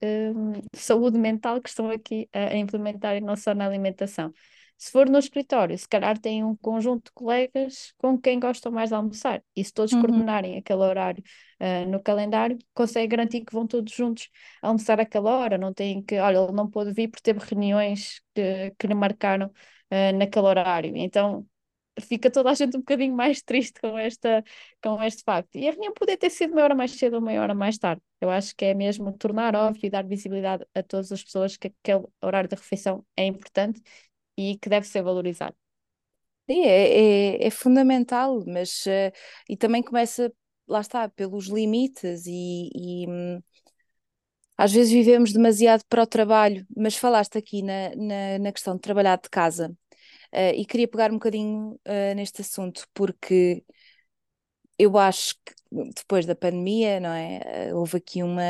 saúde 0.73 1.19
mental 1.19 1.61
que 1.61 1.69
estão 1.69 1.91
aqui 1.91 2.29
a 2.33 2.55
implementar 2.57 3.17
e 3.17 3.21
não 3.21 3.35
só 3.35 3.53
na 3.53 3.67
alimentação. 3.67 4.33
Se 4.79 4.93
for 4.93 5.09
no 5.11 5.19
escritório, 5.19 5.77
se 5.77 5.89
calhar 5.89 6.17
tem 6.19 6.45
um 6.45 6.55
conjunto 6.57 7.07
de 7.07 7.13
colegas 7.13 7.93
com 7.99 8.17
quem 8.17 8.39
gostam 8.39 8.71
mais 8.71 8.91
de 8.91 8.95
almoçar. 8.95 9.43
E 9.57 9.65
se 9.65 9.73
todos 9.73 9.93
uhum. 9.93 10.01
coordenarem 10.01 10.57
aquele 10.57 10.81
horário 10.81 11.23
uh, 11.61 11.91
no 11.91 12.01
calendário, 12.01 12.57
consegue 12.73 13.09
garantir 13.09 13.45
que 13.45 13.53
vão 13.53 13.67
todos 13.67 13.93
juntos 13.93 14.31
almoçar 14.63 15.01
àquela 15.01 15.37
hora. 15.37 15.59
Não 15.59 15.75
tem 15.75 16.01
que, 16.01 16.19
olha, 16.21 16.39
ele 16.39 16.53
não 16.53 16.71
pôde 16.71 16.93
vir 16.93 17.09
porque 17.09 17.23
teve 17.23 17.41
reuniões 17.45 18.21
que, 18.33 18.73
que 18.79 18.87
lhe 18.87 18.95
marcaram 18.95 19.49
uh, 19.49 20.17
naquele 20.17 20.47
horário. 20.47 20.97
Então 20.97 21.45
fica 22.01 22.31
toda 22.31 22.51
a 22.51 22.55
gente 22.55 22.77
um 22.77 22.81
bocadinho 22.81 23.15
mais 23.15 23.43
triste 23.43 23.81
com, 23.81 23.99
esta, 23.99 24.45
com 24.83 25.03
este 25.03 25.23
facto. 25.25 25.57
E 25.57 25.69
a 25.69 25.73
reunião 25.73 25.93
poder 25.93 26.17
ter 26.17 26.31
sido 26.31 26.55
meia 26.55 26.65
hora 26.65 26.75
mais 26.75 26.93
cedo 26.93 27.15
ou 27.15 27.21
meia 27.21 27.43
hora 27.43 27.55
mais 27.55 27.79
tarde. 27.79 28.03
Eu 28.21 28.31
acho 28.31 28.55
que 28.57 28.65
é 28.65 28.75
mesmo 28.75 29.13
tornar 29.13 29.55
óbvio 29.55 29.87
e 29.87 29.91
dar 29.91 30.05
visibilidade 30.05 30.65
a 30.75 30.83
todas 30.83 31.13
as 31.13 31.23
pessoas 31.23 31.57
que 31.57 31.69
aquele 31.69 32.05
horário 32.23 32.49
de 32.49 32.57
refeição 32.57 33.05
é 33.17 33.25
importante 33.25 33.81
e 34.39 34.59
que 34.59 34.69
deve 34.71 34.87
ser 34.87 35.03
valorizado. 35.03 35.57
Sim, 36.51 36.63
é, 36.65 37.37
é, 37.43 37.47
é 37.47 37.51
fundamental, 37.51 38.43
mas 38.47 38.87
uh, 38.87 39.13
e 39.49 39.57
também 39.57 39.83
começa, 39.83 40.33
lá 40.67 40.81
está, 40.81 41.09
pelos 41.11 41.47
limites 41.49 42.27
e, 42.27 42.71
e 42.75 43.07
hum, 43.09 43.43
às 44.57 44.73
vezes 44.73 44.93
vivemos 44.93 45.33
demasiado 45.33 45.85
para 45.89 46.03
o 46.03 46.07
trabalho, 46.07 46.67
mas 46.77 46.97
falaste 46.97 47.39
aqui 47.39 47.63
na, 47.63 47.95
na, 47.97 48.39
na 48.41 48.53
questão 48.53 48.75
de 48.75 48.81
trabalhar 48.81 49.17
de 49.19 49.31
casa 49.31 49.71
uh, 50.35 50.55
e 50.57 50.67
queria 50.67 50.89
pegar 50.89 51.11
um 51.11 51.15
bocadinho 51.15 51.73
uh, 51.87 52.15
neste 52.17 52.43
assunto, 52.43 52.87
porque 52.95 53.65
eu 54.79 54.97
acho 54.99 55.35
que 55.45 55.55
depois 55.95 56.25
da 56.27 56.35
pandemia, 56.37 57.01
não 57.01 57.11
é? 57.13 57.75
houve 57.75 57.99
aqui 57.99 58.23
uma, 58.23 58.43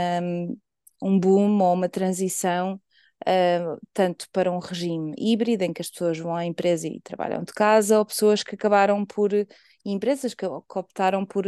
um 1.02 1.18
boom 1.18 1.60
ou 1.60 1.74
uma 1.74 1.88
transição 1.88 2.80
uh, 3.26 3.80
tanto 3.92 4.28
para 4.30 4.50
um 4.52 4.58
regime 4.58 5.14
híbrido, 5.18 5.64
em 5.64 5.72
que 5.72 5.82
as 5.82 5.90
pessoas 5.90 6.18
vão 6.18 6.34
à 6.34 6.44
empresa 6.44 6.86
e 6.86 7.00
trabalham 7.00 7.42
de 7.42 7.52
casa, 7.52 7.98
ou 7.98 8.04
pessoas 8.04 8.42
que 8.42 8.54
acabaram 8.54 9.04
por, 9.04 9.32
empresas 9.84 10.34
que, 10.34 10.46
que 10.46 10.78
optaram 10.78 11.24
por, 11.24 11.44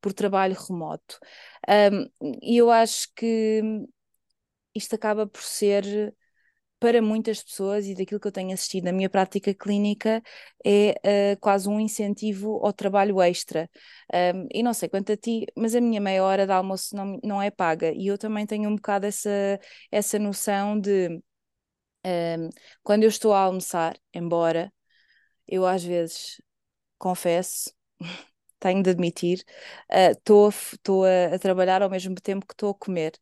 por 0.00 0.12
trabalho 0.12 0.56
remoto. 0.56 1.18
Um, 1.68 2.38
e 2.42 2.56
eu 2.56 2.70
acho 2.70 3.08
que 3.14 3.62
isto 4.74 4.94
acaba 4.94 5.26
por 5.26 5.42
ser 5.42 6.14
para 6.82 7.00
muitas 7.00 7.40
pessoas, 7.40 7.86
e 7.86 7.94
daquilo 7.94 8.18
que 8.18 8.26
eu 8.26 8.32
tenho 8.32 8.52
assistido 8.52 8.86
na 8.86 8.92
minha 8.92 9.08
prática 9.08 9.54
clínica, 9.54 10.20
é 10.66 11.34
uh, 11.36 11.40
quase 11.40 11.68
um 11.68 11.78
incentivo 11.78 12.58
ao 12.66 12.72
trabalho 12.72 13.22
extra. 13.22 13.70
Um, 14.12 14.48
e 14.52 14.64
não 14.64 14.74
sei 14.74 14.88
quanto 14.88 15.12
a 15.12 15.16
ti, 15.16 15.46
mas 15.56 15.76
a 15.76 15.80
minha 15.80 16.00
meia 16.00 16.24
hora 16.24 16.44
de 16.44 16.52
almoço 16.52 16.96
não, 16.96 17.20
não 17.22 17.40
é 17.40 17.52
paga, 17.52 17.92
e 17.92 18.08
eu 18.08 18.18
também 18.18 18.44
tenho 18.46 18.68
um 18.68 18.74
bocado 18.74 19.06
essa, 19.06 19.30
essa 19.92 20.18
noção 20.18 20.78
de. 20.80 21.22
Um, 22.04 22.50
quando 22.82 23.04
eu 23.04 23.08
estou 23.08 23.32
a 23.32 23.40
almoçar, 23.42 23.96
embora 24.12 24.72
eu 25.48 25.66
às 25.66 25.84
vezes 25.84 26.42
confesso, 26.98 27.72
tenho 28.60 28.82
de 28.82 28.90
admitir, 28.90 29.44
estou 29.90 30.50
uh, 30.50 31.04
a, 31.32 31.36
a, 31.36 31.38
trabalhar 31.38 31.82
ao 31.82 31.90
mesmo 31.90 32.16
tempo 32.16 32.46
que 32.46 32.54
estou 32.54 32.70
a 32.70 32.74
comer. 32.74 33.12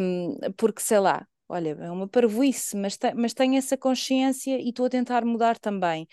Um, 0.00 0.36
porque 0.56 0.80
sei 0.82 0.98
lá, 1.00 1.26
olha, 1.48 1.70
é 1.80 1.90
uma 1.90 2.08
parvoíce, 2.08 2.76
mas, 2.76 2.96
te, 2.96 3.12
mas 3.14 3.34
tenho 3.34 3.56
essa 3.56 3.76
consciência 3.76 4.58
e 4.58 4.70
estou 4.70 4.86
a 4.86 4.90
tentar 4.90 5.24
mudar 5.24 5.58
também. 5.58 6.08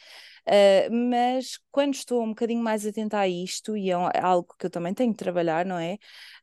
Uh, 0.48 0.94
mas 1.10 1.58
quando 1.72 1.94
estou 1.94 2.22
um 2.22 2.30
bocadinho 2.30 2.62
mais 2.62 2.86
atenta 2.86 3.20
a 3.20 3.28
isto, 3.28 3.78
e 3.78 3.90
é, 3.90 3.94
é 3.94 4.20
algo 4.22 4.54
que 4.60 4.66
eu 4.66 4.70
também 4.70 4.94
tenho 4.94 5.12
de 5.12 5.18
trabalhar, 5.18 5.66
não 5.66 5.80
é? 5.80 5.98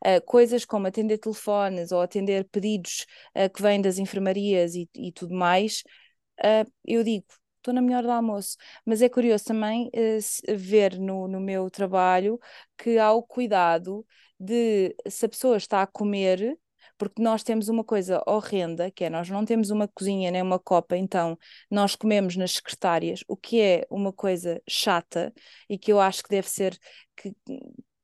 Uh, 0.05 0.25
coisas 0.25 0.65
como 0.65 0.87
atender 0.87 1.19
telefones 1.19 1.93
ou 1.93 2.01
atender 2.01 2.45
pedidos 2.49 3.07
uh, 3.37 3.51
que 3.53 3.63
vêm 3.63 3.81
das 3.81 3.99
enfermarias 3.99 4.75
e, 4.75 4.89
e 4.95 5.13
tudo 5.13 5.35
mais, 5.35 5.83
eu 6.87 7.05
digo, 7.05 7.27
estou 7.59 7.75
na 7.75 7.83
melhor 7.83 8.03
do 8.03 8.11
almoço. 8.11 8.57
Mas 8.87 9.03
é 9.03 9.09
curioso 9.11 9.45
também 9.45 9.91
ver 10.49 10.99
no, 10.99 11.29
no 11.29 11.39
meu 11.39 11.71
trabalho 11.71 12.41
que 12.79 12.99
há 12.99 13.13
o 13.13 13.23
cuidado 13.23 14.07
de 14.39 14.97
se 15.07 15.27
a 15.27 15.29
pessoa 15.29 15.59
está 15.59 15.83
a 15.83 15.87
comer 15.87 16.57
porque 17.01 17.23
nós 17.23 17.43
temos 17.43 17.71
uma 17.71 17.83
coisa 17.83 18.23
horrenda, 18.27 18.91
que 18.91 19.05
é 19.05 19.09
nós 19.11 19.31
não 19.31 19.43
temos 19.43 19.71
uma 19.71 19.89
cozinha 19.89 20.31
nem 20.31 20.43
uma 20.43 20.59
copa, 20.59 20.99
então 20.99 21.39
nós 21.71 21.97
comemos 21.97 22.37
nas 22.37 22.53
secretárias, 22.53 23.25
o 23.27 23.35
que 23.39 23.59
é 23.59 23.87
uma 23.91 24.13
coisa 24.13 24.61
chata 24.69 25.33
e 25.67 25.79
que 25.79 25.91
eu 25.91 25.99
acho 25.99 26.23
que 26.23 26.29
deve 26.29 26.51
ser 26.51 26.79
que 27.17 27.33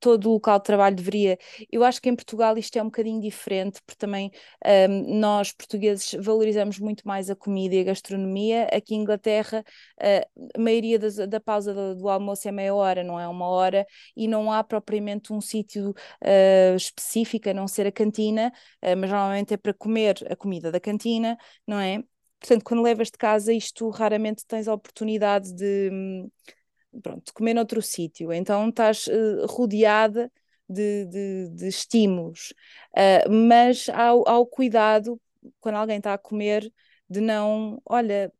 todo 0.07 0.31
o 0.31 0.35
local 0.35 0.61
de 0.61 0.65
trabalho 0.65 0.95
deveria. 0.95 1.37
Eu 1.71 1.83
acho 1.83 2.01
que 2.01 2.09
em 2.09 2.15
Portugal 2.15 2.57
isto 2.57 2.79
é 2.79 2.83
um 2.83 2.85
bocadinho 2.85 3.21
diferente, 3.21 3.81
porque 3.85 3.99
também 3.99 4.31
um, 4.89 5.19
nós 5.19 5.51
portugueses 5.51 6.15
valorizamos 6.21 6.79
muito 6.79 7.03
mais 7.05 7.29
a 7.29 7.35
comida 7.35 7.75
e 7.75 7.81
a 7.81 7.83
gastronomia. 7.83 8.69
Aqui 8.73 8.95
em 8.95 9.01
Inglaterra, 9.01 9.65
uh, 10.01 10.49
a 10.55 10.61
maioria 10.61 10.97
das, 10.97 11.17
da 11.17 11.41
pausa 11.41 11.75
do, 11.75 11.97
do, 11.97 12.09
almoço 12.09 12.47
é 12.47 12.53
meia 12.53 12.73
hora, 12.73 13.03
não 13.03 13.19
é 13.19 13.27
uma 13.27 13.49
hora, 13.49 13.85
e 14.17 14.29
não 14.29 14.53
há 14.53 14.63
propriamente 14.63 15.33
um 15.33 15.41
sítio 15.41 15.91
uh, 15.91 16.77
específico, 16.77 17.51
a 17.51 17.55
não 17.55 17.67
ser 17.67 17.89
a 17.89 17.93
cantina, 17.93 18.53
uh, 18.85 18.97
mas 18.97 19.11
normalmente 19.11 19.55
é 19.55 19.57
para 19.57 19.75
comer 19.75 20.25
a 20.31 20.37
comida 20.37 20.71
da 20.71 20.79
cantina, 20.79 21.37
não 21.67 21.81
é? 21.81 22.01
Portanto, 22.39 22.63
quando 22.65 22.83
levas 22.83 23.11
de 23.11 23.19
casa, 23.19 23.53
isto 23.53 23.89
raramente 23.91 24.47
tens 24.47 24.69
a 24.69 24.75
oportunidade 24.75 25.53
de, 25.53 25.91
pronto, 27.03 27.32
comer 27.34 27.55
noutro 27.55 27.82
sítio, 27.82 28.32
então 28.32 28.68
estás 28.68 29.07
uh, 29.07 29.47
rodeada 29.47 30.30
de, 30.68 31.07
de, 31.07 31.49
de 31.51 31.68
estímulos, 31.68 32.53
uh, 32.97 33.30
mas 33.30 33.88
há, 33.88 34.09
há 34.09 34.38
o 34.38 34.47
cuidado, 34.47 35.20
quando 35.61 35.76
alguém 35.76 35.99
está 35.99 36.14
a 36.14 36.18
comer, 36.18 36.72
de 37.09 37.20
não, 37.20 37.80
olha, 37.84 38.32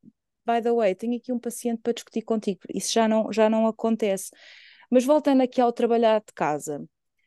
by 0.47 0.61
the 0.63 0.73
way, 0.73 0.95
tenho 0.95 1.17
aqui 1.17 1.33
um 1.33 1.39
paciente 1.39 1.81
para 1.83 1.93
discutir 1.93 2.23
contigo, 2.23 2.61
isso 2.75 2.93
já 2.93 3.09
não, 3.09 3.33
já 3.33 3.49
não 3.51 3.67
acontece. 3.67 4.31
Mas 4.91 5.05
voltando 5.05 5.43
aqui 5.43 5.61
ao 5.61 5.73
trabalhar 5.73 6.21
de 6.21 6.33
casa, 6.35 6.85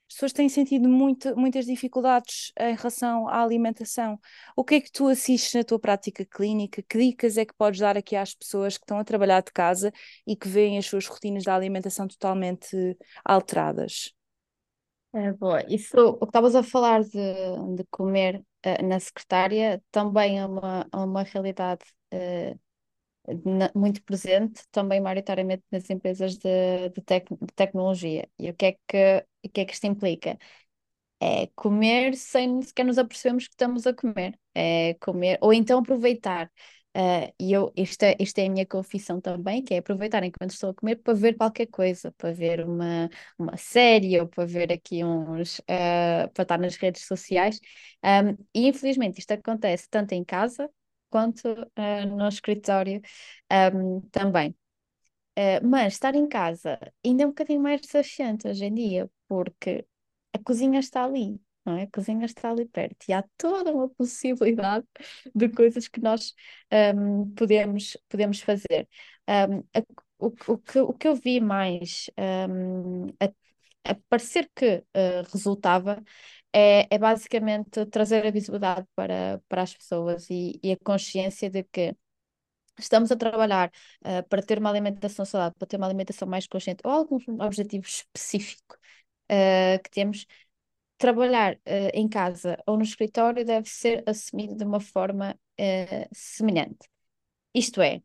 as 0.09 0.15
pessoas 0.15 0.33
têm 0.33 0.49
sentido 0.49 0.89
muito, 0.89 1.35
muitas 1.37 1.67
dificuldades 1.67 2.51
em 2.59 2.75
relação 2.75 3.27
à 3.27 3.43
alimentação. 3.43 4.19
O 4.55 4.63
que 4.63 4.75
é 4.75 4.81
que 4.81 4.91
tu 4.91 5.07
assistes 5.07 5.53
na 5.53 5.63
tua 5.63 5.79
prática 5.79 6.25
clínica? 6.25 6.81
Que 6.81 6.97
dicas 6.97 7.37
é 7.37 7.45
que 7.45 7.53
podes 7.53 7.79
dar 7.79 7.95
aqui 7.95 8.15
às 8.15 8.33
pessoas 8.33 8.75
que 8.75 8.83
estão 8.83 8.97
a 8.97 9.03
trabalhar 9.03 9.41
de 9.41 9.51
casa 9.51 9.93
e 10.25 10.35
que 10.35 10.47
veem 10.47 10.79
as 10.79 10.87
suas 10.87 11.05
rotinas 11.05 11.43
de 11.43 11.49
alimentação 11.51 12.07
totalmente 12.07 12.97
alteradas? 13.23 14.11
É, 15.13 15.31
boa. 15.33 15.63
Isso, 15.71 15.95
o 15.97 16.19
que 16.19 16.25
estavas 16.25 16.55
a 16.55 16.63
falar 16.63 17.03
de, 17.03 17.75
de 17.75 17.83
comer 17.91 18.43
uh, 18.65 18.87
na 18.87 18.99
secretária 18.99 19.81
também 19.91 20.39
é 20.39 20.45
uma, 20.45 20.87
é 20.91 20.97
uma 20.97 21.21
realidade 21.21 21.83
uh, 22.13 22.59
muito 23.75 24.01
presente 24.03 24.63
também 24.71 24.99
maioritariamente 25.01 25.63
nas 25.71 25.89
empresas 25.89 26.37
de, 26.37 26.89
de, 26.89 27.01
tec- 27.01 27.29
de 27.29 27.53
tecnologia. 27.55 28.27
E 28.39 28.49
o 28.49 28.53
que 28.55 28.65
é 28.67 28.71
que, 28.87 29.25
o 29.45 29.49
que 29.49 29.61
é 29.61 29.65
que 29.65 29.73
isto 29.73 29.85
implica? 29.87 30.37
É 31.21 31.47
comer 31.55 32.15
sem 32.15 32.61
sequer 32.61 32.85
nos 32.85 32.97
apercebermos 32.97 33.45
que 33.47 33.53
estamos 33.53 33.85
a 33.87 33.93
comer. 33.93 34.39
É 34.55 34.95
comer, 35.01 35.37
ou 35.41 35.53
então 35.53 35.79
aproveitar. 35.79 36.51
Ah, 36.95 37.31
e 37.39 37.53
eu, 37.53 37.71
isto 37.75 38.03
é, 38.03 38.15
isto 38.19 38.39
é 38.39 38.47
a 38.47 38.49
minha 38.49 38.65
confissão 38.65 39.21
também, 39.21 39.63
que 39.63 39.73
é 39.75 39.77
aproveitar 39.77 40.23
enquanto 40.23 40.51
estou 40.51 40.71
a 40.71 40.73
comer 40.73 40.95
para 40.97 41.13
ver 41.13 41.35
qualquer 41.37 41.67
coisa, 41.67 42.11
para 42.13 42.31
ver 42.33 42.65
uma, 42.65 43.09
uma 43.37 43.55
série 43.57 44.19
ou 44.19 44.27
para 44.27 44.45
ver 44.45 44.71
aqui 44.73 45.03
uns, 45.03 45.61
ah, 45.67 46.29
para 46.33 46.43
estar 46.43 46.57
nas 46.57 46.75
redes 46.77 47.05
sociais. 47.05 47.59
Um, 48.03 48.31
e 48.53 48.67
infelizmente 48.67 49.19
isto 49.19 49.31
acontece 49.33 49.87
tanto 49.89 50.13
em 50.13 50.23
casa 50.23 50.69
quanto 51.09 51.47
ah, 51.75 52.05
no 52.05 52.27
escritório, 52.27 53.01
um, 53.73 54.01
também. 54.11 54.55
Uh, 55.37 55.65
mas 55.67 55.93
estar 55.93 56.15
em 56.15 56.27
casa 56.27 56.77
ainda 57.05 57.23
é 57.23 57.25
um 57.25 57.29
bocadinho 57.29 57.61
mais 57.61 57.79
desafiante 57.81 58.47
hoje 58.47 58.65
em 58.65 58.73
dia, 58.73 59.09
porque 59.27 59.85
a 60.33 60.39
cozinha 60.39 60.79
está 60.79 61.05
ali, 61.05 61.39
não 61.65 61.77
é? 61.77 61.83
A 61.83 61.87
cozinha 61.91 62.25
está 62.25 62.51
ali 62.51 62.65
perto 62.65 63.05
e 63.07 63.13
há 63.13 63.23
toda 63.37 63.71
uma 63.73 63.87
possibilidade 63.95 64.85
de 65.33 65.47
coisas 65.49 65.87
que 65.87 66.01
nós 66.01 66.33
um, 66.95 67.31
podemos, 67.35 67.95
podemos 68.09 68.41
fazer. 68.41 68.87
Um, 69.29 69.59
a- 69.73 69.83
o, 70.21 70.27
o 70.53 70.57
que, 70.57 70.79
o 70.79 70.93
que 70.93 71.07
eu 71.07 71.15
vi 71.15 71.39
mais 71.39 72.09
um, 72.49 73.07
a, 73.21 73.91
a 73.91 73.95
parecer 74.09 74.49
que 74.55 74.77
uh, 74.95 75.23
resultava 75.31 76.03
é, 76.53 76.87
é 76.89 76.97
basicamente 76.97 77.85
trazer 77.87 78.25
a 78.25 78.31
visibilidade 78.31 78.87
para, 78.95 79.41
para 79.47 79.61
as 79.63 79.73
pessoas 79.73 80.29
e, 80.29 80.59
e 80.63 80.71
a 80.71 80.77
consciência 80.77 81.49
de 81.49 81.63
que 81.63 81.95
estamos 82.77 83.11
a 83.11 83.15
trabalhar 83.15 83.71
uh, 84.05 84.27
para 84.29 84.41
ter 84.41 84.59
uma 84.59 84.69
alimentação 84.69 85.25
saudável, 85.25 85.55
para 85.57 85.67
ter 85.67 85.77
uma 85.77 85.87
alimentação 85.87 86.27
mais 86.27 86.47
consciente 86.47 86.81
ou 86.85 86.91
algum 86.91 87.17
objetivo 87.41 87.85
específico 87.85 88.75
uh, 89.31 89.81
que 89.83 89.89
temos, 89.91 90.25
trabalhar 90.97 91.55
uh, 91.55 91.91
em 91.93 92.07
casa 92.07 92.57
ou 92.65 92.77
no 92.77 92.83
escritório 92.83 93.45
deve 93.45 93.69
ser 93.69 94.03
assumido 94.07 94.55
de 94.55 94.63
uma 94.63 94.79
forma 94.79 95.37
semelhante. 96.13 96.87
Isto 97.53 97.81
é, 97.81 98.01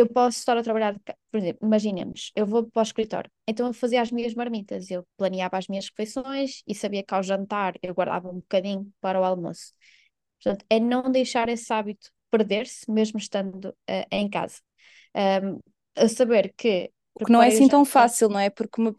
eu 0.00 0.08
posso 0.08 0.38
estar 0.38 0.56
a 0.56 0.62
trabalhar, 0.62 0.94
por 1.30 1.38
exemplo, 1.38 1.66
imaginemos, 1.66 2.32
eu 2.36 2.46
vou 2.46 2.68
para 2.70 2.80
o 2.80 2.82
escritório, 2.82 3.30
então 3.46 3.66
eu 3.66 3.72
fazia 3.74 4.00
as 4.02 4.10
minhas 4.12 4.34
marmitas, 4.34 4.90
eu 4.90 5.06
planeava 5.16 5.58
as 5.58 5.68
minhas 5.68 5.88
refeições 5.88 6.62
e 6.66 6.74
sabia 6.74 7.02
que 7.02 7.14
ao 7.14 7.22
jantar 7.22 7.74
eu 7.82 7.94
guardava 7.94 8.28
um 8.30 8.36
bocadinho 8.36 8.92
para 9.00 9.20
o 9.20 9.24
almoço. 9.24 9.72
Portanto, 10.42 10.64
é 10.70 10.78
não 10.80 11.10
deixar 11.10 11.48
esse 11.48 11.72
hábito 11.72 12.10
perder-se, 12.30 12.90
mesmo 12.90 13.18
estando 13.18 13.66
uh, 13.70 14.06
em 14.10 14.28
casa. 14.28 14.60
Um, 15.16 15.60
a 15.96 16.08
saber 16.08 16.52
que 16.56 16.92
O 17.14 17.20
que 17.24 17.32
não 17.32 17.42
é 17.42 17.48
assim 17.48 17.68
tão 17.68 17.84
fácil, 17.84 18.28
não 18.28 18.38
é? 18.38 18.48
Porque 18.50 18.80
me- 18.80 18.94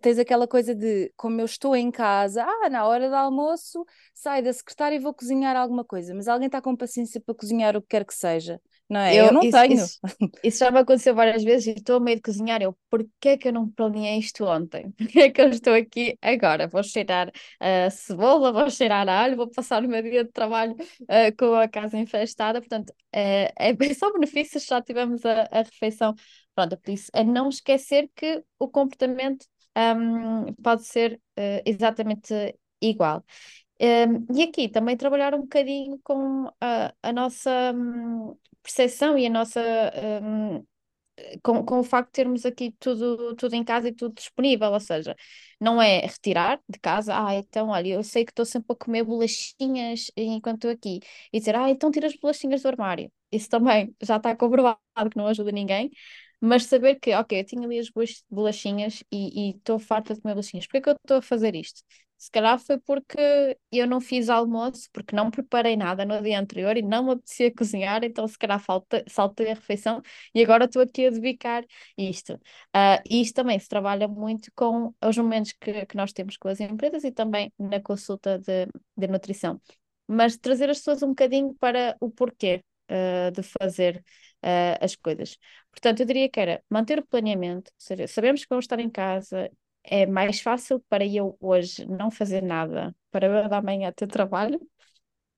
tens 0.00 0.18
aquela 0.18 0.48
coisa 0.48 0.74
de, 0.74 1.12
como 1.16 1.40
eu 1.40 1.44
estou 1.44 1.76
em 1.76 1.90
casa, 1.90 2.44
ah, 2.44 2.68
na 2.70 2.84
hora 2.86 3.08
do 3.08 3.14
almoço, 3.14 3.84
saio 4.12 4.42
da 4.42 4.52
secretária 4.52 4.96
e 4.96 4.98
vou 4.98 5.14
cozinhar 5.14 5.56
alguma 5.56 5.84
coisa, 5.84 6.12
mas 6.14 6.26
alguém 6.26 6.46
está 6.46 6.60
com 6.60 6.74
paciência 6.76 7.20
para 7.20 7.34
cozinhar 7.34 7.76
o 7.76 7.82
que 7.82 7.88
quer 7.88 8.04
que 8.04 8.14
seja, 8.14 8.60
não 8.88 9.00
é? 9.00 9.16
Eu 9.16 9.30
Eu, 9.30 9.32
não 9.32 9.46
isso, 9.46 9.64
tenho. 9.66 9.90
isso, 9.92 10.00
isso 10.42 10.58
já 10.58 10.70
me 10.70 10.78
aconteceu 10.80 11.14
várias 11.14 11.42
vezes 11.44 11.66
e 11.68 11.70
estou 11.78 11.96
a 11.96 12.00
meio 12.00 12.16
de 12.16 12.22
cozinhar. 12.22 12.60
Eu, 12.62 12.76
porquê 12.90 13.30
é 13.30 13.36
que 13.38 13.48
eu 13.48 13.52
não 13.52 13.70
planeei 13.70 14.18
isto 14.18 14.44
ontem? 14.44 14.92
Porquê 14.98 15.20
é 15.20 15.30
que 15.30 15.40
eu 15.40 15.48
estou 15.50 15.74
aqui 15.74 16.18
agora? 16.22 16.66
Vou 16.68 16.82
cheirar 16.82 17.30
a 17.60 17.90
cebola, 17.90 18.52
vou 18.52 18.68
cheirar 18.70 19.08
alho, 19.08 19.36
vou 19.36 19.48
passar 19.50 19.82
o 19.84 19.88
meu 19.88 20.02
dia 20.02 20.24
de 20.24 20.30
trabalho 20.32 20.74
ah, 21.08 21.32
com 21.38 21.54
a 21.54 21.68
casa 21.68 21.96
infestada. 21.98 22.60
Portanto, 22.60 22.92
é, 23.12 23.52
é 23.56 23.74
só 23.94 24.12
benefícios 24.12 24.62
se 24.64 24.68
já 24.68 24.82
tivemos 24.82 25.24
a, 25.24 25.42
a 25.50 25.62
refeição. 25.62 26.14
Pronto, 26.54 26.76
por 26.78 26.90
isso 26.92 27.10
é 27.14 27.24
não 27.24 27.48
esquecer 27.48 28.10
que 28.14 28.42
o 28.58 28.68
comportamento 28.68 29.46
ahm, 29.74 30.52
pode 30.62 30.84
ser 30.84 31.20
ah, 31.36 31.62
exatamente 31.64 32.32
igual. 32.80 33.24
Um, 33.80 34.26
e 34.38 34.42
aqui 34.44 34.68
também 34.68 34.96
trabalhar 34.96 35.34
um 35.34 35.42
bocadinho 35.42 35.98
com 36.04 36.46
a, 36.60 36.94
a 37.02 37.12
nossa 37.12 37.72
hum, 37.74 38.36
percepção 38.62 39.18
e 39.18 39.26
a 39.26 39.30
nossa 39.30 39.60
hum, 40.22 40.64
com, 41.42 41.64
com 41.64 41.80
o 41.80 41.84
facto 41.84 42.08
de 42.08 42.12
termos 42.12 42.44
aqui 42.46 42.72
tudo, 42.78 43.34
tudo 43.36 43.54
em 43.54 43.64
casa 43.64 43.88
e 43.88 43.92
tudo 43.94 44.14
disponível, 44.14 44.72
ou 44.72 44.80
seja, 44.80 45.14
não 45.60 45.80
é 45.80 46.00
retirar 46.00 46.60
de 46.68 46.78
casa, 46.78 47.14
ah, 47.16 47.34
então, 47.34 47.68
olha, 47.68 47.88
eu 47.94 48.02
sei 48.02 48.24
que 48.24 48.32
estou 48.32 48.44
sempre 48.44 48.72
a 48.72 48.76
comer 48.76 49.04
bolachinhas 49.04 50.10
enquanto 50.16 50.56
estou 50.66 50.70
aqui, 50.72 51.00
e 51.32 51.38
dizer, 51.38 51.54
ah, 51.56 51.70
então 51.70 51.90
tira 51.90 52.06
as 52.06 52.16
bolachinhas 52.16 52.62
do 52.62 52.68
armário. 52.68 53.10
Isso 53.32 53.48
também 53.48 53.94
já 54.02 54.16
está 54.16 54.34
comprovado 54.36 54.78
que 55.10 55.16
não 55.16 55.26
ajuda 55.28 55.52
ninguém, 55.52 55.90
mas 56.40 56.64
saber 56.66 56.96
que, 56.96 57.14
ok, 57.14 57.40
eu 57.40 57.44
tinha 57.44 57.66
ali 57.66 57.78
as 57.78 57.88
bolachinhas 58.30 59.02
e 59.12 59.50
estou 59.56 59.78
farta 59.78 60.14
de 60.14 60.20
comer 60.20 60.34
bolachinhas, 60.34 60.66
porquê 60.66 60.78
é 60.78 60.80
que 60.82 60.88
eu 60.90 60.94
estou 60.94 61.16
a 61.18 61.22
fazer 61.22 61.54
isto? 61.54 61.82
Se 62.16 62.30
calhar 62.30 62.58
foi 62.58 62.78
porque 62.78 63.18
eu 63.70 63.86
não 63.86 64.00
fiz 64.00 64.30
almoço, 64.30 64.88
porque 64.92 65.14
não 65.14 65.30
preparei 65.30 65.76
nada 65.76 66.06
no 66.06 66.22
dia 66.22 66.40
anterior 66.40 66.74
e 66.76 66.80
não 66.82 67.04
me 67.04 67.12
apetecia 67.12 67.52
cozinhar, 67.54 68.02
então 68.02 68.26
se 68.26 68.38
calhar 68.38 68.58
falta, 68.58 69.04
saltei 69.08 69.50
a 69.50 69.54
refeição 69.54 70.00
e 70.34 70.42
agora 70.42 70.64
estou 70.64 70.80
aqui 70.80 71.06
a 71.06 71.10
dedicar 71.10 71.64
isto. 71.98 72.34
Uh, 72.74 73.02
isto 73.10 73.34
também 73.34 73.58
se 73.58 73.68
trabalha 73.68 74.08
muito 74.08 74.50
com 74.54 74.94
os 75.04 75.18
momentos 75.18 75.52
que, 75.60 75.84
que 75.86 75.96
nós 75.96 76.12
temos 76.12 76.36
com 76.38 76.48
as 76.48 76.60
empresas 76.60 77.04
e 77.04 77.12
também 77.12 77.52
na 77.58 77.80
consulta 77.80 78.38
de, 78.38 78.66
de 78.96 79.06
nutrição. 79.06 79.60
Mas 80.06 80.36
trazer 80.36 80.70
as 80.70 80.78
pessoas 80.78 81.02
um 81.02 81.08
bocadinho 81.08 81.54
para 81.54 81.96
o 82.00 82.10
porquê 82.10 82.62
uh, 82.90 83.30
de 83.32 83.42
fazer 83.42 84.02
uh, 84.42 84.78
as 84.84 84.96
coisas. 84.96 85.36
Portanto, 85.70 86.00
eu 86.00 86.06
diria 86.06 86.28
que 86.28 86.40
era 86.40 86.62
manter 86.70 86.98
o 86.98 87.06
planeamento, 87.06 87.70
ou 87.70 87.74
seja, 87.78 88.06
sabemos 88.06 88.42
que 88.42 88.48
vamos 88.48 88.64
estar 88.64 88.78
em 88.80 88.90
casa, 88.90 89.50
é 89.84 90.06
mais 90.06 90.40
fácil 90.40 90.80
para 90.88 91.06
eu 91.06 91.36
hoje 91.40 91.86
não 91.86 92.10
fazer 92.10 92.42
nada, 92.42 92.94
para 93.10 93.26
eu 93.26 93.48
da 93.48 93.62
manhã 93.62 93.92
ter 93.92 94.06
trabalho, 94.06 94.60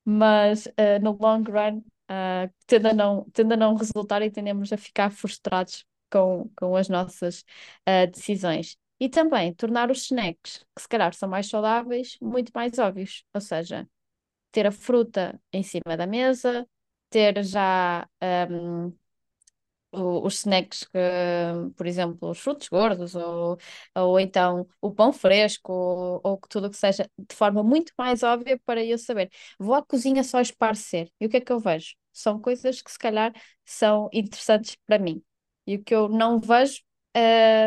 mas 0.05 0.65
uh, 0.67 1.01
no 1.01 1.17
long 1.19 1.43
run 1.43 1.79
uh, 2.09 2.85
a 2.89 2.93
não, 2.93 3.25
tende 3.31 3.53
a 3.53 3.57
não 3.57 3.75
resultar 3.75 4.21
e 4.21 4.31
tendemos 4.31 4.71
a 4.73 4.77
ficar 4.77 5.11
frustrados 5.11 5.85
com, 6.11 6.49
com 6.57 6.75
as 6.75 6.89
nossas 6.89 7.41
uh, 7.87 8.09
decisões. 8.11 8.77
E 8.99 9.09
também 9.09 9.53
tornar 9.53 9.91
os 9.91 10.03
snacks, 10.05 10.65
que 10.75 10.81
se 10.81 10.87
calhar 10.87 11.13
são 11.13 11.29
mais 11.29 11.47
saudáveis, 11.47 12.17
muito 12.21 12.51
mais 12.55 12.79
óbvios. 12.79 13.23
Ou 13.33 13.41
seja, 13.41 13.87
ter 14.51 14.65
a 14.67 14.71
fruta 14.71 15.39
em 15.53 15.63
cima 15.63 15.97
da 15.97 16.07
mesa, 16.07 16.67
ter 17.09 17.43
já 17.43 18.07
um, 18.49 18.91
os 19.91 20.35
snacks 20.39 20.83
que, 20.85 20.97
por 21.75 21.85
exemplo, 21.87 22.29
os 22.29 22.39
frutos 22.39 22.67
gordos 22.69 23.15
ou, 23.15 23.57
ou 23.95 24.19
então 24.19 24.67
o 24.81 24.91
pão 24.91 25.11
fresco 25.13 25.71
ou, 25.71 26.21
ou 26.23 26.37
tudo 26.49 26.67
o 26.67 26.69
que 26.69 26.77
seja, 26.77 27.09
de 27.17 27.35
forma 27.35 27.63
muito 27.63 27.91
mais 27.97 28.23
óbvia 28.23 28.59
para 28.65 28.83
eu 28.83 28.97
saber. 28.97 29.29
Vou 29.59 29.73
à 29.75 29.83
cozinha 29.83 30.23
só 30.23 30.39
esparcer. 30.41 31.09
E 31.19 31.25
o 31.25 31.29
que 31.29 31.37
é 31.37 31.41
que 31.41 31.51
eu 31.51 31.59
vejo? 31.59 31.95
São 32.13 32.39
coisas 32.39 32.81
que 32.81 32.91
se 32.91 32.99
calhar 32.99 33.33
são 33.65 34.09
interessantes 34.13 34.75
para 34.85 34.99
mim. 34.99 35.23
E 35.65 35.75
o 35.75 35.83
que 35.83 35.93
eu 35.93 36.07
não 36.09 36.39
vejo 36.39 36.81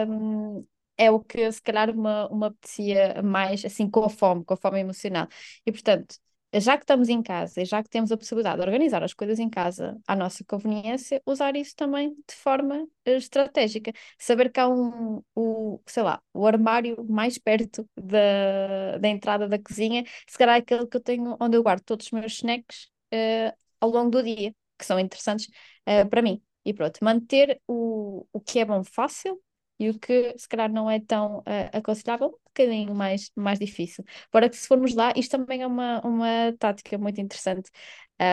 hum, 0.09 0.67
é 0.97 1.11
o 1.11 1.21
que 1.21 1.51
se 1.53 1.63
calhar 1.63 1.91
uma, 1.91 2.29
uma 2.29 2.47
apetecia 2.49 3.23
mais 3.23 3.65
assim 3.65 3.89
com 3.91 4.05
a 4.05 4.09
fome, 4.11 4.45
com 4.45 4.55
a 4.55 4.57
fome 4.57 4.81
emocional. 4.81 5.27
E 5.67 5.73
portanto, 5.73 6.17
já 6.55 6.77
que 6.77 6.85
estamos 6.85 7.09
em 7.09 7.23
casa 7.23 7.63
e 7.63 7.65
já 7.65 7.83
que 7.83 7.89
temos 7.89 8.11
a 8.11 8.17
possibilidade 8.17 8.57
de 8.57 8.63
organizar 8.67 9.03
as 9.03 9.15
coisas 9.15 9.39
em 9.39 9.49
casa 9.49 9.97
à 10.07 10.17
nossa 10.17 10.45
conveniência, 10.45 11.23
usar 11.25 11.55
isso 11.57 11.75
também 11.77 12.15
de 12.29 12.35
forma 12.35 12.83
uh, 12.83 12.89
estratégica. 13.11 13.93
Saber 14.19 14.51
que 14.51 14.59
há 14.61 14.69
um, 14.69 15.23
o, 15.35 15.81
sei 15.87 16.03
lá, 16.03 16.21
o 16.33 16.47
armário 16.47 17.05
mais 17.09 17.39
perto 17.39 17.89
da, 17.97 18.99
da 18.99 19.09
entrada 19.09 19.49
da 19.49 19.59
cozinha, 19.59 20.05
se 20.27 20.37
calhar 20.39 20.57
é 20.57 20.59
aquele 20.59 20.87
que 20.87 20.97
eu 20.97 21.01
tenho 21.01 21.37
onde 21.41 21.57
eu 21.57 21.63
guardo 21.63 21.83
todos 21.85 22.07
os 22.07 22.13
meus 22.13 22.33
snacks 22.35 22.89
uh, 23.15 23.57
ao 23.81 23.91
longo 23.91 24.11
do 24.11 24.23
dia, 24.23 24.55
que 24.79 24.85
são 24.85 24.99
interessantes 24.99 25.47
uh, 25.89 26.09
para 26.09 26.23
mim. 26.23 26.43
E 26.65 26.75
pronto, 26.75 26.99
manter 27.03 27.61
o, 27.67 28.27
o 28.33 28.41
que 28.41 28.59
é 28.59 28.65
bom 28.65 28.85
fácil 28.85 29.41
e 29.81 29.91
o 29.91 29.99
que 29.99 30.35
se 30.39 30.49
calhar 30.49 30.71
não 30.71 30.91
é 30.91 31.01
tão 31.01 31.39
uh, 31.39 31.45
aconselhável, 31.73 32.29
um 32.29 32.49
bocadinho 32.49 32.95
mais, 32.95 33.31
mais 33.35 33.59
difícil. 33.59 34.05
Para 34.31 34.49
que 34.51 34.57
se 34.57 34.69
formos 34.69 34.95
lá, 34.95 35.13
isto 35.17 35.33
também 35.33 35.63
é 35.63 35.67
uma, 35.67 36.01
uma 36.07 36.53
tática 36.59 36.99
muito 36.99 37.21
interessante 37.21 37.71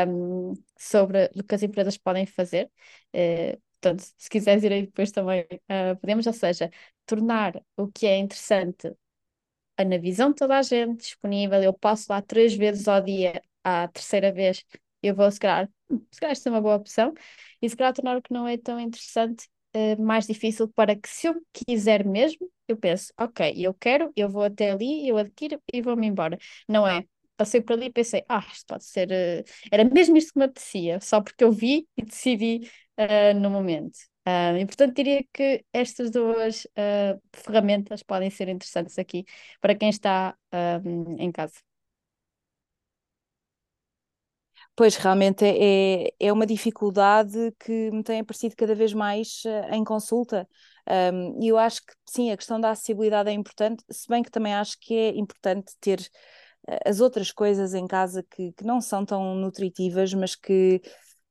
um, 0.08 0.54
sobre 0.78 1.32
o 1.36 1.44
que 1.44 1.56
as 1.56 1.64
empresas 1.64 1.98
podem 1.98 2.26
fazer. 2.26 2.70
Uh, 3.16 3.60
portanto, 3.82 4.04
se 4.18 4.30
quiseres 4.30 4.64
ir 4.64 4.74
aí 4.74 4.82
depois 4.88 5.12
também 5.12 5.44
uh, 5.44 5.98
podemos, 6.02 6.28
ou 6.28 6.34
seja, 6.34 6.70
tornar 7.06 7.54
o 7.78 7.88
que 7.88 8.06
é 8.06 8.18
interessante 8.18 8.94
na 9.80 9.98
visão 9.98 10.30
de 10.30 10.36
toda 10.36 10.58
a 10.58 10.62
gente 10.62 10.98
disponível. 11.02 11.62
Eu 11.62 11.74
passo 11.74 12.08
lá 12.12 12.22
três 12.22 12.54
vezes 12.56 12.88
ao 12.88 13.02
dia, 13.02 13.42
à 13.64 13.88
terceira 13.88 14.32
vez 14.32 14.66
eu 15.02 15.16
vou, 15.16 15.30
se 15.32 15.40
calhar, 15.40 15.70
se 16.12 16.20
calhar 16.20 16.34
isto 16.34 16.48
é 16.48 16.52
uma 16.52 16.62
boa 16.62 16.76
opção, 16.76 17.14
e 17.62 17.70
se 17.70 17.76
calhar 17.78 17.94
tornar 17.94 18.18
o 18.18 18.22
que 18.22 18.34
não 18.34 18.48
é 18.48 18.58
tão 18.58 18.80
interessante 18.80 19.48
uh, 19.76 20.02
mais 20.02 20.28
difícil 20.28 20.68
para 20.70 20.96
que 20.96 21.10
se 21.10 21.28
eu 21.28 21.36
quiser 21.54 22.06
mesmo, 22.06 22.50
eu 22.68 22.78
penso, 22.78 23.14
ok, 23.18 23.54
eu 23.58 23.74
quero, 23.74 24.12
eu 24.16 24.30
vou 24.30 24.44
até 24.44 24.72
ali, 24.72 25.08
eu 25.08 25.18
adquiro 25.18 25.62
e 25.74 25.82
vou-me 25.82 26.08
embora. 26.08 26.38
Não 26.68 26.88
é? 26.88 27.06
Passei 27.36 27.62
por 27.62 27.74
ali 27.74 27.88
e 27.88 27.92
pensei, 27.92 28.24
ah, 28.28 28.46
isto 28.52 28.66
pode 28.68 28.84
ser. 28.86 29.10
Uh, 29.10 29.44
era 29.72 29.84
mesmo 29.86 30.18
isto 30.18 30.34
que 30.34 30.40
me 30.40 30.46
apetecia, 30.46 31.00
só 31.02 31.22
porque 31.22 31.44
eu 31.44 31.52
vi 31.52 31.88
e 31.98 32.04
decidi 32.04 32.70
uh, 32.98 33.40
no 33.40 33.50
momento. 33.50 33.98
Uh, 34.28 34.58
e 34.58 34.66
portanto 34.66 34.94
diria 34.96 35.24
que 35.32 35.64
estas 35.72 36.12
duas 36.12 36.66
uh, 36.66 37.22
ferramentas 37.34 38.04
podem 38.04 38.30
ser 38.30 38.50
interessantes 38.50 39.00
aqui 39.00 39.26
para 39.62 39.74
quem 39.76 39.90
está 39.90 40.36
em 41.18 41.32
casa. 41.32 41.56
Pois, 44.78 44.96
realmente 44.96 45.44
é, 45.44 46.14
é 46.20 46.32
uma 46.32 46.46
dificuldade 46.46 47.52
que 47.60 47.90
me 47.90 48.04
tem 48.04 48.20
aparecido 48.20 48.56
cada 48.56 48.76
vez 48.76 48.94
mais 48.94 49.42
uh, 49.44 49.74
em 49.74 49.84
consulta. 49.84 50.48
Um, 50.88 51.42
e 51.42 51.48
eu 51.48 51.58
acho 51.58 51.82
que 51.82 51.94
sim, 52.06 52.30
a 52.30 52.38
questão 52.38 52.62
da 52.62 52.70
acessibilidade 52.70 53.28
é 53.28 53.34
importante, 53.34 53.84
se 53.90 54.08
bem 54.08 54.22
que 54.22 54.30
também 54.30 54.54
acho 54.54 54.78
que 54.80 54.94
é 54.94 55.18
importante 55.18 55.74
ter 55.82 56.00
uh, 56.00 56.78
as 56.86 57.02
outras 57.02 57.32
coisas 57.32 57.74
em 57.74 57.88
casa 57.88 58.22
que, 58.22 58.54
que 58.54 58.64
não 58.64 58.80
são 58.80 59.04
tão 59.04 59.34
nutritivas, 59.34 60.14
mas 60.14 60.36
que, 60.36 60.80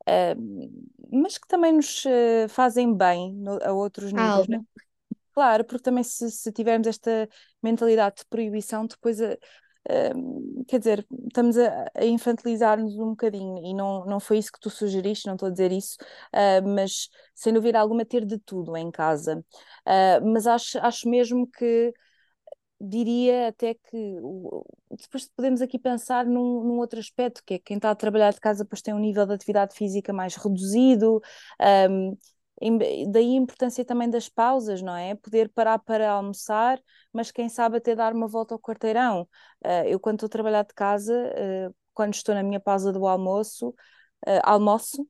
uh, 0.08 0.80
mas 1.12 1.38
que 1.38 1.46
também 1.46 1.72
nos 1.72 2.02
fazem 2.48 2.92
bem 2.92 3.32
no, 3.32 3.62
a 3.62 3.72
outros 3.72 4.12
níveis. 4.12 4.48
Né? 4.48 4.60
Claro, 5.32 5.64
porque 5.64 5.84
também 5.84 6.02
se, 6.02 6.32
se, 6.32 6.50
tivermos 6.50 6.88
esta 6.88 7.28
mentalidade 7.62 8.16
de 8.16 8.24
proibição, 8.24 8.86
depois 8.86 9.20
a, 9.20 9.36
quer 10.66 10.78
dizer, 10.78 11.06
estamos 11.26 11.56
a, 11.58 11.90
a 11.94 12.04
infantilizar-nos 12.04 12.98
um 12.98 13.10
bocadinho 13.10 13.58
e 13.64 13.74
não, 13.74 14.04
não 14.04 14.20
foi 14.20 14.38
isso 14.38 14.52
que 14.52 14.60
tu 14.60 14.70
sugeriste, 14.70 15.26
não 15.26 15.34
estou 15.34 15.48
a 15.48 15.50
dizer 15.50 15.72
isso, 15.72 15.96
uh, 16.34 16.66
mas 16.68 17.08
sem 17.34 17.52
dúvida 17.52 17.78
alguma 17.78 18.04
ter 18.04 18.24
de 18.24 18.38
tudo 18.38 18.76
em 18.76 18.90
casa. 18.90 19.44
Uh, 19.86 20.32
mas 20.32 20.46
acho, 20.46 20.78
acho 20.78 21.08
mesmo 21.08 21.46
que 21.46 21.92
diria 22.80 23.48
até 23.48 23.74
que 23.74 24.16
depois 24.90 25.28
podemos 25.34 25.62
aqui 25.62 25.78
pensar 25.78 26.26
num, 26.26 26.62
num, 26.64 26.78
outro 26.78 26.98
aspecto, 26.98 27.42
que 27.44 27.54
é 27.54 27.58
quem 27.58 27.76
está 27.76 27.90
a 27.90 27.94
trabalhar 27.94 28.32
de 28.32 28.40
casa 28.40 28.64
depois 28.64 28.82
tem 28.82 28.92
um 28.92 28.98
nível 28.98 29.26
de 29.26 29.32
atividade 29.32 29.74
física 29.74 30.12
mais 30.12 30.36
reduzido, 30.36 31.20
um, 31.90 32.16
daí 33.10 33.34
a 33.34 33.36
importância 33.36 33.84
também 33.84 34.08
das 34.08 34.28
pausas, 34.28 34.80
não 34.80 34.96
é? 34.96 35.14
Poder 35.14 35.48
parar 35.50 35.78
para 35.78 36.10
almoçar, 36.10 36.80
mas 37.12 37.30
quem 37.30 37.48
sabe 37.48 37.76
até 37.76 37.94
dar 37.94 38.14
uma 38.14 38.26
volta 38.26 38.54
ao 38.54 38.60
quarteirão. 38.60 39.22
Uh, 39.64 39.84
eu, 39.86 40.00
quando 40.00 40.16
estou 40.16 40.26
a 40.26 40.30
trabalhar 40.30 40.62
de 40.64 40.74
casa, 40.74 41.14
uh, 41.14 41.74
quando 41.92 42.14
estou 42.14 42.34
na 42.34 42.42
minha 42.42 42.60
pausa 42.60 42.92
do 42.92 43.06
almoço, 43.06 43.68
uh, 43.68 44.40
almoço 44.42 45.06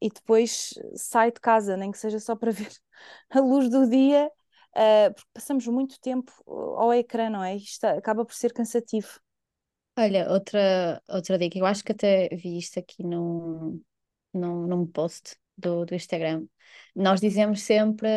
e 0.00 0.08
depois 0.08 0.74
saio 0.94 1.32
de 1.32 1.40
casa, 1.40 1.76
nem 1.76 1.90
que 1.90 1.98
seja 1.98 2.18
só 2.20 2.36
para 2.36 2.52
ver 2.52 2.70
a 3.30 3.40
luz 3.40 3.68
do 3.70 3.88
dia, 3.88 4.30
porque 5.14 5.28
passamos 5.34 5.66
muito 5.66 6.00
tempo 6.00 6.32
ao 6.46 6.94
ecrã, 6.94 7.28
não 7.28 7.42
é? 7.42 7.56
Isto 7.56 7.84
acaba 7.84 8.24
por 8.24 8.34
ser 8.34 8.52
cansativo. 8.52 9.20
Olha, 9.98 10.30
outra, 10.30 11.02
outra 11.08 11.36
dica, 11.36 11.58
eu 11.58 11.66
acho 11.66 11.84
que 11.84 11.92
até 11.92 12.28
vi 12.28 12.56
isto 12.56 12.78
aqui 12.78 13.02
num, 13.02 13.82
num, 14.32 14.66
num 14.66 14.86
post 14.86 15.36
do, 15.60 15.84
do 15.84 15.94
Instagram. 15.94 16.46
Nós 16.94 17.20
dizemos 17.20 17.62
sempre 17.62 18.08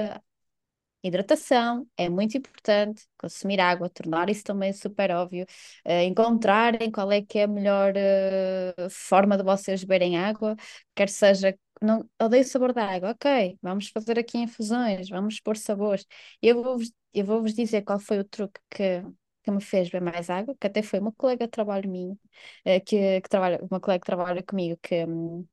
hidratação 1.03 1.87
é 1.97 2.09
muito 2.09 2.37
importante, 2.37 3.05
consumir 3.17 3.59
água, 3.59 3.89
tornar 3.89 4.29
isso 4.29 4.43
também 4.43 4.71
super 4.73 5.11
óbvio, 5.11 5.45
uh, 5.85 5.91
encontrarem 6.03 6.91
qual 6.91 7.11
é 7.11 7.21
que 7.21 7.39
é 7.39 7.43
a 7.43 7.47
melhor 7.47 7.93
uh, 7.95 8.89
forma 8.89 9.37
de 9.37 9.43
vocês 9.43 9.81
beberem 9.83 10.17
água, 10.17 10.55
quer 10.95 11.09
seja, 11.09 11.57
não 11.81 12.09
odeio 12.21 12.43
o 12.43 12.45
sabor 12.47 12.73
da 12.73 12.85
água, 12.85 13.11
ok, 13.11 13.57
vamos 13.61 13.89
fazer 13.89 14.17
aqui 14.17 14.37
infusões, 14.37 15.09
vamos 15.09 15.39
pôr 15.41 15.57
sabores. 15.57 16.05
Eu 16.41 16.63
vou-vos 16.63 16.91
eu 17.13 17.25
vou 17.25 17.41
-vos 17.43 17.53
dizer 17.53 17.83
qual 17.83 17.99
foi 17.99 18.19
o 18.19 18.23
truque 18.23 18.59
que, 18.71 19.03
que 19.43 19.51
me 19.51 19.61
fez 19.61 19.89
beber 19.89 20.11
mais 20.11 20.29
água, 20.29 20.55
que 20.59 20.65
até 20.67 20.81
foi 20.81 20.99
uma 20.99 21.11
colega 21.11 21.45
de 21.45 21.51
trabalho 21.51 21.89
minha, 21.89 22.13
uh, 22.13 22.83
que, 22.85 23.21
que 23.21 23.29
trabalha, 23.29 23.59
uma 23.69 23.79
colega 23.79 23.99
que 24.01 24.05
trabalha 24.05 24.43
comigo 24.43 24.77
que, 24.81 25.05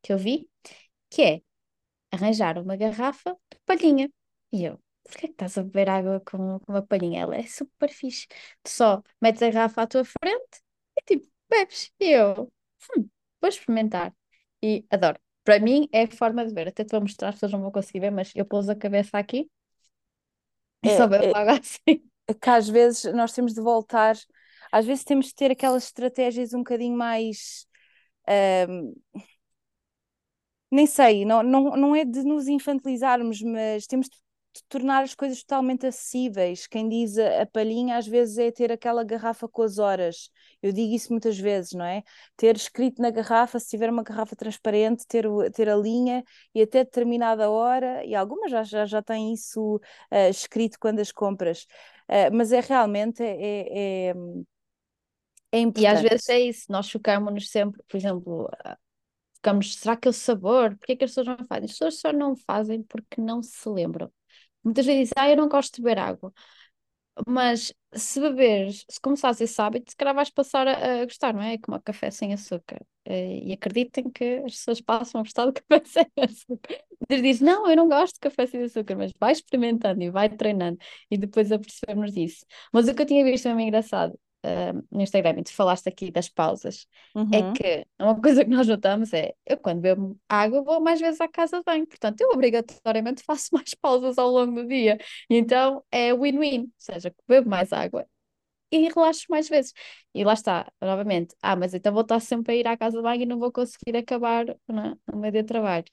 que 0.03 0.12
eu 0.12 0.18
vi, 0.18 0.49
que 1.11 1.22
é 1.22 1.43
arranjar 2.12 2.58
uma 2.58 2.76
garrafa 2.76 3.32
de 3.52 3.58
palhinha. 3.66 4.11
E 4.52 4.64
eu, 4.64 4.80
porquê 5.04 5.28
que 5.28 5.32
estás 5.32 5.58
a 5.58 5.62
beber 5.62 5.88
água 5.88 6.20
com, 6.20 6.58
com 6.61 6.72
uma 6.72 6.82
palhinha? 6.82 7.22
Ela 7.22 7.36
é 7.36 7.42
super 7.46 7.90
fixe. 7.90 8.26
Tu 8.62 8.70
só 8.70 9.02
metes 9.20 9.42
a 9.42 9.50
garrafa 9.50 9.82
à 9.82 9.86
tua 9.86 10.04
frente 10.04 10.61
e 10.98 11.02
tipo, 11.04 11.28
bebes. 11.48 11.92
E 12.00 12.11
eu, 12.11 12.52
hum, 12.96 13.08
vou 13.40 13.48
experimentar. 13.48 14.14
E 14.62 14.84
adoro. 14.90 15.18
Para 15.44 15.58
mim 15.61 15.88
é 15.92 16.04
a 16.04 16.11
forma 16.11 16.46
de 16.46 16.54
ver. 16.54 16.68
Até 16.68 16.84
te 16.84 16.90
vou 16.92 17.00
mostrar, 17.00 17.28
as 17.30 17.36
pessoas 17.36 17.52
não 17.52 17.62
vão 17.62 17.72
conseguir 17.72 18.00
ver, 18.00 18.11
mas 18.11 18.32
eu 18.34 18.44
pôs 18.44 18.68
a 18.68 18.76
cabeça 18.76 19.18
aqui 19.18 19.50
e 20.84 20.88
é, 20.88 20.96
só 20.96 21.06
bebo 21.06 21.24
é, 21.24 21.32
água 21.34 21.58
assim. 21.61 22.02
É 22.26 22.34
que 22.34 22.50
às 22.50 22.68
vezes 22.68 23.12
nós 23.14 23.32
temos 23.32 23.54
de 23.54 23.61
voltar, 23.61 24.16
às 24.72 24.86
vezes 24.86 25.04
temos 25.04 25.26
de 25.26 25.34
ter 25.34 25.50
aquelas 25.50 25.84
estratégias 25.84 26.54
um 26.54 26.58
bocadinho 26.58 26.96
mais. 26.96 27.66
Um, 28.68 28.94
nem 30.71 30.87
sei, 30.87 31.25
não, 31.25 31.43
não, 31.43 31.77
não 31.77 31.97
é 31.97 32.05
de 32.05 32.23
nos 32.23 32.47
infantilizarmos, 32.49 33.43
mas 33.43 33.87
temos 33.87 34.09
de 34.53 34.64
tornar 34.68 35.05
as 35.05 35.14
coisas 35.14 35.43
totalmente 35.43 35.87
acessíveis. 35.87 36.66
Quem 36.66 36.89
diz 36.89 37.18
a, 37.18 37.43
a, 37.43 37.47
palhinha 37.47 37.97
às 37.97 38.07
vezes 38.07 38.39
é 38.39 38.51
ter 38.51 38.73
aquela 38.73 39.05
garrafa 39.05 39.49
com 39.49 39.62
as 39.62 39.79
horas. 39.79 40.31
Eu 40.62 40.73
digo 40.73 40.95
isso 40.95 41.12
muitas 41.12 41.39
vezes, 41.39 41.73
não 41.73 41.85
é? 41.85 42.03
Ter 42.37 42.57
escrito 42.57 43.01
na 43.01 43.11
garrafa, 43.11 43.59
se 43.59 43.68
tiver 43.68 43.91
uma 43.91 44.03
garrafa 44.03 44.35
transparente, 44.37 45.07
ter, 45.07 45.27
ter 45.55 45.68
a 45.68 45.77
linha 45.77 46.25
e 46.55 46.62
até 46.62 46.85
determinada 46.85 47.49
hora, 47.51 48.05
e 48.05 48.14
algumas 48.14 48.51
já, 48.51 48.62
já, 48.64 48.87
já 48.87 49.03
têm 49.03 49.33
isso 49.33 49.77
uh, 49.77 50.31
escrito 50.31 50.79
quando 50.81 51.01
as 51.01 51.12
compras. 51.12 51.66
Uh, 52.09 52.35
mas 52.35 52.53
é 52.53 52.61
realmente 52.61 53.23
é, 53.23 54.09
é, 54.09 54.14
é 55.53 55.59
importante. 55.61 55.85
E 55.85 55.87
às 55.87 56.01
vezes 56.03 56.29
é 56.29 56.41
isso, 56.41 56.66
nós 56.71 56.89
chocamos-nos 56.89 57.49
sempre, 57.51 57.81
por 57.89 57.97
exemplo, 57.97 58.51
ficamos, 59.41 59.74
será 59.76 59.97
que 59.97 60.09
é 60.09 60.11
o 60.11 60.12
sabor? 60.14 60.76
Porquê 60.78 60.97
que 60.97 61.05
as 61.05 61.11
pessoas 61.12 61.26
não 61.28 61.47
fazem? 61.47 61.64
As 61.66 61.72
pessoas 61.72 62.01
só 62.01 62.12
não 62.12 62.36
fazem 62.36 62.82
porque 62.82 63.20
não 63.20 63.43
se 63.43 63.68
lembram. 63.68 64.12
Muitas 64.64 64.86
vezes 64.86 65.03
dizem, 65.11 65.14
ah, 65.18 65.30
eu 65.30 65.36
não 65.36 65.49
gosto 65.49 65.76
de 65.76 65.82
beber 65.82 65.99
água. 66.01 66.32
Mas 67.26 67.72
se 67.93 68.20
beberes, 68.20 68.84
se 68.88 69.01
começares 69.01 69.41
esse 69.41 69.61
hábito, 69.61 69.91
se 69.91 69.97
calhar 69.97 70.14
vais 70.14 70.30
passar 70.30 70.66
a, 70.66 71.03
a 71.03 71.05
gostar, 71.05 71.34
não 71.34 71.43
é? 71.43 71.59
Como 71.59 71.76
o 71.76 71.82
café 71.82 72.11
sem 72.11 72.32
açúcar. 72.32 72.80
Eh, 73.05 73.41
e 73.49 73.53
acreditem 73.53 74.11
que 74.11 74.36
as 74.47 74.53
pessoas 74.55 74.80
passam 74.80 75.20
a 75.20 75.24
gostar 75.24 75.47
do 75.47 75.53
café 75.68 75.82
sem 75.84 76.07
açúcar. 76.16 76.82
Muitas 77.01 77.22
dizem, 77.22 77.47
não, 77.47 77.68
eu 77.68 77.76
não 77.76 77.88
gosto 77.88 78.14
de 78.14 78.20
café 78.20 78.47
sem 78.47 78.62
açúcar, 78.62 78.97
mas 78.97 79.12
vai 79.18 79.32
experimentando 79.32 80.03
e 80.03 80.11
vai 80.11 80.28
treinando 80.30 80.78
e 81.11 81.18
depois 81.18 81.53
apercebemos 81.53 82.12
disso. 82.12 82.45
Mas 82.72 82.88
o 82.88 82.95
que 82.95 83.03
eu 83.03 83.07
tinha 83.07 83.24
visto 83.24 83.45
também 83.45 83.68
engraçado 83.68 84.18
uh, 84.45 84.86
no 84.91 85.03
Instagram, 85.03 85.41
e 85.41 85.45
tu 85.45 85.53
falaste 85.53 85.88
aqui 85.88 86.11
das 86.11 86.28
pausas, 86.28 86.86
é 87.14 87.18
uhum. 87.18 87.28
é 87.32 87.53
que 87.53 87.86
uma 87.99 88.20
coisa 88.20 88.45
que 88.45 88.51
nós 88.51 88.66
notamos 88.66 89.12
é, 89.12 89.34
eu 89.47 89.59
quando 89.59 89.80
bebo 89.80 90.18
água 90.28 90.62
vou 90.62 90.80
mais 90.80 91.01
vezes 91.01 91.20
à 91.20 91.28
casa 91.28 91.59
de 91.59 91.64
banho, 91.64 91.86
portanto 91.86 92.20
eu 92.20 92.30
obrigatoriamente 92.30 93.22
faço 93.26 93.49
mais 93.53 93.74
pausas 93.74 94.18
ao 94.18 94.30
longo 94.30 94.62
do 94.62 94.68
dia, 94.68 94.99
então 95.28 95.84
é 95.91 96.14
win-win, 96.14 96.62
ou 96.62 96.72
seja, 96.78 97.14
bebo 97.28 97.49
mais 97.49 97.72
água 97.72 98.07
e 98.70 98.88
relaxo 98.88 99.26
mais 99.28 99.49
vezes. 99.49 99.72
E 100.14 100.24
lá 100.24 100.32
está, 100.34 100.72
novamente, 100.80 101.34
ah, 101.43 101.57
mas 101.57 101.74
então 101.74 101.93
vou 101.93 102.03
estar 102.03 102.20
sempre 102.20 102.53
a 102.55 102.57
ir 102.57 102.66
à 102.68 102.76
casa 102.76 102.99
de 102.99 103.03
banho 103.03 103.22
e 103.22 103.26
não 103.26 103.38
vou 103.38 103.53
conseguir 103.53 103.97
acabar 103.97 104.47
não, 104.68 104.99
no 105.07 105.18
meio 105.18 105.32
do 105.32 105.45
trabalho. 105.45 105.84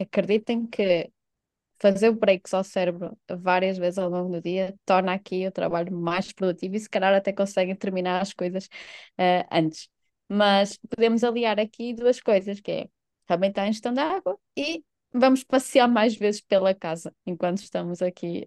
Acreditem 0.00 0.66
que 0.66 1.10
fazer 1.80 2.12
breaks 2.12 2.52
ao 2.54 2.64
cérebro 2.64 3.16
várias 3.40 3.78
vezes 3.78 3.98
ao 3.98 4.10
longo 4.10 4.30
do 4.32 4.40
dia 4.40 4.74
torna 4.84 5.12
aqui 5.14 5.46
o 5.46 5.52
trabalho 5.52 5.92
mais 5.94 6.32
produtivo 6.32 6.76
e 6.76 6.80
se 6.80 6.88
calhar 6.90 7.14
até 7.14 7.32
conseguem 7.32 7.74
terminar 7.76 8.20
as 8.20 8.32
coisas 8.32 8.66
uh, 9.18 9.46
antes. 9.50 9.88
Mas 10.28 10.76
podemos 10.76 11.24
aliar 11.24 11.58
aqui 11.58 11.94
duas 11.94 12.20
coisas, 12.20 12.60
que 12.60 12.70
é 12.70 12.88
realmente 13.28 13.58
a 13.60 13.68
ingestão 13.68 13.92
de 13.92 14.00
água 14.00 14.38
e 14.56 14.84
vamos 15.12 15.42
passear 15.42 15.88
mais 15.88 16.14
vezes 16.14 16.40
pela 16.40 16.74
casa 16.74 17.14
enquanto 17.24 17.58
estamos 17.58 18.02
aqui 18.02 18.46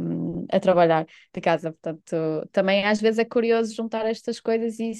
um, 0.00 0.46
a 0.50 0.60
trabalhar 0.60 1.06
de 1.34 1.40
casa. 1.40 1.72
Portanto, 1.72 2.48
também 2.52 2.84
às 2.84 3.00
vezes 3.00 3.18
é 3.18 3.24
curioso 3.24 3.74
juntar 3.74 4.06
estas 4.06 4.40
coisas 4.40 4.78
e, 4.78 4.92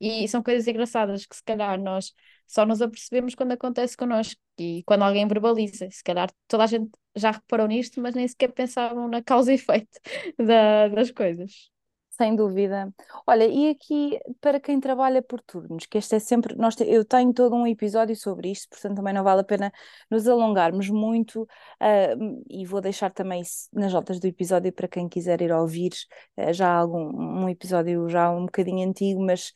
e 0.00 0.28
são 0.28 0.42
coisas 0.42 0.66
engraçadas 0.66 1.26
que 1.26 1.36
se 1.36 1.42
calhar 1.44 1.80
nós 1.80 2.12
só 2.48 2.66
nos 2.66 2.82
apercebemos 2.82 3.34
quando 3.34 3.52
acontece 3.52 3.96
connosco 3.96 4.40
e 4.58 4.82
quando 4.84 5.02
alguém 5.02 5.28
verbaliza. 5.28 5.88
Se 5.90 6.02
calhar 6.02 6.30
toda 6.48 6.64
a 6.64 6.66
gente 6.66 6.90
já 7.14 7.30
reparou 7.32 7.66
nisto, 7.68 8.00
mas 8.00 8.14
nem 8.14 8.26
sequer 8.26 8.52
pensavam 8.52 9.08
na 9.08 9.22
causa 9.22 9.52
e 9.52 9.56
efeito 9.56 10.00
da, 10.38 10.88
das 10.88 11.10
coisas. 11.10 11.70
Sem 12.18 12.34
dúvida. 12.34 12.92
Olha, 13.24 13.46
e 13.46 13.70
aqui 13.70 14.18
para 14.40 14.58
quem 14.58 14.80
trabalha 14.80 15.22
por 15.22 15.40
turnos, 15.40 15.86
que 15.86 15.98
este 15.98 16.16
é 16.16 16.18
sempre, 16.18 16.56
nós 16.56 16.74
te, 16.74 16.82
eu 16.82 17.04
tenho 17.04 17.32
todo 17.32 17.54
um 17.54 17.64
episódio 17.64 18.16
sobre 18.16 18.50
isto, 18.50 18.68
portanto 18.68 18.96
também 18.96 19.14
não 19.14 19.22
vale 19.22 19.42
a 19.42 19.44
pena 19.44 19.72
nos 20.10 20.26
alongarmos 20.26 20.90
muito, 20.90 21.42
uh, 21.42 22.44
e 22.50 22.66
vou 22.66 22.80
deixar 22.80 23.12
também 23.12 23.42
nas 23.72 23.92
notas 23.92 24.18
do 24.18 24.26
episódio 24.26 24.72
para 24.72 24.88
quem 24.88 25.08
quiser 25.08 25.40
ir 25.40 25.52
ouvir, 25.52 25.92
uh, 26.36 26.52
já 26.52 26.68
algum 26.68 27.44
um 27.44 27.48
episódio 27.48 28.08
já 28.08 28.28
um 28.32 28.46
bocadinho 28.46 28.88
antigo, 28.88 29.24
mas 29.24 29.52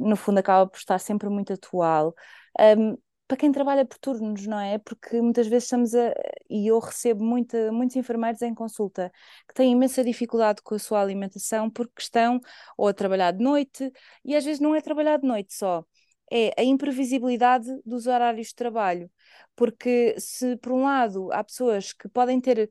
no 0.00 0.16
fundo 0.16 0.38
acaba 0.38 0.68
por 0.68 0.78
estar 0.78 0.98
sempre 0.98 1.28
muito 1.28 1.52
atual. 1.52 2.14
Um, 2.58 2.96
para 3.26 3.36
quem 3.36 3.52
trabalha 3.52 3.84
por 3.86 3.96
turnos, 3.98 4.44
não 4.46 4.58
é? 4.58 4.78
Porque 4.78 5.20
muitas 5.22 5.46
vezes 5.46 5.64
estamos 5.64 5.94
a. 5.94 6.12
E 6.48 6.66
eu 6.66 6.78
recebo 6.80 7.24
muita, 7.24 7.70
muitos 7.70 7.94
enfermeiros 7.96 8.42
em 8.42 8.52
consulta 8.54 9.12
que 9.46 9.54
têm 9.54 9.72
imensa 9.72 10.02
dificuldade 10.02 10.60
com 10.62 10.74
a 10.74 10.78
sua 10.80 11.00
alimentação 11.00 11.70
porque 11.70 12.02
estão 12.02 12.40
ou 12.76 12.88
a 12.88 12.92
trabalhar 12.92 13.30
de 13.32 13.42
noite, 13.44 13.92
e 14.24 14.34
às 14.34 14.44
vezes 14.44 14.60
não 14.60 14.74
é 14.74 14.80
trabalhar 14.80 15.18
de 15.18 15.26
noite 15.28 15.54
só. 15.54 15.84
é 16.32 16.52
a 16.60 16.64
imprevisibilidade 16.64 17.68
dos 17.84 18.06
horários 18.06 18.48
de 18.48 18.54
trabalho. 18.54 19.10
Porque 19.56 20.14
se 20.18 20.56
por 20.56 20.72
um 20.72 20.84
lado 20.84 21.30
há 21.32 21.44
pessoas 21.44 21.92
que 21.92 22.08
podem 22.08 22.40
ter 22.40 22.68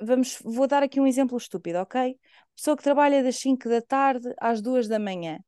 vamos, 0.00 0.38
vou 0.44 0.66
dar 0.66 0.82
aqui 0.82 1.00
um 1.00 1.06
exemplo 1.06 1.36
estúpido, 1.36 1.78
ok? 1.78 2.16
Pessoa 2.54 2.76
que 2.76 2.82
trabalha 2.82 3.22
das 3.22 3.36
5 3.36 3.68
da 3.68 3.80
tarde 3.80 4.32
às 4.38 4.60
2 4.60 4.88
da 4.88 4.98
manhã, 4.98 5.38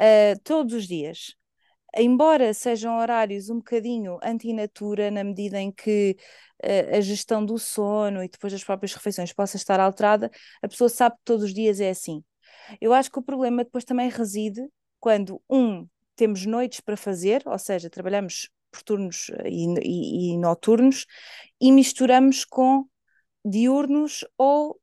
uh, 0.00 0.40
todos 0.42 0.74
os 0.74 0.86
dias. 0.86 1.36
Embora 1.96 2.54
sejam 2.54 2.98
horários 2.98 3.50
um 3.50 3.56
bocadinho 3.56 4.18
antinatura, 4.22 5.10
na 5.10 5.24
medida 5.24 5.60
em 5.60 5.72
que 5.72 6.16
uh, 6.64 6.96
a 6.96 7.00
gestão 7.00 7.44
do 7.44 7.58
sono 7.58 8.22
e 8.22 8.28
depois 8.28 8.52
das 8.52 8.64
próprias 8.64 8.94
refeições 8.94 9.32
possa 9.32 9.56
estar 9.56 9.80
alterada, 9.80 10.30
a 10.62 10.68
pessoa 10.68 10.88
sabe 10.88 11.16
que 11.16 11.22
todos 11.24 11.44
os 11.44 11.54
dias 11.54 11.80
é 11.80 11.90
assim. 11.90 12.22
Eu 12.80 12.92
acho 12.92 13.10
que 13.10 13.18
o 13.18 13.22
problema 13.22 13.64
depois 13.64 13.84
também 13.84 14.08
reside 14.08 14.62
quando, 15.00 15.42
um, 15.50 15.86
temos 16.14 16.46
noites 16.46 16.80
para 16.80 16.96
fazer, 16.96 17.42
ou 17.46 17.58
seja, 17.58 17.90
trabalhamos 17.90 18.50
por 18.70 18.82
turnos 18.82 19.30
e, 19.44 19.66
e, 19.82 20.34
e 20.34 20.38
noturnos, 20.38 21.06
e 21.60 21.72
misturamos 21.72 22.44
com 22.44 22.84
diurnos 23.44 24.24
ou 24.38 24.80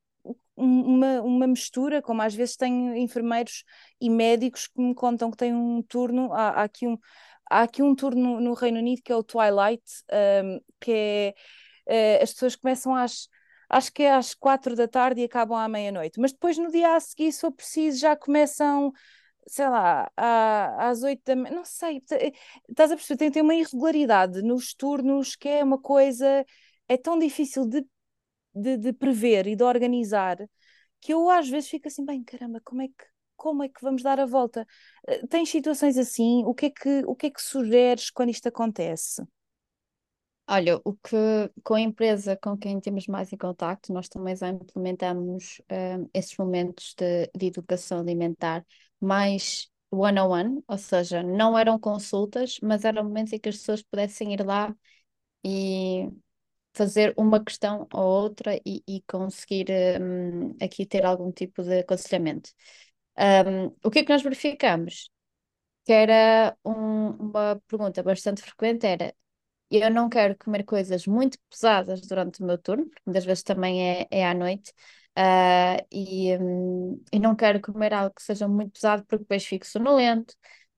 uma, 0.57 1.21
uma 1.21 1.47
mistura, 1.47 2.01
como 2.01 2.21
às 2.21 2.33
vezes 2.33 2.55
tenho 2.55 2.95
enfermeiros 2.95 3.63
e 4.01 4.09
médicos 4.09 4.67
que 4.67 4.81
me 4.81 4.95
contam 4.95 5.29
que 5.31 5.37
têm 5.37 5.53
um 5.53 5.81
turno, 5.83 6.33
há, 6.33 6.49
há 6.49 6.63
aqui 6.63 6.87
um, 6.87 6.97
há 7.49 7.61
aqui 7.61 7.83
um 7.83 7.95
turno 7.95 8.41
no 8.41 8.53
Reino 8.53 8.79
Unido 8.79 9.01
que 9.03 9.11
é 9.11 9.15
o 9.15 9.23
Twilight, 9.23 9.83
um, 10.43 10.59
que 10.79 10.91
é 11.87 12.19
uh, 12.19 12.23
as 12.23 12.33
pessoas 12.33 12.55
começam 12.55 12.95
às 12.95 13.29
acho 13.69 13.91
que 13.91 14.03
é 14.03 14.13
às 14.13 14.33
quatro 14.33 14.75
da 14.75 14.87
tarde 14.87 15.21
e 15.21 15.25
acabam 15.25 15.57
à 15.57 15.67
meia-noite, 15.67 16.19
mas 16.19 16.31
depois 16.31 16.57
no 16.57 16.71
dia 16.71 16.95
a 16.95 16.99
seguir, 16.99 17.31
se 17.33 17.41
for 17.41 17.51
preciso, 17.51 17.99
já 17.99 18.15
começam 18.15 18.93
sei 19.47 19.67
lá, 19.69 20.11
às 20.77 21.03
oito 21.03 21.21
da 21.25 21.35
não 21.35 21.63
sei, 21.63 22.01
estás 22.69 22.91
a 22.91 22.95
perceber, 22.95 23.17
tem, 23.17 23.31
tem 23.31 23.41
uma 23.41 23.55
irregularidade 23.55 24.41
nos 24.41 24.73
turnos 24.73 25.35
que 25.35 25.47
é 25.47 25.63
uma 25.63 25.79
coisa, 25.79 26.45
é 26.87 26.97
tão 26.97 27.17
difícil 27.17 27.65
de 27.65 27.85
de, 28.57 28.77
de 28.77 28.93
prever 28.93 29.47
e 29.47 29.55
de 29.55 29.63
organizar 29.63 30.37
que 31.01 31.13
eu 31.13 31.29
às 31.29 31.47
vezes 31.49 31.69
fico 31.69 31.87
assim, 31.87 32.05
bem, 32.05 32.23
caramba, 32.23 32.59
como 32.63 32.81
é 32.81 32.87
que, 32.87 33.05
como 33.35 33.63
é 33.63 33.69
que 33.69 33.81
vamos 33.81 34.01
dar 34.03 34.19
a 34.19 34.25
volta? 34.25 34.65
Uh, 35.07 35.27
tens 35.27 35.49
situações 35.49 35.97
assim? 35.97 36.43
O 36.45 36.53
que 36.53 36.67
é 36.67 36.69
que, 36.69 37.03
o 37.05 37.15
que 37.15 37.27
é 37.27 37.29
que 37.29 37.41
sugeres 37.41 38.09
quando 38.09 38.29
isto 38.29 38.47
acontece? 38.47 39.23
Olha, 40.49 40.79
o 40.85 40.93
que 40.93 41.15
com 41.61 41.73
a 41.73 41.81
empresa 41.81 42.37
com 42.37 42.57
quem 42.57 42.79
temos 42.79 43.05
mais 43.07 43.33
em 43.33 43.37
contacto, 43.37 43.91
nós 43.91 44.07
também 44.07 44.33
já 44.35 44.47
implementamos 44.49 45.59
uh, 45.69 46.09
esses 46.13 46.37
momentos 46.37 46.93
de, 46.97 47.29
de 47.37 47.47
educação 47.47 47.99
alimentar 47.99 48.65
mais 48.99 49.69
one-on-one, 49.91 50.63
ou 50.67 50.77
seja, 50.77 51.21
não 51.21 51.57
eram 51.57 51.77
consultas, 51.77 52.59
mas 52.61 52.85
eram 52.85 53.03
momentos 53.03 53.33
em 53.33 53.39
que 53.39 53.49
as 53.49 53.57
pessoas 53.57 53.81
pudessem 53.83 54.33
ir 54.33 54.45
lá 54.45 54.73
e 55.43 56.09
fazer 56.77 57.13
uma 57.17 57.43
questão 57.43 57.87
ou 57.93 58.03
outra 58.03 58.55
e, 58.65 58.83
e 58.87 59.01
conseguir 59.07 59.67
um, 60.01 60.55
aqui 60.61 60.85
ter 60.85 61.05
algum 61.05 61.31
tipo 61.31 61.63
de 61.63 61.79
aconselhamento. 61.79 62.51
Um, 63.17 63.67
o 63.83 63.91
que 63.91 63.99
é 63.99 64.03
que 64.05 64.11
nós 64.13 64.23
verificamos? 64.23 65.09
Que 65.85 65.93
era 65.93 66.57
um, 66.65 67.09
uma 67.11 67.61
pergunta 67.67 68.03
bastante 68.03 68.41
frequente, 68.41 68.85
era 68.87 69.15
eu 69.71 69.91
não 69.91 70.09
quero 70.09 70.37
comer 70.37 70.63
coisas 70.63 71.07
muito 71.07 71.37
pesadas 71.49 72.01
durante 72.01 72.41
o 72.41 72.45
meu 72.45 72.57
turno, 72.57 72.85
porque 72.87 73.01
muitas 73.05 73.25
vezes 73.25 73.43
também 73.43 73.99
é, 74.01 74.07
é 74.11 74.27
à 74.27 74.33
noite, 74.33 74.71
uh, 75.17 75.85
e, 75.91 76.37
um, 76.37 77.03
e 77.11 77.19
não 77.19 77.35
quero 77.35 77.61
comer 77.61 77.93
algo 77.93 78.13
que 78.15 78.23
seja 78.23 78.47
muito 78.47 78.71
pesado 78.73 79.05
porque 79.05 79.23
depois 79.23 79.45
fico 79.45 79.65
sonolento, 79.67 80.35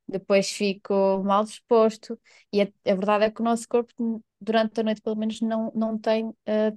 depois 0.08 0.50
fico 0.52 1.24
mal 1.24 1.44
disposto, 1.44 2.20
e 2.52 2.62
a, 2.62 2.66
a, 2.66 2.96
verdade 2.96 3.26
é 3.26 3.32
que 3.32 3.42
o 3.42 3.44
nosso 3.46 3.68
corpo, 3.68 4.24
durante 4.40 4.80
a 4.80 4.84
noite, 4.84 5.02
pelo 5.02 5.16
menos, 5.16 5.42
não, 5.42 5.72
não 5.76 5.98
tem 5.98 6.26
uh, 6.28 6.36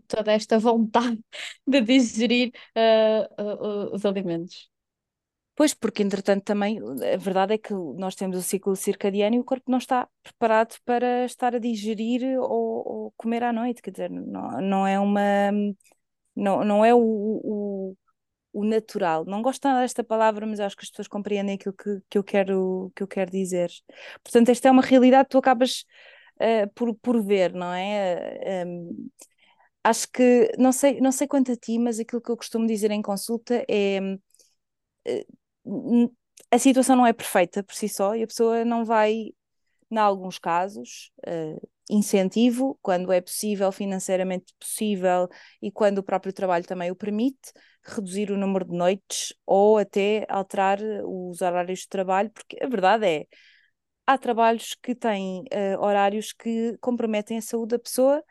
toda 0.09 0.33
esta 0.33 0.59
vontade 0.59 1.19
de 1.67 1.81
digerir 1.81 2.53
uh, 2.77 3.95
os 3.95 4.05
alimentos. 4.05 4.71
Pois, 5.55 5.75
porque 5.75 6.03
entretanto 6.03 6.45
também 6.45 6.79
a 6.81 7.17
verdade 7.19 7.55
é 7.55 7.59
que 7.59 7.75
nós 7.75 8.15
temos 8.15 8.39
o 8.39 8.43
ciclo 8.43 8.75
circadiano 8.75 9.37
e 9.37 9.39
o 9.39 9.45
corpo 9.45 9.71
não 9.71 9.79
está 9.79 10.09
preparado 10.23 10.77
para 10.85 11.27
estar 11.27 11.55
a 11.55 11.59
digerir 11.59 12.39
ou, 12.41 12.89
ou 12.89 13.15
comer 13.17 13.43
à 13.43 13.53
noite, 13.53 13.83
quer 13.83 13.91
dizer, 13.91 14.11
não, 14.11 14.61
não 14.61 14.87
é 14.87 14.99
uma. 14.99 15.21
Não, 16.35 16.65
não 16.65 16.85
é 16.85 16.95
o, 16.95 16.99
o 17.01 17.97
o 18.53 18.65
natural. 18.65 19.25
Não 19.25 19.43
gosto 19.43 19.67
nada 19.67 19.81
desta 19.81 20.05
palavra, 20.05 20.47
mas 20.47 20.61
acho 20.61 20.77
que 20.77 20.85
as 20.85 20.91
pessoas 20.91 21.09
compreendem 21.09 21.55
aquilo 21.55 21.75
que, 21.75 22.01
que, 22.11 22.19
eu, 22.19 22.25
quero, 22.25 22.93
que 22.95 23.03
eu 23.03 23.09
quero 23.09 23.31
dizer. 23.31 23.71
Portanto, 24.23 24.51
esta 24.51 24.69
é 24.69 24.71
uma 24.71 24.83
realidade 24.83 25.29
tu 25.31 25.39
acabas 25.39 25.85
uh, 26.43 26.71
por, 26.75 26.95
por 26.97 27.23
ver, 27.23 27.55
não 27.55 27.73
é? 27.73 28.65
Um, 28.67 29.11
acho 29.85 30.09
que, 30.11 30.53
não 30.59 30.73
sei, 30.73 31.01
não 31.01 31.13
sei 31.13 31.27
quanto 31.27 31.53
a 31.53 31.57
ti, 31.57 31.79
mas 31.79 31.99
aquilo 32.01 32.21
que 32.21 32.31
eu 32.31 32.37
costumo 32.37 32.67
dizer 32.67 32.91
em 32.91 33.03
consulta 33.03 33.65
é. 33.69 34.01
Uh, 35.65 36.15
a 36.51 36.59
situação 36.59 36.97
não 36.97 37.07
é 37.07 37.13
perfeita 37.13 37.63
por 37.63 37.75
si 37.75 37.89
só 37.89 38.15
e 38.15 38.23
a 38.23 38.27
pessoa 38.27 38.65
não 38.65 38.85
vai, 38.85 39.31
em 39.91 39.99
alguns 39.99 40.39
casos, 40.39 41.11
uh, 41.27 41.69
incentivo, 41.91 42.79
quando 42.83 43.13
é 43.13 43.21
possível, 43.21 43.73
financeiramente 43.73 44.55
possível 44.59 45.29
e 45.63 45.71
quando 45.71 45.99
o 45.99 46.03
próprio 46.03 46.33
trabalho 46.33 46.65
também 46.65 46.91
o 46.91 46.97
permite, 46.97 47.53
reduzir 47.83 48.31
o 48.31 48.37
número 48.37 48.67
de 48.67 48.77
noites 48.77 49.35
ou 49.47 49.79
até 49.79 50.27
alterar 50.29 50.79
os 51.05 51.41
horários 51.41 51.81
de 51.81 51.89
trabalho, 51.89 52.31
porque 52.31 52.57
a 52.63 52.69
verdade 52.69 53.07
é, 53.07 53.27
há 54.07 54.19
trabalhos 54.19 54.75
que 54.75 54.95
têm 54.95 55.45
uh, 55.53 55.81
horários 55.81 56.33
que 56.33 56.77
comprometem 56.81 57.39
a 57.39 57.43
saúde 57.43 57.71
da 57.71 57.79
pessoa 57.79 58.23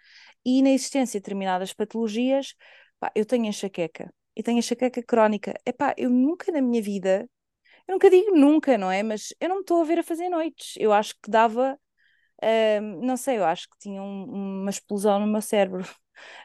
e 0.45 0.61
na 0.61 0.71
existência 0.71 1.19
de 1.19 1.23
determinadas 1.23 1.73
patologias, 1.73 2.55
pá, 2.99 3.11
eu 3.15 3.25
tenho 3.25 3.45
enxaqueca 3.45 4.13
e 4.35 4.43
tenho 4.43 4.59
enxaqueca 4.59 5.03
crónica. 5.03 5.53
Epá, 5.65 5.93
eu 5.97 6.09
nunca 6.09 6.51
na 6.51 6.61
minha 6.61 6.81
vida, 6.81 7.29
eu 7.87 7.93
nunca 7.93 8.09
digo 8.09 8.35
nunca, 8.35 8.77
não 8.77 8.91
é? 8.91 9.03
Mas 9.03 9.33
eu 9.39 9.49
não 9.49 9.57
me 9.57 9.61
estou 9.61 9.81
a 9.81 9.85
ver 9.85 9.99
a 9.99 10.03
fazer 10.03 10.29
noites. 10.29 10.75
Eu 10.77 10.93
acho 10.93 11.15
que 11.21 11.29
dava 11.31 11.79
não 13.01 13.17
sei, 13.17 13.37
eu 13.37 13.45
acho 13.45 13.69
que 13.69 13.77
tinha 13.79 14.01
um, 14.01 14.61
uma 14.61 14.69
explosão 14.69 15.19
no 15.19 15.27
meu 15.27 15.41
cérebro. 15.41 15.83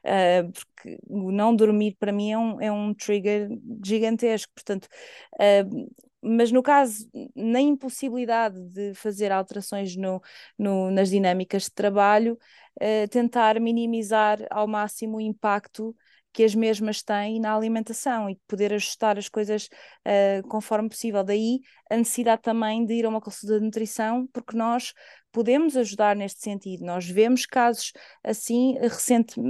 Uh, 0.04 0.52
porque 0.52 0.98
o 1.08 1.30
não 1.30 1.54
dormir 1.54 1.96
para 1.98 2.12
mim 2.12 2.32
é 2.32 2.38
um, 2.38 2.60
é 2.60 2.72
um 2.72 2.94
trigger 2.94 3.48
gigantesco, 3.84 4.52
portanto, 4.54 4.88
uh, 5.34 5.90
mas 6.22 6.50
no 6.50 6.62
caso, 6.62 7.08
na 7.34 7.60
impossibilidade 7.60 8.60
de 8.70 8.94
fazer 8.94 9.30
alterações 9.30 9.96
no, 9.96 10.20
no 10.58 10.90
nas 10.90 11.10
dinâmicas 11.10 11.64
de 11.64 11.72
trabalho, 11.72 12.38
uh, 12.80 13.08
tentar 13.08 13.60
minimizar 13.60 14.38
ao 14.50 14.66
máximo 14.66 15.18
o 15.18 15.20
impacto 15.20 15.94
que 16.36 16.44
as 16.44 16.54
mesmas 16.54 17.02
têm 17.02 17.40
na 17.40 17.54
alimentação 17.54 18.28
e 18.28 18.38
poder 18.46 18.70
ajustar 18.74 19.16
as 19.16 19.26
coisas 19.26 19.70
uh, 20.06 20.46
conforme 20.48 20.86
possível. 20.86 21.24
Daí 21.24 21.60
a 21.90 21.96
necessidade 21.96 22.42
também 22.42 22.84
de 22.84 22.92
ir 22.92 23.06
a 23.06 23.08
uma 23.08 23.22
consulta 23.22 23.58
de 23.58 23.64
nutrição, 23.64 24.26
porque 24.34 24.54
nós 24.54 24.92
podemos 25.32 25.78
ajudar 25.78 26.14
neste 26.14 26.42
sentido. 26.42 26.84
Nós 26.84 27.08
vemos 27.08 27.46
casos 27.46 27.92
assim 28.22 28.76
recente, 28.80 29.40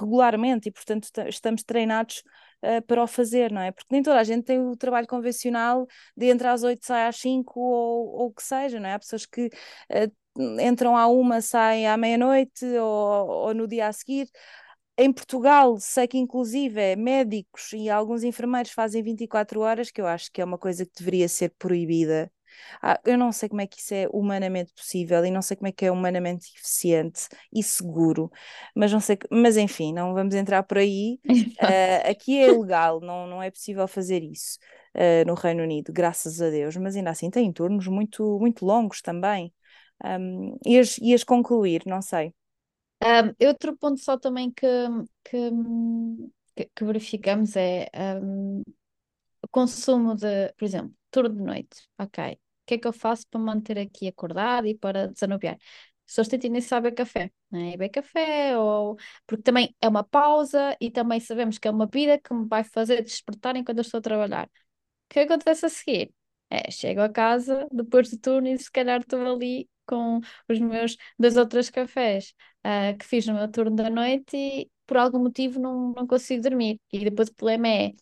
regularmente 0.00 0.68
e, 0.68 0.72
portanto, 0.72 1.08
estamos 1.28 1.62
treinados 1.62 2.24
uh, 2.62 2.82
para 2.86 3.02
o 3.02 3.06
fazer, 3.06 3.52
não 3.52 3.60
é? 3.60 3.72
Porque 3.72 3.88
nem 3.90 4.02
toda 4.02 4.18
a 4.18 4.24
gente 4.24 4.44
tem 4.44 4.60
o 4.60 4.76
trabalho 4.76 5.06
convencional 5.06 5.86
de 6.16 6.26
entrar 6.26 6.52
às 6.52 6.62
8, 6.62 6.84
sai 6.86 7.06
às 7.06 7.16
5 7.16 7.60
ou, 7.60 8.26
o 8.26 8.32
que 8.32 8.42
seja, 8.42 8.80
não 8.80 8.88
é? 8.88 8.94
Há 8.94 8.98
pessoas 8.98 9.26
que 9.26 9.46
uh, 9.46 10.60
entram 10.60 10.96
à 10.96 11.06
uma, 11.08 11.40
saem 11.40 11.86
à 11.86 11.96
meia-noite 11.96 12.64
ou, 12.64 13.28
ou 13.48 13.54
no 13.54 13.66
dia 13.66 13.88
a 13.88 13.92
seguir. 13.92 14.28
Em 14.96 15.12
Portugal, 15.12 15.78
sei 15.78 16.08
que 16.08 16.18
inclusive 16.18 16.96
médicos 16.96 17.72
e 17.72 17.88
alguns 17.88 18.24
enfermeiros 18.24 18.72
fazem 18.72 19.02
24 19.02 19.60
horas, 19.60 19.90
que 19.90 20.00
eu 20.00 20.06
acho 20.06 20.30
que 20.32 20.40
é 20.40 20.44
uma 20.44 20.58
coisa 20.58 20.84
que 20.84 20.92
deveria 20.98 21.28
ser 21.28 21.54
proibida. 21.58 22.30
Ah, 22.82 23.00
eu 23.04 23.16
não 23.18 23.32
sei 23.32 23.48
como 23.48 23.60
é 23.60 23.66
que 23.66 23.78
isso 23.80 23.94
é 23.94 24.08
humanamente 24.12 24.72
possível 24.72 25.24
e 25.24 25.30
não 25.30 25.42
sei 25.42 25.56
como 25.56 25.68
é 25.68 25.72
que 25.72 25.86
é 25.86 25.90
humanamente 25.92 26.52
eficiente 26.56 27.28
e 27.52 27.62
seguro, 27.62 28.30
mas 28.74 28.92
não 28.92 29.00
sei, 29.00 29.18
mas 29.30 29.56
enfim, 29.56 29.92
não 29.92 30.14
vamos 30.14 30.34
entrar 30.34 30.62
por 30.62 30.78
aí. 30.78 31.20
Uh, 31.58 32.10
aqui 32.10 32.38
é 32.38 32.46
ilegal, 32.48 33.00
não, 33.00 33.26
não 33.26 33.42
é 33.42 33.50
possível 33.50 33.88
fazer 33.88 34.22
isso 34.22 34.58
uh, 34.94 35.26
no 35.26 35.34
Reino 35.34 35.62
Unido, 35.62 35.92
graças 35.92 36.40
a 36.40 36.50
Deus, 36.50 36.76
mas 36.76 36.96
ainda 36.96 37.10
assim 37.10 37.30
tem 37.30 37.52
turnos 37.52 37.86
muito, 37.88 38.38
muito 38.38 38.64
longos 38.64 39.02
também. 39.02 39.52
Um, 40.04 40.56
ias, 40.66 40.98
ias 40.98 41.24
concluir, 41.24 41.82
não 41.86 42.00
sei. 42.00 42.32
Um, 43.02 43.46
outro 43.46 43.76
ponto 43.76 44.00
só 44.00 44.18
também 44.18 44.50
que, 44.52 44.66
que, 45.24 45.50
que 46.74 46.84
verificamos 46.84 47.56
é 47.56 47.88
um, 48.22 48.60
o 49.42 49.48
consumo 49.50 50.14
de, 50.16 50.52
por 50.54 50.64
exemplo, 50.64 50.94
turno 51.10 51.36
de 51.36 51.42
noite. 51.42 51.88
Ok, 51.98 52.38
que 52.68 52.74
é 52.74 52.78
que 52.78 52.86
eu 52.86 52.92
faço 52.92 53.26
para 53.28 53.40
manter 53.40 53.78
aqui 53.78 54.08
acordado 54.08 54.66
e 54.66 54.74
para 54.76 55.08
desanuviar? 55.08 55.54
As 55.56 56.12
pessoas 56.12 56.28
têm 56.28 56.38
tendência 56.38 56.80
café, 56.92 57.30
né? 57.50 57.72
beber 57.72 57.90
café, 57.90 58.56
ou... 58.58 58.96
porque 59.26 59.42
também 59.42 59.74
é 59.80 59.88
uma 59.88 60.04
pausa 60.04 60.76
e 60.80 60.90
também 60.90 61.20
sabemos 61.20 61.58
que 61.58 61.68
é 61.68 61.70
uma 61.70 61.86
vida 61.86 62.18
que 62.18 62.32
me 62.34 62.46
vai 62.46 62.64
fazer 62.64 63.02
despertar 63.02 63.56
enquanto 63.56 63.78
eu 63.78 63.82
estou 63.82 63.98
a 63.98 64.02
trabalhar. 64.02 64.46
O 64.46 64.50
que 65.10 65.20
acontece 65.20 65.66
a 65.66 65.68
seguir? 65.68 66.12
É, 66.50 66.70
chego 66.70 67.00
a 67.02 67.08
casa 67.10 67.68
depois 67.72 68.10
do 68.10 68.18
turno 68.18 68.48
e 68.48 68.58
se 68.58 68.70
calhar 68.70 69.00
estou 69.00 69.20
ali 69.20 69.68
com 69.86 70.20
os 70.48 70.58
meus 70.58 70.96
dois 71.18 71.36
ou 71.36 71.46
três 71.46 71.70
cafés 71.70 72.34
uh, 72.64 72.96
que 72.98 73.04
fiz 73.06 73.26
no 73.26 73.34
meu 73.34 73.50
turno 73.50 73.76
da 73.76 73.90
noite 73.90 74.36
e 74.36 74.70
por 74.86 74.96
algum 74.96 75.18
motivo 75.20 75.60
não, 75.60 75.92
não 75.92 76.06
consigo 76.06 76.42
dormir. 76.42 76.80
E 76.92 77.00
depois 77.04 77.28
o 77.28 77.34
problema 77.34 77.68
é 77.68 77.92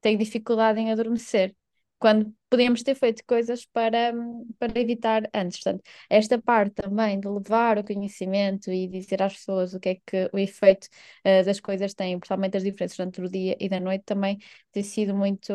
tenho 0.00 0.18
dificuldade 0.18 0.80
em 0.80 0.92
adormecer 0.92 1.54
quando 1.98 2.34
podíamos 2.54 2.84
ter 2.84 2.94
feito 2.94 3.24
coisas 3.26 3.66
para, 3.66 4.12
para 4.60 4.80
evitar 4.80 5.28
antes. 5.34 5.60
Portanto, 5.60 5.82
esta 6.08 6.40
parte 6.40 6.74
também 6.74 7.18
de 7.18 7.26
levar 7.28 7.78
o 7.78 7.84
conhecimento 7.84 8.70
e 8.70 8.86
dizer 8.86 9.20
às 9.22 9.34
pessoas 9.34 9.74
o 9.74 9.80
que 9.80 9.88
é 9.88 9.94
que 10.06 10.30
o 10.32 10.38
efeito 10.38 10.86
uh, 11.26 11.44
das 11.44 11.58
coisas 11.58 11.94
tem, 11.94 12.16
principalmente 12.16 12.56
as 12.56 12.62
diferenças 12.62 13.00
entre 13.00 13.24
o 13.24 13.28
dia 13.28 13.56
e 13.58 13.68
da 13.68 13.80
noite, 13.80 14.04
também 14.04 14.38
tem 14.70 14.84
sido 14.84 15.16
muito, 15.16 15.52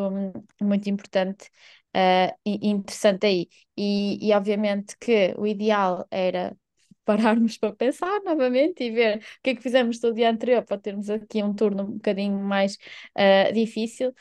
muito 0.61 0.89
importante 0.89 1.49
uh, 1.95 2.35
e 2.45 2.69
interessante 2.69 3.25
aí. 3.25 3.47
E, 3.77 4.27
e 4.27 4.33
obviamente 4.33 4.97
que 4.99 5.33
o 5.37 5.47
ideal 5.47 6.05
era 6.11 6.53
pararmos 7.05 7.57
para 7.57 7.73
pensar 7.73 8.21
novamente 8.25 8.83
e 8.83 8.91
ver 8.91 9.17
o 9.19 9.21
que 9.41 9.51
é 9.51 9.55
que 9.55 9.61
fizemos 9.61 9.99
do 9.99 10.13
dia 10.13 10.29
anterior 10.29 10.63
para 10.65 10.77
termos 10.77 11.09
aqui 11.09 11.41
um 11.41 11.53
turno 11.53 11.83
um 11.83 11.93
bocadinho 11.93 12.37
mais 12.39 12.75
uh, 13.17 13.53
difícil. 13.53 14.13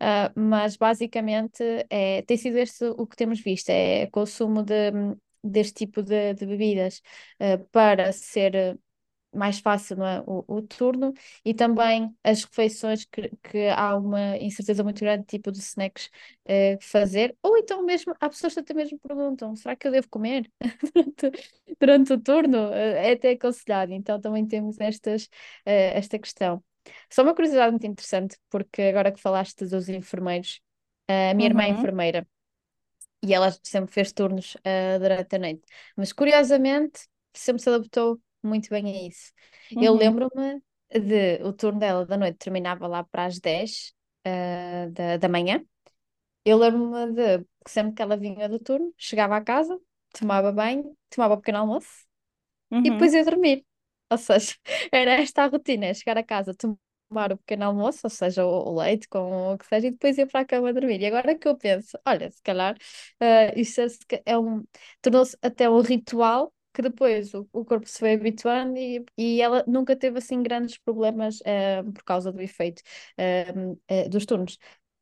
Uh, 0.00 0.30
mas 0.40 0.76
basicamente 0.76 1.62
é, 1.90 2.22
tem 2.22 2.36
sido 2.36 2.56
este 2.56 2.84
o 2.84 3.04
que 3.04 3.16
temos 3.16 3.40
visto, 3.40 3.70
é 3.70 4.06
consumo 4.06 4.62
de, 4.62 4.92
deste 5.42 5.74
tipo 5.86 6.02
de, 6.02 6.34
de 6.34 6.46
bebidas 6.46 7.02
uh, 7.40 7.64
para 7.72 8.12
ser 8.12 8.78
mais 9.34 9.58
fácil 9.58 10.02
é? 10.04 10.22
o, 10.26 10.44
o, 10.46 10.62
turno 10.62 11.12
e 11.44 11.52
também 11.52 12.16
as 12.24 12.44
refeições 12.44 13.04
que, 13.04 13.30
que 13.42 13.68
há 13.68 13.96
uma 13.96 14.36
incerteza 14.38 14.84
muito 14.84 15.00
grande, 15.00 15.26
tipo 15.26 15.50
de 15.52 15.58
snacks 15.58 16.10
uh, 16.46 16.78
fazer, 16.80 17.36
ou 17.42 17.58
então 17.58 17.84
mesmo, 17.84 18.14
há 18.20 18.28
pessoas 18.28 18.54
que 18.54 18.60
até 18.60 18.72
mesmo 18.74 18.98
perguntam, 19.00 19.54
será 19.56 19.74
que 19.76 19.86
eu 19.88 19.92
devo 19.92 20.08
comer 20.08 20.50
durante, 20.94 21.30
durante 21.80 22.12
o 22.12 22.20
turno? 22.20 22.72
é 22.72 23.12
até 23.12 23.30
aconselhado, 23.32 23.92
então 23.92 24.20
também 24.20 24.46
temos 24.46 24.78
estas, 24.80 25.28
esta 25.64 26.18
questão. 26.18 26.62
Só 27.10 27.22
uma 27.22 27.34
curiosidade 27.34 27.70
muito 27.72 27.86
interessante, 27.86 28.38
porque 28.50 28.82
agora 28.82 29.12
que 29.12 29.20
falaste 29.20 29.66
dos 29.66 29.88
enfermeiros, 29.88 30.60
a 31.08 31.34
minha 31.34 31.48
irmã 31.48 31.64
é 31.64 31.68
Uhum, 31.68 31.70
enfermeira 31.70 32.26
e 33.22 33.34
ela 33.34 33.50
sempre 33.62 33.92
fez 33.92 34.12
turnos 34.12 34.54
uh, 34.56 34.98
durante 35.00 35.36
a 35.36 35.38
noite, 35.38 35.62
mas 35.96 36.12
curiosamente 36.12 37.08
sempre 37.34 37.62
se 37.62 37.68
adaptou 37.68 38.20
muito 38.42 38.68
bem 38.70 38.86
a 38.86 39.08
isso. 39.08 39.32
Eu 39.80 39.94
uhum, 39.94 39.94
lembro-me 39.94 40.62
de 40.90 41.42
o 41.44 41.52
turno 41.52 41.78
dela 41.80 42.06
da 42.06 42.16
noite 42.16 42.38
terminava 42.38 42.86
lá 42.86 43.04
para 43.04 43.26
as 43.26 43.38
10 43.40 43.92
uh, 44.26 44.90
da, 44.92 45.16
da 45.16 45.28
manhã. 45.28 45.64
Eu 46.44 46.58
lembro-me 46.58 47.12
de 47.14 47.40
que 47.64 47.70
sempre 47.70 47.94
que 47.94 48.02
ela 48.02 48.16
vinha 48.16 48.48
do 48.48 48.58
turno, 48.58 48.92
chegava 48.98 49.36
à 49.36 49.42
casa, 49.42 49.78
tomava 50.12 50.52
banho, 50.52 50.96
tomava 51.10 51.34
um 51.34 51.38
pequeno 51.38 51.58
almoço 51.58 52.06
e 52.84 52.90
depois 52.90 53.12
uhum. 53.12 53.14
ia 53.14 53.24
dormir. 53.24 53.66
Ou 54.10 54.18
seja, 54.18 54.54
era 54.92 55.12
esta 55.12 55.44
a 55.44 55.46
rotina, 55.46 55.86
é 55.86 55.94
chegar 55.94 56.16
a 56.18 56.22
casa, 56.22 56.54
tomar 56.54 57.32
o 57.32 57.36
pequeno 57.38 57.64
almoço, 57.64 58.00
ou 58.04 58.10
seja, 58.10 58.44
o, 58.46 58.48
o 58.70 58.76
leite 58.80 59.08
com 59.08 59.52
o 59.54 59.58
que 59.58 59.66
seja, 59.66 59.86
e 59.88 59.90
depois 59.90 60.16
ir 60.18 60.26
para 60.26 60.40
a 60.40 60.44
cama 60.44 60.72
dormir. 60.72 61.00
E 61.00 61.06
agora 61.06 61.36
que 61.38 61.48
eu 61.48 61.56
penso, 61.56 61.98
olha, 62.06 62.30
se 62.30 62.42
calhar 62.42 62.74
uh, 62.76 63.58
isso 63.58 63.80
é, 63.80 63.86
é 64.26 64.38
um, 64.38 64.64
tornou-se 65.02 65.36
até 65.42 65.68
um 65.70 65.80
ritual 65.80 66.52
que 66.74 66.82
depois 66.82 67.34
o, 67.34 67.48
o 67.52 67.64
corpo 67.64 67.86
se 67.88 67.98
foi 67.98 68.12
habituando 68.14 68.76
e, 68.78 69.04
e 69.16 69.40
ela 69.42 69.64
nunca 69.66 69.96
teve 69.96 70.18
assim 70.18 70.42
grandes 70.42 70.78
problemas 70.78 71.40
uh, 71.40 71.92
por 71.92 72.04
causa 72.04 72.30
do 72.32 72.40
efeito 72.40 72.82
uh, 73.18 73.72
uh, 73.90 74.08
dos 74.08 74.24
turnos 74.26 74.58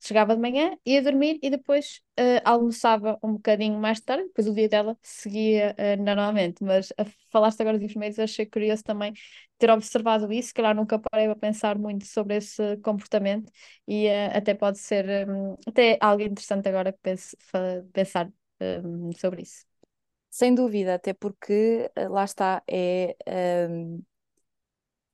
chegava 0.07 0.35
de 0.35 0.41
manhã, 0.41 0.77
ia 0.85 1.03
dormir 1.03 1.39
e 1.43 1.51
depois 1.51 2.01
uh, 2.19 2.41
almoçava 2.45 3.19
um 3.23 3.33
bocadinho 3.35 3.79
mais 3.79 4.01
tarde, 4.01 4.25
depois 4.25 4.47
o 4.47 4.55
dia 4.55 4.69
dela 4.69 4.97
seguia 5.03 5.75
uh, 5.79 6.03
normalmente. 6.03 6.63
Mas 6.63 6.91
uh, 6.91 7.07
falaste 7.31 7.61
agora 7.61 7.79
dos 7.79 7.85
enfermeiros, 7.85 8.19
achei 8.19 8.47
curioso 8.47 8.83
também 8.85 9.13
ter 9.59 9.71
observado 9.71 10.33
isso, 10.33 10.49
se 10.49 10.55
calhar 10.55 10.75
nunca 10.75 10.99
parei 10.99 11.27
a 11.29 11.37
pensar 11.37 11.79
muito 11.79 12.07
sobre 12.07 12.37
esse 12.37 12.77
comportamento 12.79 13.51
e 13.89 14.09
até 14.09 14.55
pode 14.55 14.79
ser 14.79 15.29
um, 15.29 15.57
até 15.67 15.97
algo 16.01 16.23
interessante 16.23 16.69
agora 16.69 16.93
que 16.93 16.99
pense, 17.03 17.37
pensar 17.93 18.31
um, 18.61 19.13
sobre 19.13 19.43
isso. 19.43 19.65
Sem 20.31 20.55
dúvida, 20.55 20.95
até 20.95 21.15
porque 21.15 21.91
lá 22.11 22.25
está, 22.25 22.63
é. 22.69 23.17
Um 23.69 24.03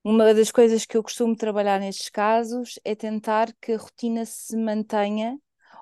Uma 0.04 0.34
das 0.34 0.50
coisas 0.50 0.84
que 0.84 0.96
eu 0.96 1.02
costumo 1.02 1.36
trabalhar 1.36 1.78
nestes 1.78 2.08
casos 2.08 2.78
é 2.84 2.94
tentar 2.94 3.52
que 3.60 3.72
a 3.72 3.78
rotina 3.78 4.24
se 4.26 4.56
mantenha 4.56 5.38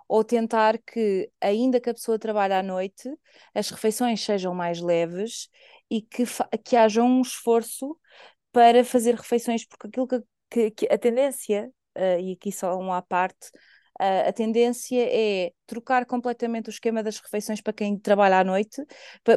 ou 0.07 0.23
tentar 0.25 0.77
que, 0.79 1.31
ainda 1.41 1.81
que 1.81 1.89
a 1.89 1.95
pessoa 1.95 2.19
trabalhe 2.19 2.53
à 2.53 2.63
noite, 2.63 3.09
as 3.55 3.71
refeições 3.71 4.23
sejam 4.23 4.55
mais 4.55 4.81
leves 4.81 5.49
e 5.91 6.03
que, 6.03 6.25
que 6.65 6.77
haja 6.77 7.03
um 7.03 7.23
esforço 7.23 7.97
para 8.53 8.85
fazer 8.85 9.15
refeições, 9.15 9.65
porque 9.65 9.87
aquilo 9.89 10.07
que, 10.07 10.23
que, 10.51 10.71
que 10.73 10.93
a 10.93 10.99
tendência, 10.99 11.73
uh, 11.97 12.21
e 12.21 12.33
aqui 12.33 12.53
só 12.53 12.77
um 12.77 12.93
à 12.93 13.01
parte, 13.01 13.51
Uh, 14.01 14.31
a 14.31 14.33
tendência 14.33 14.97
é 14.99 15.53
trocar 15.67 16.07
completamente 16.07 16.69
o 16.69 16.71
esquema 16.71 17.03
das 17.03 17.19
refeições 17.19 17.61
para 17.61 17.75
quem 17.75 17.99
trabalha 17.99 18.39
à 18.39 18.45
noite, 18.45 18.83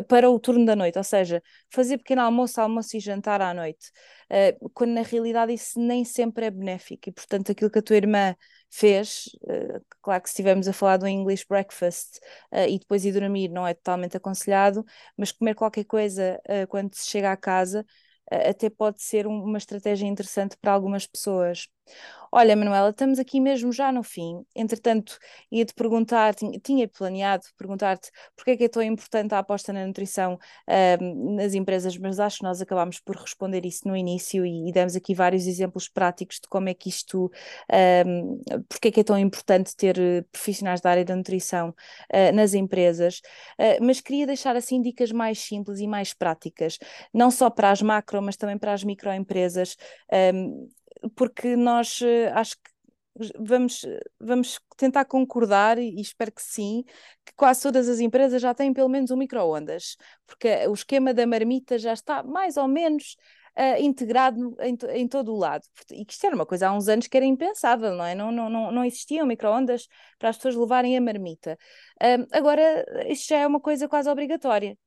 para 0.07 0.29
o 0.29 0.39
turno 0.39 0.65
da 0.65 0.73
noite, 0.73 0.97
ou 0.97 1.03
seja, 1.03 1.43
fazer 1.69 1.97
pequeno 1.97 2.21
almoço, 2.21 2.61
almoço 2.61 2.95
e 2.95 2.99
jantar 3.01 3.41
à 3.41 3.53
noite, 3.53 3.91
uh, 4.31 4.69
quando 4.69 4.91
na 4.91 5.01
realidade 5.01 5.51
isso 5.51 5.77
nem 5.77 6.05
sempre 6.05 6.45
é 6.45 6.49
benéfico. 6.49 7.09
E 7.09 7.11
portanto, 7.11 7.51
aquilo 7.51 7.69
que 7.69 7.79
a 7.79 7.81
tua 7.81 7.97
irmã 7.97 8.33
fez, 8.71 9.25
uh, 9.43 9.83
claro 10.01 10.23
que 10.23 10.29
se 10.29 10.33
estivermos 10.35 10.65
a 10.69 10.71
falar 10.73 10.95
do 10.95 11.07
English 11.07 11.45
breakfast 11.49 12.19
e 12.69 12.79
depois 12.79 13.03
ir 13.03 13.11
dormir, 13.11 13.49
não 13.49 13.67
é 13.67 13.73
totalmente 13.73 14.15
aconselhado, 14.15 14.85
mas 15.17 15.31
comer 15.33 15.55
qualquer 15.55 15.83
coisa 15.83 16.39
quando 16.69 16.93
se 16.95 17.07
chega 17.07 17.31
à 17.31 17.37
casa 17.37 17.85
até 18.31 18.69
pode 18.69 19.01
ser 19.01 19.27
um, 19.27 19.43
uma 19.43 19.57
estratégia 19.57 20.07
interessante 20.07 20.57
para 20.57 20.71
algumas 20.71 21.05
pessoas. 21.05 21.67
Olha, 22.35 22.55
Manuela, 22.55 22.89
estamos 22.89 23.19
aqui 23.19 23.39
mesmo 23.39 23.71
já 23.71 23.91
no 23.91 24.01
fim. 24.01 24.43
Entretanto, 24.55 25.19
ia-te 25.51 25.71
perguntar, 25.71 26.33
tinha, 26.63 26.87
planeado 26.87 27.43
perguntar-te 27.55 28.09
porque 28.35 28.51
é 28.51 28.57
que 28.57 28.63
é 28.63 28.67
tão 28.67 28.81
importante 28.81 29.35
a 29.35 29.37
aposta 29.37 29.71
na 29.71 29.85
nutrição 29.85 30.39
um, 30.99 31.35
nas 31.35 31.53
empresas, 31.53 31.95
mas 31.95 32.19
acho 32.19 32.37
que 32.39 32.43
nós 32.43 32.59
acabámos 32.59 32.99
por 32.99 33.17
responder 33.17 33.63
isso 33.67 33.87
no 33.87 33.95
início 33.95 34.43
e, 34.43 34.67
e 34.67 34.71
demos 34.71 34.95
aqui 34.95 35.13
vários 35.13 35.45
exemplos 35.45 35.87
práticos 35.87 36.39
de 36.39 36.47
como 36.47 36.69
é 36.69 36.73
que 36.73 36.89
isto, 36.89 37.29
um, 38.07 38.41
porque 38.67 38.87
é 38.87 38.91
que 38.91 39.01
é 39.01 39.03
tão 39.03 39.19
importante 39.19 39.75
ter 39.75 39.99
eh, 39.99 40.23
profissionais 40.31 40.81
da 40.81 40.89
área 40.89 41.05
da 41.05 41.15
nutrição 41.15 41.69
uh, 41.69 42.33
nas 42.33 42.55
empresas, 42.55 43.21
uh, 43.59 43.85
mas 43.85 44.01
queria 44.01 44.25
deixar 44.25 44.55
assim 44.55 44.81
dicas 44.81 45.11
mais 45.11 45.37
simples 45.37 45.79
e 45.79 45.85
mais 45.85 46.15
práticas, 46.15 46.79
não 47.13 47.29
só 47.29 47.51
para 47.51 47.69
as 47.69 47.83
macro, 47.83 48.19
mas 48.23 48.35
também 48.35 48.57
para 48.57 48.73
as 48.73 48.83
microempresas. 48.83 49.77
Porque 51.15 51.55
nós 51.55 52.01
eh, 52.01 52.31
acho 52.33 52.55
que 52.55 52.73
vamos, 53.39 53.85
vamos 54.19 54.59
tentar 54.77 55.05
concordar, 55.05 55.77
e 55.77 56.01
espero 56.01 56.31
que 56.31 56.41
sim, 56.41 56.83
que 57.25 57.33
quase 57.35 57.61
todas 57.61 57.87
as 57.87 57.99
empresas 57.99 58.41
já 58.41 58.53
têm 58.53 58.73
pelo 58.73 58.89
menos 58.89 59.11
um 59.11 59.17
micro-ondas, 59.17 59.95
porque 60.25 60.67
o 60.67 60.73
esquema 60.73 61.13
da 61.13 61.25
marmita 61.27 61.77
já 61.77 61.93
está 61.93 62.23
mais 62.23 62.57
ou 62.57 62.67
menos 62.67 63.15
uh, 63.57 63.81
integrado 63.81 64.55
em, 64.61 64.77
em, 64.89 65.07
todo 65.07 65.33
o 65.33 65.37
lado. 65.37 65.63
E 65.91 66.05
que 66.05 66.13
isto 66.13 66.25
era 66.25 66.35
uma 66.35 66.45
coisa 66.45 66.67
há 66.67 66.73
uns 66.73 66.87
anos 66.87 67.07
que 67.07 67.17
era 67.17 67.25
impensável, 67.25 67.95
não 67.95 68.05
é? 68.05 68.15
Não, 68.15 68.31
não, 68.31 68.49
não, 68.49 68.71
não 68.71 68.85
existiam 68.85 69.25
micro-ondas 69.27 69.87
para 70.17 70.29
as 70.29 70.37
pessoas 70.37 70.55
levarem 70.55 70.97
a 70.97 71.01
marmita. 71.01 71.57
Uh, 72.01 72.25
agora, 72.31 72.85
isto 73.07 73.27
já 73.29 73.37
é 73.39 73.47
uma 73.47 73.59
coisa 73.59 73.87
quase 73.87 74.09
obrigatória. 74.09 74.77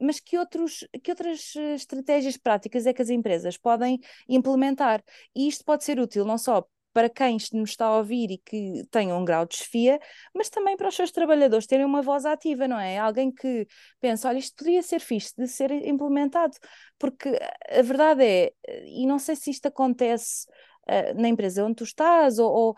Mas 0.00 0.20
que, 0.20 0.38
outros, 0.38 0.86
que 1.02 1.10
outras 1.10 1.54
eh, 1.56 1.74
estratégias 1.74 2.36
práticas 2.36 2.86
é 2.86 2.92
que 2.92 3.02
as 3.02 3.10
empresas 3.10 3.56
podem 3.56 3.98
implementar? 4.28 5.02
E 5.34 5.48
isto 5.48 5.64
pode 5.64 5.84
ser 5.84 5.98
útil 6.00 6.24
não 6.24 6.38
só 6.38 6.64
para 6.92 7.08
quem 7.08 7.36
nos 7.52 7.70
está 7.70 7.86
a 7.86 7.98
ouvir 7.98 8.30
e 8.30 8.38
que 8.38 8.84
tenha 8.90 9.14
um 9.14 9.24
grau 9.24 9.44
de 9.44 9.56
desfia, 9.56 10.00
mas 10.34 10.48
também 10.48 10.76
para 10.76 10.88
os 10.88 10.96
seus 10.96 11.12
trabalhadores 11.12 11.66
terem 11.66 11.84
uma 11.84 12.02
voz 12.02 12.24
ativa, 12.24 12.66
não 12.66 12.78
é? 12.78 12.98
Alguém 12.98 13.30
que 13.30 13.66
pensa, 14.00 14.28
olha, 14.28 14.38
isto 14.38 14.56
poderia 14.56 14.82
ser 14.82 15.00
fixe 15.00 15.32
de 15.36 15.46
ser 15.46 15.70
implementado, 15.70 16.56
porque 16.98 17.38
a 17.70 17.82
verdade 17.82 18.24
é, 18.24 18.52
e 18.86 19.06
não 19.06 19.18
sei 19.18 19.36
se 19.36 19.50
isto 19.50 19.66
acontece 19.66 20.46
uh, 20.88 21.20
na 21.20 21.28
empresa 21.28 21.64
onde 21.64 21.76
tu 21.76 21.84
estás, 21.84 22.38
ou, 22.38 22.50
ou 22.50 22.76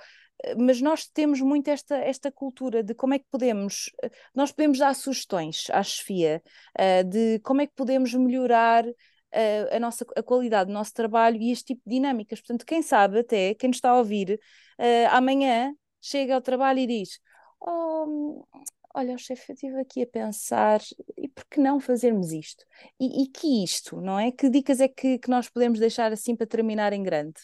mas 0.58 0.80
nós 0.80 1.06
temos 1.06 1.40
muito 1.40 1.68
esta, 1.68 1.96
esta 1.96 2.30
cultura 2.30 2.82
de 2.82 2.94
como 2.94 3.14
é 3.14 3.18
que 3.18 3.26
podemos, 3.30 3.90
nós 4.34 4.52
podemos 4.52 4.78
dar 4.78 4.94
sugestões 4.94 5.66
à 5.70 5.82
chefia 5.82 6.42
uh, 6.78 7.04
de 7.04 7.38
como 7.40 7.60
é 7.60 7.66
que 7.66 7.74
podemos 7.74 8.14
melhorar 8.14 8.86
uh, 8.86 8.94
a 9.76 9.78
nossa 9.78 10.04
a 10.16 10.22
qualidade 10.22 10.68
do 10.68 10.74
nosso 10.74 10.92
trabalho 10.94 11.36
e 11.36 11.50
este 11.50 11.74
tipo 11.74 11.82
de 11.86 11.96
dinâmicas. 11.96 12.40
Portanto, 12.40 12.66
quem 12.66 12.82
sabe 12.82 13.20
até, 13.20 13.54
quem 13.54 13.68
nos 13.68 13.76
está 13.76 13.90
a 13.90 13.98
ouvir, 13.98 14.40
uh, 14.78 15.08
amanhã 15.10 15.74
chega 16.00 16.34
ao 16.34 16.40
trabalho 16.40 16.78
e 16.80 16.86
diz: 16.86 17.20
oh, 17.60 18.44
Olha, 18.92 19.16
chefe, 19.16 19.52
eu 19.52 19.54
estive 19.54 19.80
aqui 19.80 20.02
a 20.02 20.06
pensar, 20.06 20.80
e 21.16 21.28
por 21.28 21.44
que 21.44 21.60
não 21.60 21.78
fazermos 21.78 22.32
isto? 22.32 22.64
E, 22.98 23.22
e 23.22 23.28
que 23.28 23.62
isto, 23.62 24.00
não 24.00 24.18
é? 24.18 24.32
Que 24.32 24.50
dicas 24.50 24.80
é 24.80 24.88
que, 24.88 25.18
que 25.18 25.30
nós 25.30 25.48
podemos 25.48 25.78
deixar 25.78 26.12
assim 26.12 26.34
para 26.34 26.46
terminar 26.46 26.92
em 26.92 27.02
grande? 27.02 27.40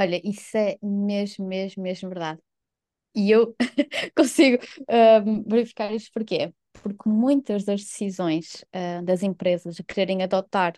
Olha, 0.00 0.20
isso 0.24 0.56
é 0.56 0.76
mesmo, 0.82 1.46
mesmo, 1.46 1.82
mesmo 1.82 2.08
verdade. 2.08 2.40
E 3.14 3.30
eu 3.30 3.56
consigo 4.16 4.58
um, 5.26 5.44
verificar 5.44 5.92
isto 5.94 6.12
porquê? 6.12 6.54
Porque 6.72 7.08
muitas 7.08 7.64
das 7.64 7.82
decisões 7.82 8.64
uh, 8.74 9.04
das 9.04 9.22
empresas 9.22 9.80
a 9.80 9.84
quererem 9.84 10.22
adotar 10.22 10.74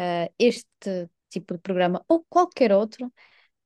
uh, 0.00 0.32
este 0.38 0.66
tipo 1.30 1.54
de 1.54 1.60
programa 1.60 2.04
ou 2.08 2.24
qualquer 2.28 2.72
outro 2.72 3.12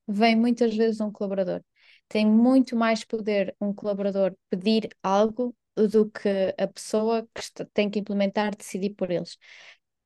vem 0.08 0.36
muitas 0.36 0.74
vezes 0.76 0.98
de 0.98 1.02
um 1.04 1.12
colaborador. 1.12 1.62
Tem 2.08 2.26
muito 2.26 2.76
mais 2.76 3.04
poder 3.04 3.54
um 3.60 3.72
colaborador 3.74 4.34
pedir 4.50 4.88
algo 5.02 5.56
do 5.76 6.10
que 6.10 6.54
a 6.58 6.66
pessoa 6.68 7.28
que 7.34 7.40
está, 7.40 7.66
tem 7.74 7.90
que 7.90 7.98
implementar 8.00 8.56
decidir 8.56 8.90
por 8.90 9.10
eles. 9.10 9.38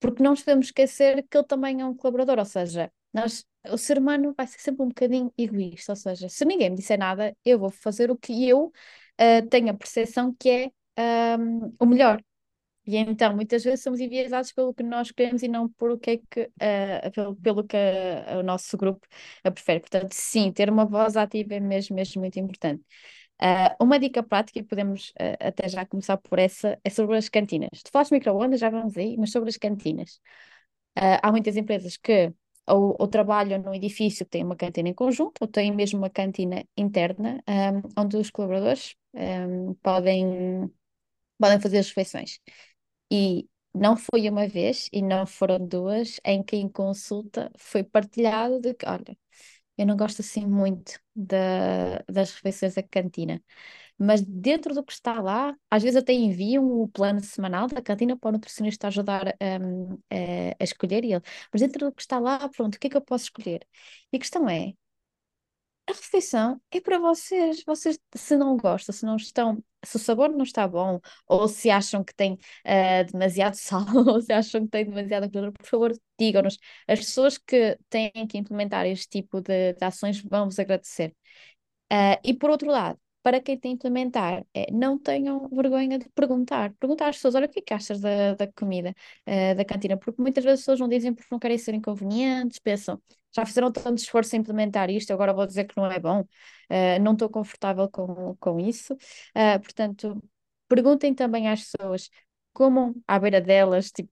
Porque 0.01 0.23
não 0.23 0.35
podemos 0.35 0.67
esquecer 0.67 1.27
que 1.29 1.37
ele 1.37 1.47
também 1.47 1.81
é 1.81 1.87
um 1.87 1.95
colaborador, 1.97 2.39
ou 2.39 2.45
seja, 2.45 2.93
nós, 3.13 3.45
o 3.71 3.79
ser 3.79 3.99
humano 3.99 4.35
vai 4.37 4.47
ser 4.47 4.61
sempre 4.61 4.83
um 4.83 4.89
bocadinho 4.89 5.33
egoísta, 5.39 5.93
ou 5.93 5.97
seja, 5.97 6.29
se 6.29 6.45
ninguém 6.45 6.71
me 6.71 6.77
disser 6.77 6.99
nada, 6.99 7.37
eu 7.45 7.59
vou 7.59 7.71
fazer 7.71 8.11
o 8.11 8.17
que 8.17 8.49
eu 8.49 8.67
uh, 8.67 9.49
tenho 9.51 9.71
a 9.71 9.75
percepção 9.75 10.35
que 10.39 10.73
é 10.97 11.37
um, 11.39 11.75
o 11.79 11.87
melhor. 11.87 12.23
E 12.87 12.97
então, 12.99 13.35
muitas 13.35 13.65
vezes 13.65 13.83
somos 13.83 13.99
enviesados 13.99 14.53
pelo 14.53 14.75
que 14.75 14.83
nós 14.83 15.11
queremos 15.11 15.43
e 15.43 15.49
não 15.49 15.69
por 15.71 15.91
o 15.91 15.99
que 15.99 16.11
é 16.11 16.17
que, 16.19 16.43
uh, 16.43 17.11
pelo, 17.13 17.37
pelo 17.37 17.65
que 17.65 17.77
uh, 17.77 18.39
o 18.41 18.43
nosso 18.43 18.77
grupo 18.77 19.07
prefere. 19.43 19.81
Portanto, 19.81 20.13
sim, 20.13 20.53
ter 20.53 20.69
uma 20.69 20.85
voz 20.85 21.17
ativa 21.17 21.55
é 21.55 21.61
mesmo, 21.61 21.97
mesmo 21.97 22.21
muito 22.21 22.39
importante. 22.39 22.85
Uh, 23.43 23.85
uma 23.85 23.99
dica 23.99 24.23
prática, 24.23 24.59
e 24.59 24.63
podemos 24.63 25.11
uh, 25.11 25.37
até 25.41 25.69
já 25.69 25.85
começar 25.87 26.17
por 26.19 26.39
essa, 26.39 26.79
é 26.85 26.91
sobre 26.91 27.17
as 27.17 27.29
cantinas. 27.29 27.83
Tu 27.83 27.91
falaste 27.91 28.13
micro-ondas, 28.13 28.61
já 28.61 28.71
vamos 28.71 28.97
aí, 28.97 29.17
mas 29.19 29.33
sobre 29.33 29.49
as 29.49 29.57
cantinas. 29.57 30.21
Uh, 30.97 31.19
há 31.23 31.31
muitas 31.33 31.57
empresas 31.57 31.97
que 31.97 32.33
ou, 32.67 32.97
ou, 32.99 33.09
trabalham 33.09 33.61
num 33.63 33.75
edifício 33.75 34.25
que 34.25 34.31
tem 34.31 34.45
uma 34.45 34.57
cantina 34.57 34.89
em 34.89 34.95
conjunto, 34.95 35.39
ou 35.43 35.49
têm 35.49 35.73
mesmo 35.75 35.99
uma 35.99 36.11
cantina 36.11 36.65
interna, 36.77 37.43
um, 37.49 38.03
onde 38.03 38.17
os 38.17 38.31
colaboradores 38.31 38.97
um, 39.15 39.75
podem, 39.83 40.71
podem 41.39 41.61
fazer 41.61 41.79
as 41.79 41.89
refeições. 41.89 42.41
E 43.11 43.49
não 43.75 43.97
foi 43.97 44.29
uma 44.31 44.49
vez 44.49 44.89
e 44.93 45.03
não 45.03 45.27
foram 45.27 45.59
duas 45.67 46.21
em 46.25 46.43
que 46.43 46.57
em 46.57 46.69
consulta 46.69 47.51
foi 47.59 47.83
partilhado 47.85 48.61
de 48.61 48.75
que, 48.75 48.87
olha, 48.89 49.17
eu 49.79 49.87
não 49.87 49.97
gosto 49.97 50.21
assim 50.23 50.47
muito 50.47 51.01
da, 51.17 51.99
das 52.09 52.33
refeições 52.35 52.75
da 52.75 52.83
cantina. 52.83 53.43
Mas 53.99 54.23
dentro 54.23 54.75
do 54.75 54.83
que 54.85 54.93
está 54.93 55.21
lá, 55.21 55.57
às 55.71 55.83
vezes 55.83 55.97
até 55.97 56.13
enviam 56.13 56.65
o 56.67 56.89
plano 56.89 57.21
semanal 57.21 57.69
da 57.69 57.81
cantina 57.83 58.17
para 58.17 58.29
o 58.31 58.33
nutricionista 58.33 58.89
ajudar 58.89 59.37
um, 59.61 59.95
a, 60.11 60.57
a 60.61 60.65
escolher 60.65 61.05
ele. 61.05 61.23
Mas 61.53 61.63
dentro 61.63 61.87
do 61.87 61.93
que 61.93 62.03
está 62.03 62.19
lá, 62.19 62.49
pronto, 62.49 62.75
o 62.77 62.79
que 62.79 62.87
é 62.89 62.91
que 62.91 62.97
eu 62.97 63.01
posso 63.01 63.25
escolher? 63.25 63.67
E 64.13 64.17
a 64.17 64.21
questão 64.21 64.49
é, 64.49 64.73
a 65.87 65.93
refeição 65.93 66.61
é 66.71 66.81
para 66.81 66.99
vocês. 66.99 67.63
Vocês, 67.67 67.99
se 68.15 68.37
não 68.37 68.57
gostam, 68.57 68.95
se 68.95 69.05
não 69.05 69.17
estão, 69.17 69.63
se 69.85 69.97
o 69.97 69.99
sabor 69.99 70.31
não 70.31 70.43
está 70.43 70.67
bom, 70.67 71.01
ou 71.27 71.47
se 71.49 71.71
acham 71.71 72.03
que 72.03 72.15
tem 72.15 72.35
uh, 72.35 73.13
demasiado 73.13 73.55
sal, 73.57 73.85
ou 74.07 74.21
se 74.21 74.33
acham 74.33 74.63
que 74.65 74.69
tem 74.71 74.85
demasiado 74.87 75.25
gordura, 75.31 75.53
por 75.53 75.67
favor, 75.67 75.93
digam-nos. 76.19 76.59
As 76.89 77.01
pessoas 77.01 77.39
que 77.39 77.79
têm 77.91 78.11
que 78.29 78.39
implementar 78.39 78.87
este 78.87 79.09
tipo 79.09 79.41
de, 79.41 79.75
de 79.75 79.85
ações 79.85 80.21
vão 80.23 80.47
vos 80.47 80.59
agradecer. 80.59 81.15
Uh, 81.93 82.19
e 82.25 82.35
por 82.35 82.51
outro 82.51 82.71
lado, 82.71 82.99
para 83.25 83.41
quem 83.41 83.59
tem 83.59 83.73
implementar, 83.73 84.47
é, 84.55 84.71
não 84.73 84.99
tenham 84.99 85.49
vergonha 85.49 85.99
de 85.99 86.09
perguntar. 86.11 86.75
Perguntar 86.75 87.09
às 87.09 87.17
pessoas, 87.17 87.35
olha, 87.37 87.47
o 87.47 87.49
que 87.51 87.61
é 87.61 87.63
que 87.63 87.75
achas 87.75 88.01
da, 88.01 88.35
da 88.35 88.47
comida, 88.53 88.95
uh, 89.27 89.57
da 89.57 89.65
cantina? 89.65 89.97
Porque 89.97 90.21
muitas 90.23 90.45
vezes 90.45 90.61
as 90.61 90.63
pessoas 90.65 90.81
não 90.81 90.89
dizem 90.89 91.15
porque 91.15 91.29
não 91.33 91.39
querem 91.41 91.59
ser 91.59 91.75
inconvenientes, 91.75 92.59
pensam, 92.61 93.03
já 93.35 93.47
fizeram 93.47 93.73
tanto 93.73 93.99
esforço 93.99 94.37
em 94.37 94.41
implementar 94.41 94.91
isto, 94.91 95.13
agora 95.13 95.33
vou 95.35 95.47
dizer 95.47 95.65
que 95.65 95.77
não 95.77 95.87
é 95.91 95.99
bom, 95.99 96.21
uh, 96.21 97.03
não 97.03 97.15
estou 97.15 97.31
confortável 97.31 97.89
com, 97.91 98.37
com 98.39 98.61
isso. 98.61 98.95
Uh, 98.95 99.61
portanto, 99.63 100.23
perguntem 100.69 101.15
também 101.15 101.49
às 101.49 101.71
pessoas, 101.73 102.11
comam 102.53 102.95
à 103.09 103.19
beira 103.19 103.41
delas, 103.41 103.91
tipo, 103.91 104.11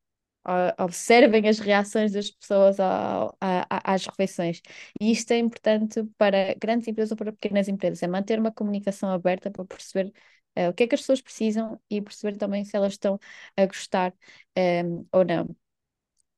observem 0.79 1.49
as 1.49 1.59
reações 1.59 2.13
das 2.13 2.31
pessoas 2.31 2.81
ao, 2.81 3.37
a, 3.41 3.95
às 3.95 4.07
refeições. 4.07 4.61
E 5.01 5.13
isto 5.13 5.31
é 5.33 5.39
importante 5.39 6.03
para 6.19 6.55
grandes 6.55 6.89
empresas 6.89 7.11
ou 7.13 7.17
para 7.17 7.33
pequenas 7.33 7.69
empresas, 7.69 8.03
é 8.03 8.07
manter 8.07 8.39
uma 8.39 8.53
comunicação 8.53 9.11
aberta 9.11 9.51
para 9.51 9.65
perceber 9.65 10.13
uh, 10.59 10.71
o 10.71 10.75
que 10.75 10.85
é 10.85 10.87
que 10.87 10.95
as 10.95 11.01
pessoas 11.01 11.21
precisam 11.21 11.81
e 11.89 12.01
perceber 12.03 12.37
também 12.37 12.65
se 12.65 12.77
elas 12.77 12.95
estão 12.95 13.19
a 13.57 13.67
gostar 13.67 14.15
um, 14.59 15.07
ou 15.13 15.25
não. 15.25 15.57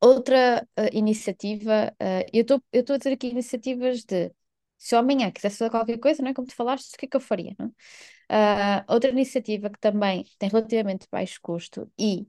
Outra 0.00 0.66
uh, 0.78 0.88
iniciativa, 0.92 1.94
eu 2.32 2.42
estou 2.42 2.94
a 2.94 2.98
dizer 2.98 3.12
aqui 3.12 3.28
iniciativas 3.28 4.04
de 4.04 4.30
se 4.76 4.94
eu 4.94 4.98
amanhã 4.98 5.30
quisesse 5.30 5.56
fazer 5.58 5.70
qualquer 5.70 5.98
coisa, 5.98 6.22
não 6.22 6.30
é? 6.30 6.34
Como 6.34 6.46
tu 6.46 6.54
falaste, 6.54 6.94
o 6.94 6.98
que 6.98 7.06
é 7.06 7.08
que 7.08 7.16
eu 7.16 7.20
faria? 7.20 7.54
Não? 7.58 7.68
Uh, 7.68 8.84
outra 8.88 9.10
iniciativa 9.10 9.70
que 9.70 9.78
também 9.78 10.24
tem 10.38 10.48
relativamente 10.50 11.06
baixo 11.10 11.38
custo 11.42 11.90
e 11.98 12.26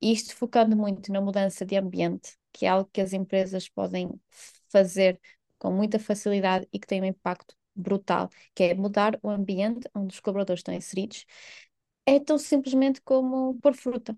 isto 0.00 0.34
focando 0.36 0.76
muito 0.76 1.12
na 1.12 1.20
mudança 1.20 1.64
de 1.64 1.76
ambiente, 1.76 2.36
que 2.52 2.66
é 2.66 2.68
algo 2.68 2.90
que 2.92 3.00
as 3.00 3.12
empresas 3.12 3.68
podem 3.68 4.10
fazer 4.68 5.20
com 5.58 5.70
muita 5.72 5.98
facilidade 5.98 6.66
e 6.72 6.78
que 6.78 6.86
tem 6.86 7.00
um 7.02 7.04
impacto 7.04 7.54
brutal, 7.74 8.28
que 8.54 8.64
é 8.64 8.74
mudar 8.74 9.18
o 9.22 9.30
ambiente 9.30 9.88
onde 9.94 10.14
os 10.14 10.20
colaboradores 10.20 10.60
estão 10.60 10.74
inseridos, 10.74 11.24
é 12.06 12.18
tão 12.20 12.38
simplesmente 12.38 13.00
como 13.02 13.58
pôr 13.60 13.74
fruta, 13.74 14.16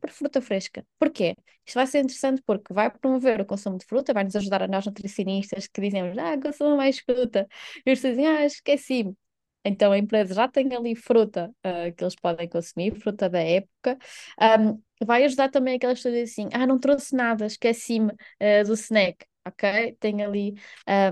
pôr 0.00 0.10
fruta 0.10 0.40
fresca. 0.42 0.86
Porquê? 0.98 1.36
Isto 1.66 1.76
vai 1.76 1.86
ser 1.86 2.00
interessante 2.00 2.42
porque 2.44 2.72
vai 2.74 2.90
promover 2.90 3.40
o 3.40 3.46
consumo 3.46 3.78
de 3.78 3.86
fruta, 3.86 4.12
vai 4.12 4.24
nos 4.24 4.36
ajudar 4.36 4.62
a 4.62 4.68
nós 4.68 4.84
nutricionistas 4.86 5.66
que 5.66 5.80
dizemos, 5.80 6.16
ah, 6.18 6.38
consumo 6.40 6.76
mais 6.76 6.98
fruta. 6.98 7.46
E 7.86 7.90
eles 7.90 8.00
dizem, 8.02 8.26
ah, 8.26 8.44
esqueci-me. 8.44 9.16
Então 9.64 9.92
a 9.92 9.98
empresa 9.98 10.34
já 10.34 10.48
tem 10.48 10.74
ali 10.74 10.94
fruta 10.96 11.54
uh, 11.64 11.94
que 11.94 12.02
eles 12.04 12.14
podem 12.16 12.48
consumir, 12.48 12.94
fruta 13.00 13.28
da 13.28 13.40
época. 13.40 13.98
Um, 14.40 14.82
vai 15.04 15.24
ajudar 15.24 15.48
também 15.50 15.76
aquelas 15.76 15.98
pessoas 16.02 16.30
assim, 16.30 16.48
ah, 16.52 16.66
não 16.66 16.78
trouxe 16.78 17.14
nada, 17.14 17.46
esqueci-me 17.46 18.12
uh, 18.12 18.64
do 18.66 18.74
snack, 18.74 19.24
ok? 19.46 19.96
Tem 20.00 20.22
ali 20.24 20.54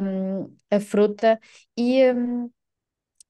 um, 0.03 0.57
a 0.71 0.81
fruta 0.81 1.39
e, 1.77 2.11
um, 2.13 2.51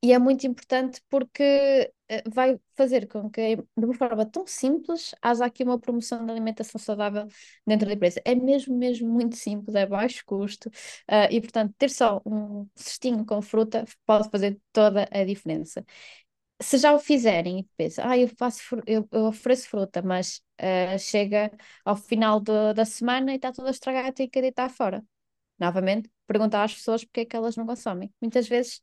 e 0.03 0.13
é 0.13 0.19
muito 0.19 0.47
importante 0.47 1.03
porque 1.09 1.93
uh, 2.11 2.31
vai 2.31 2.59
fazer 2.77 3.07
com 3.07 3.31
que, 3.31 3.57
de 3.57 3.85
uma 3.85 3.95
forma 3.95 4.25
tão 4.27 4.47
simples, 4.47 5.15
haja 5.21 5.45
aqui 5.45 5.63
uma 5.63 5.79
promoção 5.79 6.25
de 6.25 6.33
alimentação 6.33 6.81
saudável 6.81 7.27
dentro 7.67 7.87
da 7.87 7.95
empresa. 7.95 8.21
É 8.25 8.35
mesmo, 8.35 8.77
mesmo 8.77 9.09
muito 9.09 9.37
simples, 9.37 9.75
é 9.75 9.87
baixo 9.87 10.25
custo 10.25 10.69
uh, 10.69 11.29
e, 11.31 11.41
portanto, 11.41 11.75
ter 11.79 11.91
só 11.91 12.21
um 12.25 12.67
cestinho 12.75 13.25
com 13.27 13.43
fruta 13.43 13.85
pode 14.07 14.31
fazer 14.31 14.59
toda 14.73 15.09
a 15.11 15.25
diferença 15.25 15.85
se 16.63 16.79
já 16.79 16.93
o 16.95 16.99
fizerem 16.99 17.61
e 17.61 17.65
pensam, 17.77 18.05
ah, 18.09 18.19
eu, 18.19 18.29
faço, 18.29 18.63
eu, 18.87 19.09
eu 19.13 19.25
ofereço 19.27 19.69
fruta, 19.69 20.03
mas 20.03 20.43
uh, 20.61 20.99
chega 20.99 21.51
ao 21.85 21.97
final 21.97 22.41
do, 22.41 22.75
da 22.75 22.85
semana 22.85 23.33
e 23.33 23.37
está 23.37 23.51
tudo 23.53 23.71
estragado 23.71 24.23
e 24.23 24.29
que 24.29 24.41
deitar 24.43 24.69
fora. 24.71 25.03
Novamente, 25.61 26.11
perguntar 26.27 26.65
às 26.65 26.75
pessoas 26.75 27.05
porque 27.05 27.21
é 27.21 27.25
que 27.27 27.37
elas 27.37 27.57
não 27.57 27.67
consomem. 27.67 28.13
Muitas 28.21 28.49
vezes, 28.49 28.83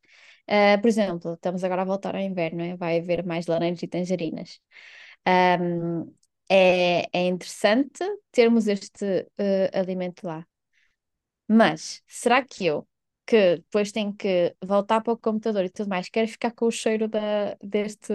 uh, 0.49 0.79
por 0.81 0.87
exemplo, 0.87 1.33
estamos 1.33 1.63
agora 1.63 1.81
a 1.81 1.85
voltar 1.85 2.15
ao 2.15 2.21
inverno, 2.21 2.61
é? 2.63 2.75
vai 2.77 2.99
haver 2.99 3.25
mais 3.25 3.47
laranjas 3.47 3.83
e 3.83 3.87
tangerinas. 3.87 4.59
Um, 5.27 6.13
é, 6.49 7.07
é 7.11 7.27
interessante 7.27 8.03
termos 8.31 8.67
este 8.67 9.05
uh, 9.05 9.77
alimento 9.79 10.25
lá. 10.25 10.45
Mas 11.47 12.01
será 12.07 12.43
que 12.43 12.65
eu 12.65 12.87
que 13.27 13.57
depois 13.57 13.91
tem 13.91 14.11
que 14.13 14.55
voltar 14.63 15.01
para 15.01 15.13
o 15.13 15.17
computador 15.17 15.65
e 15.65 15.69
tudo 15.69 15.89
mais, 15.89 16.07
quer 16.09 16.27
ficar 16.27 16.51
com 16.51 16.65
o 16.67 16.71
cheiro 16.71 17.07
da, 17.09 17.57
deste, 17.61 18.13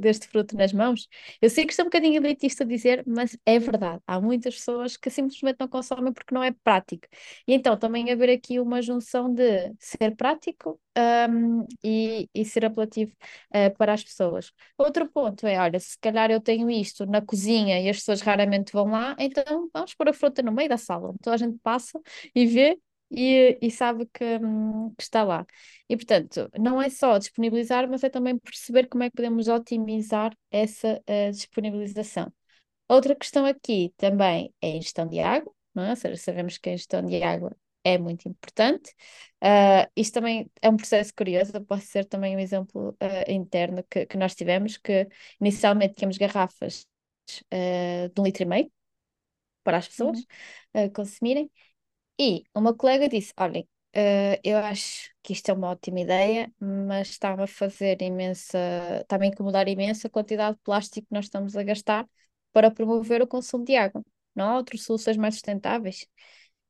deste 0.00 0.28
fruto 0.28 0.56
nas 0.56 0.72
mãos. 0.72 1.08
Eu 1.42 1.50
sei 1.50 1.64
que 1.64 1.72
isto 1.72 1.80
é 1.80 1.82
um 1.82 1.86
bocadinho 1.86 2.16
elitista 2.24 2.64
dizer, 2.64 3.02
mas 3.06 3.36
é 3.44 3.58
verdade. 3.58 4.00
Há 4.06 4.20
muitas 4.20 4.54
pessoas 4.54 4.96
que 4.96 5.10
simplesmente 5.10 5.56
não 5.60 5.68
consomem 5.68 6.12
porque 6.12 6.34
não 6.34 6.42
é 6.42 6.52
prático. 6.52 7.06
E 7.46 7.54
então 7.54 7.76
também 7.76 8.10
haver 8.12 8.30
aqui 8.30 8.60
uma 8.60 8.80
junção 8.80 9.32
de 9.32 9.74
ser 9.80 10.14
prático 10.16 10.80
um, 10.96 11.66
e, 11.82 12.28
e 12.34 12.44
ser 12.44 12.64
apelativo 12.64 13.12
uh, 13.54 13.76
para 13.76 13.92
as 13.92 14.04
pessoas. 14.04 14.52
Outro 14.78 15.08
ponto 15.08 15.46
é, 15.46 15.58
olha, 15.58 15.80
se 15.80 15.98
calhar 15.98 16.30
eu 16.30 16.40
tenho 16.40 16.70
isto 16.70 17.04
na 17.06 17.20
cozinha 17.20 17.80
e 17.80 17.88
as 17.88 17.98
pessoas 17.98 18.20
raramente 18.20 18.72
vão 18.72 18.86
lá, 18.86 19.16
então 19.18 19.68
vamos 19.72 19.94
pôr 19.94 20.08
a 20.08 20.12
fruta 20.12 20.42
no 20.42 20.52
meio 20.52 20.68
da 20.68 20.76
sala. 20.76 21.12
Então 21.18 21.32
a 21.32 21.36
gente 21.36 21.58
passa 21.62 22.00
e 22.34 22.46
vê 22.46 22.78
e, 23.10 23.58
e 23.60 23.70
sabe 23.70 24.06
que, 24.12 24.24
hum, 24.38 24.94
que, 24.96 25.02
está 25.02 25.22
lá. 25.24 25.46
E, 25.88 25.96
portanto, 25.96 26.50
não 26.58 26.80
é 26.80 26.90
só 26.90 27.18
disponibilizar, 27.18 27.88
mas 27.88 28.04
é 28.04 28.08
também 28.10 28.38
perceber 28.38 28.88
como 28.88 29.04
é 29.04 29.10
que 29.10 29.16
podemos 29.16 29.48
otimizar 29.48 30.36
essa 30.50 31.00
uh, 31.08 31.30
disponibilização. 31.30 32.32
Outra 32.88 33.14
questão 33.14 33.46
aqui 33.46 33.92
também 33.96 34.54
é 34.60 34.76
a 34.76 34.80
gestão 34.80 35.06
de 35.06 35.20
água, 35.20 35.52
não 35.74 35.84
é? 35.84 35.90
Ou 35.90 35.96
seja, 35.96 36.16
sabemos 36.16 36.58
que 36.58 36.70
a 36.70 36.76
gestão 36.76 37.02
de 37.04 37.22
água 37.22 37.56
é 37.84 37.98
muito 37.98 38.28
importante. 38.28 38.90
Uh, 39.42 39.88
isto 39.94 40.14
também 40.14 40.50
é 40.62 40.68
um 40.70 40.76
processo 40.76 41.12
curioso, 41.14 41.52
posso 41.66 41.86
ser 41.86 42.06
também 42.06 42.34
um 42.36 42.38
exemplo 42.38 42.90
uh, 42.90 43.30
interno 43.30 43.84
que, 43.90 44.06
que 44.06 44.16
nós 44.16 44.34
tivemos, 44.34 44.78
que 44.78 45.06
inicialmente 45.40 45.94
tínhamos 45.94 46.16
garrafas 46.16 46.86
uh, 47.52 48.08
de 48.08 48.20
um 48.20 48.24
litro 48.24 48.42
e 48.42 48.46
meio 48.46 48.72
para 49.62 49.78
as 49.78 49.88
pessoas 49.88 50.18
uhum. 50.74 50.90
consumirem, 50.92 51.50
e 52.18 52.44
uma 52.54 52.74
colega 52.74 53.08
disse: 53.08 53.32
Olhem, 53.38 53.62
uh, 53.96 54.40
eu 54.44 54.58
acho 54.58 55.10
que 55.22 55.32
isto 55.32 55.48
é 55.50 55.52
uma 55.54 55.70
ótima 55.70 56.00
ideia, 56.00 56.52
mas 56.60 57.10
está-me 57.10 57.42
a 57.44 57.46
fazer 57.46 58.00
imensa, 58.02 58.58
está-me 59.02 59.26
a 59.26 59.28
incomodar 59.28 59.68
imensa 59.68 60.08
a 60.08 60.10
quantidade 60.10 60.56
de 60.56 60.62
plástico 60.62 61.06
que 61.08 61.14
nós 61.14 61.26
estamos 61.26 61.56
a 61.56 61.62
gastar 61.62 62.08
para 62.52 62.70
promover 62.70 63.22
o 63.22 63.26
consumo 63.26 63.64
de 63.64 63.76
água. 63.76 64.04
Não 64.34 64.48
há 64.50 64.56
outras 64.56 64.82
soluções 64.82 65.16
mais 65.16 65.34
sustentáveis? 65.34 66.06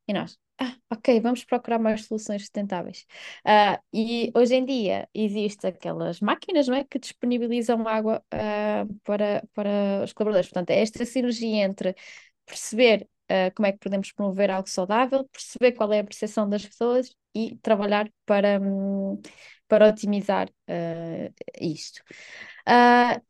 E 0.08 0.12
nós, 0.12 0.38
ah, 0.58 0.76
ok, 0.90 1.20
vamos 1.20 1.44
procurar 1.44 1.78
mais 1.78 2.04
soluções 2.06 2.42
sustentáveis. 2.42 3.06
Uh, 3.46 3.82
e 3.92 4.30
hoje 4.34 4.54
em 4.54 4.64
dia 4.64 5.08
existem 5.14 5.70
aquelas 5.70 6.20
máquinas, 6.20 6.68
não 6.68 6.76
é, 6.76 6.84
que 6.84 6.98
disponibilizam 6.98 7.86
água 7.88 8.24
uh, 8.32 8.94
para, 9.04 9.44
para 9.54 10.04
os 10.04 10.12
colaboradores. 10.12 10.48
Portanto, 10.48 10.70
é 10.70 10.80
esta 10.80 11.04
sinergia 11.04 11.64
entre 11.64 11.94
perceber 12.46 13.08
uh, 13.30 13.54
como 13.54 13.66
é 13.66 13.72
que 13.72 13.78
podemos 13.78 14.12
promover 14.12 14.50
algo 14.50 14.68
saudável, 14.68 15.28
perceber 15.28 15.72
qual 15.72 15.92
é 15.92 16.00
a 16.00 16.04
percepção 16.04 16.48
das 16.48 16.64
pessoas 16.66 17.14
e 17.34 17.56
trabalhar 17.62 18.08
para, 18.26 18.60
um, 18.60 19.20
para 19.68 19.88
otimizar 19.88 20.48
isto. 21.60 22.02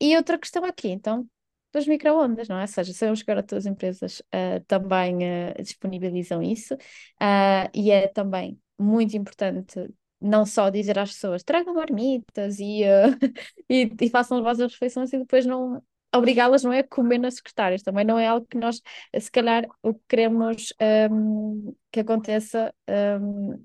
e 0.01 0.17
outra 0.17 0.39
questão 0.39 0.65
aqui, 0.65 0.89
então, 0.89 1.27
das 1.75 1.87
microondas, 1.87 2.49
não 2.49 2.57
é? 2.57 2.63
Ou 2.63 2.69
seja, 2.69 2.93
sabemos 2.95 3.23
que 3.23 3.31
agora 3.31 3.45
todas 3.45 3.67
as 3.67 3.73
empresas 3.73 4.21
uh, 4.21 4.65
também 4.67 5.17
uh, 5.17 5.63
disponibilizam 5.63 6.41
isso 6.43 6.75
uh, 6.75 7.69
e 7.75 7.91
é 7.91 8.07
também 8.07 8.59
muito 8.79 9.17
importante 9.17 9.91
não 10.21 10.47
só 10.47 10.71
dizer 10.71 10.99
às 10.99 11.13
pessoas 11.13 11.43
tragam 11.43 11.75
marmitas 11.75 12.59
e, 12.61 12.83
e, 13.69 13.93
e, 14.01 14.09
façam 14.09 14.39
as 14.39 14.45
vossas 14.45 14.73
refeições 14.73 15.13
e 15.13 15.19
depois 15.19 15.45
não 15.45 15.83
obrigá-las 16.15 16.63
não 16.63 16.73
é 16.73 16.81
a 16.81 16.89
comer 16.89 17.19
nas 17.19 17.35
secretárias, 17.35 17.83
também 17.83 18.05
não 18.05 18.19
é 18.19 18.27
algo 18.27 18.47
que 18.47 18.57
nós 18.57 18.81
se 19.19 19.31
calhar 19.31 19.67
o 19.83 19.95
que 19.95 20.01
queremos 20.09 20.73
um, 21.11 21.75
que 21.91 22.01
aconteça 22.01 22.75
um, 23.21 23.63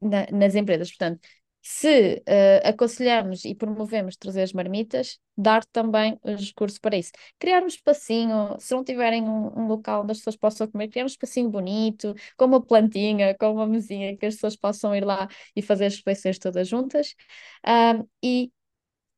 na, 0.00 0.26
nas 0.32 0.54
empresas, 0.54 0.88
portanto 0.90 1.20
se 1.62 2.16
uh, 2.28 2.68
aconselhamos 2.68 3.44
e 3.44 3.54
promovemos 3.54 4.16
trazer 4.16 4.42
as 4.42 4.52
marmitas, 4.52 5.20
dar 5.36 5.64
também 5.66 6.18
os 6.24 6.48
recursos 6.48 6.78
para 6.78 6.96
isso. 6.96 7.12
Criar 7.38 7.62
um 7.62 7.68
espacinho, 7.68 8.56
se 8.58 8.74
não 8.74 8.82
tiverem 8.82 9.22
um, 9.22 9.60
um, 9.60 9.66
local 9.68 10.02
onde 10.02 10.10
as 10.10 10.18
pessoas 10.18 10.36
possam 10.36 10.66
comer, 10.68 10.88
criar 10.88 11.04
um 11.04 11.06
espacinho 11.06 11.48
bonito, 11.48 12.14
com 12.36 12.46
uma 12.46 12.60
plantinha, 12.60 13.34
com 13.38 13.52
uma 13.52 13.66
mesinha, 13.66 14.16
que 14.16 14.26
as 14.26 14.34
pessoas 14.34 14.56
possam 14.56 14.94
ir 14.94 15.04
lá 15.04 15.28
e 15.54 15.62
fazer 15.62 15.86
as 15.86 15.96
refeições 15.96 16.38
todas 16.38 16.66
juntas. 16.66 17.14
Um, 17.64 18.08
e 18.22 18.50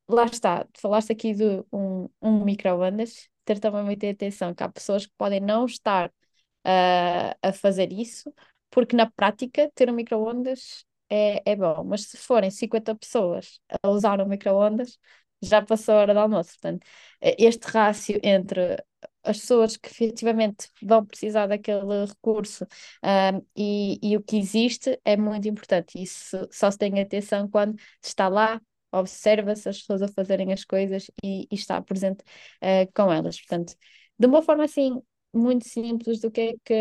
lá 0.07 0.25
está, 0.25 0.67
falaste 0.77 1.11
aqui 1.11 1.33
de 1.33 1.63
um, 1.71 2.09
um 2.21 2.43
microondas, 2.43 3.29
ter 3.45 3.59
também 3.59 3.83
muita 3.83 4.09
atenção 4.09 4.53
que 4.53 4.63
há 4.63 4.69
pessoas 4.69 5.05
que 5.05 5.13
podem 5.17 5.39
não 5.39 5.65
estar 5.65 6.09
uh, 6.09 7.35
a 7.41 7.53
fazer 7.53 7.91
isso, 7.93 8.33
porque 8.69 8.95
na 8.95 9.09
prática 9.09 9.71
ter 9.75 9.89
um 9.89 9.93
microondas 9.93 10.85
é, 11.09 11.41
é 11.51 11.55
bom, 11.55 11.83
mas 11.83 12.03
se 12.03 12.17
forem 12.17 12.49
50 12.51 12.95
pessoas 12.95 13.59
a 13.83 13.89
usar 13.89 14.19
o 14.21 14.27
micro-ondas, 14.27 14.97
já 15.41 15.61
passou 15.61 15.95
a 15.95 15.97
hora 15.99 16.13
do 16.13 16.19
almoço. 16.19 16.51
Portanto, 16.53 16.85
eh, 17.21 17.35
este 17.39 17.65
rácio 17.67 18.19
entre 18.23 18.83
as 19.23 19.39
pessoas 19.39 19.77
que 19.77 19.89
efetivamente 19.89 20.69
vão 20.81 21.05
precisar 21.05 21.47
daquele 21.47 22.05
recurso 22.05 22.65
um, 23.03 23.45
e, 23.55 23.99
e 24.01 24.15
o 24.17 24.21
que 24.23 24.37
existe 24.37 24.99
é 25.03 25.17
muito 25.17 25.47
importante. 25.47 26.01
Isso 26.01 26.47
só 26.51 26.69
se 26.71 26.77
tem 26.77 26.99
atenção 27.01 27.47
quando 27.49 27.75
está 28.03 28.27
lá, 28.27 28.61
observa-se 28.99 29.69
as 29.69 29.79
pessoas 29.79 30.01
a 30.01 30.07
fazerem 30.07 30.53
as 30.53 30.63
coisas 30.65 31.09
e, 31.23 31.47
e 31.51 31.55
está 31.55 31.81
presente 31.81 32.21
uh, 32.61 32.91
com 32.93 33.11
elas. 33.11 33.39
Portanto, 33.39 33.75
de 34.17 34.27
uma 34.27 34.41
forma 34.41 34.63
assim 34.65 35.01
muito 35.33 35.67
simples 35.67 36.19
do 36.21 36.31
que 36.31 36.41
é 36.41 36.53
que 36.63 36.73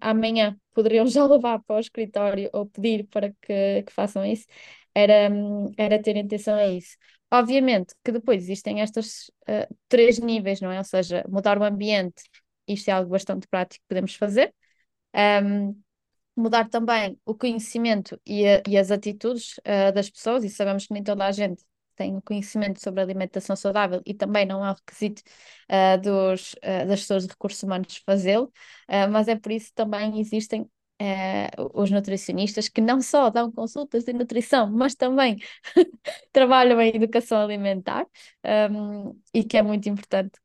amanhã 0.00 0.56
poderiam 0.72 1.06
já 1.08 1.24
levar 1.26 1.60
para 1.64 1.76
o 1.76 1.80
escritório 1.80 2.48
ou 2.52 2.66
pedir 2.66 3.06
para 3.08 3.30
que, 3.42 3.82
que 3.82 3.92
façam 3.92 4.24
isso, 4.24 4.46
era, 4.94 5.28
era 5.76 6.00
ter 6.02 6.18
atenção 6.18 6.56
a 6.56 6.66
isso. 6.68 6.96
Obviamente 7.30 7.94
que 8.04 8.12
depois 8.12 8.42
existem 8.44 8.80
estes 8.80 9.28
uh, 9.48 9.74
três 9.88 10.18
níveis, 10.18 10.60
não 10.60 10.70
é? 10.70 10.78
Ou 10.78 10.84
seja, 10.84 11.24
mudar 11.28 11.58
o 11.58 11.64
ambiente, 11.64 12.22
isto 12.68 12.88
é 12.88 12.92
algo 12.92 13.10
bastante 13.10 13.46
prático 13.48 13.82
que 13.82 13.88
podemos 13.88 14.14
fazer. 14.14 14.54
Um, 15.14 15.80
mudar 16.36 16.68
também 16.68 17.18
o 17.24 17.34
conhecimento 17.34 18.20
e, 18.26 18.46
a, 18.46 18.62
e 18.68 18.76
as 18.76 18.90
atitudes 18.90 19.56
uh, 19.58 19.92
das 19.94 20.10
pessoas, 20.10 20.44
e 20.44 20.50
sabemos 20.50 20.86
que 20.86 20.92
nem 20.92 21.02
toda 21.02 21.24
a 21.24 21.32
gente 21.32 21.64
tem 21.96 22.20
conhecimento 22.20 22.78
sobre 22.78 23.00
alimentação 23.00 23.56
saudável 23.56 24.02
e 24.04 24.12
também 24.12 24.44
não 24.44 24.62
é 24.64 24.70
um 24.70 24.74
requisito 24.74 25.22
uh, 25.70 26.00
dos, 26.00 26.52
uh, 26.54 26.86
das 26.86 27.00
pessoas 27.00 27.22
de 27.24 27.30
recursos 27.30 27.62
humanos 27.62 28.02
fazê-lo, 28.04 28.52
mas 29.10 29.28
é 29.28 29.36
por 29.36 29.50
isso 29.50 29.68
que 29.68 29.74
também 29.74 30.20
existem 30.20 30.70
os 31.74 31.90
nutricionistas 31.90 32.70
que 32.70 32.80
não 32.80 33.02
só 33.02 33.28
dão 33.28 33.52
consultas 33.52 34.04
de 34.04 34.14
nutrição, 34.14 34.70
mas 34.70 34.94
também 34.94 35.36
trabalham 36.32 36.80
em 36.80 36.96
educação 36.96 37.38
alimentar 37.42 38.06
um, 38.70 39.14
e 39.34 39.44
que 39.44 39.58
é 39.58 39.62
muito 39.62 39.86
importante 39.90 40.38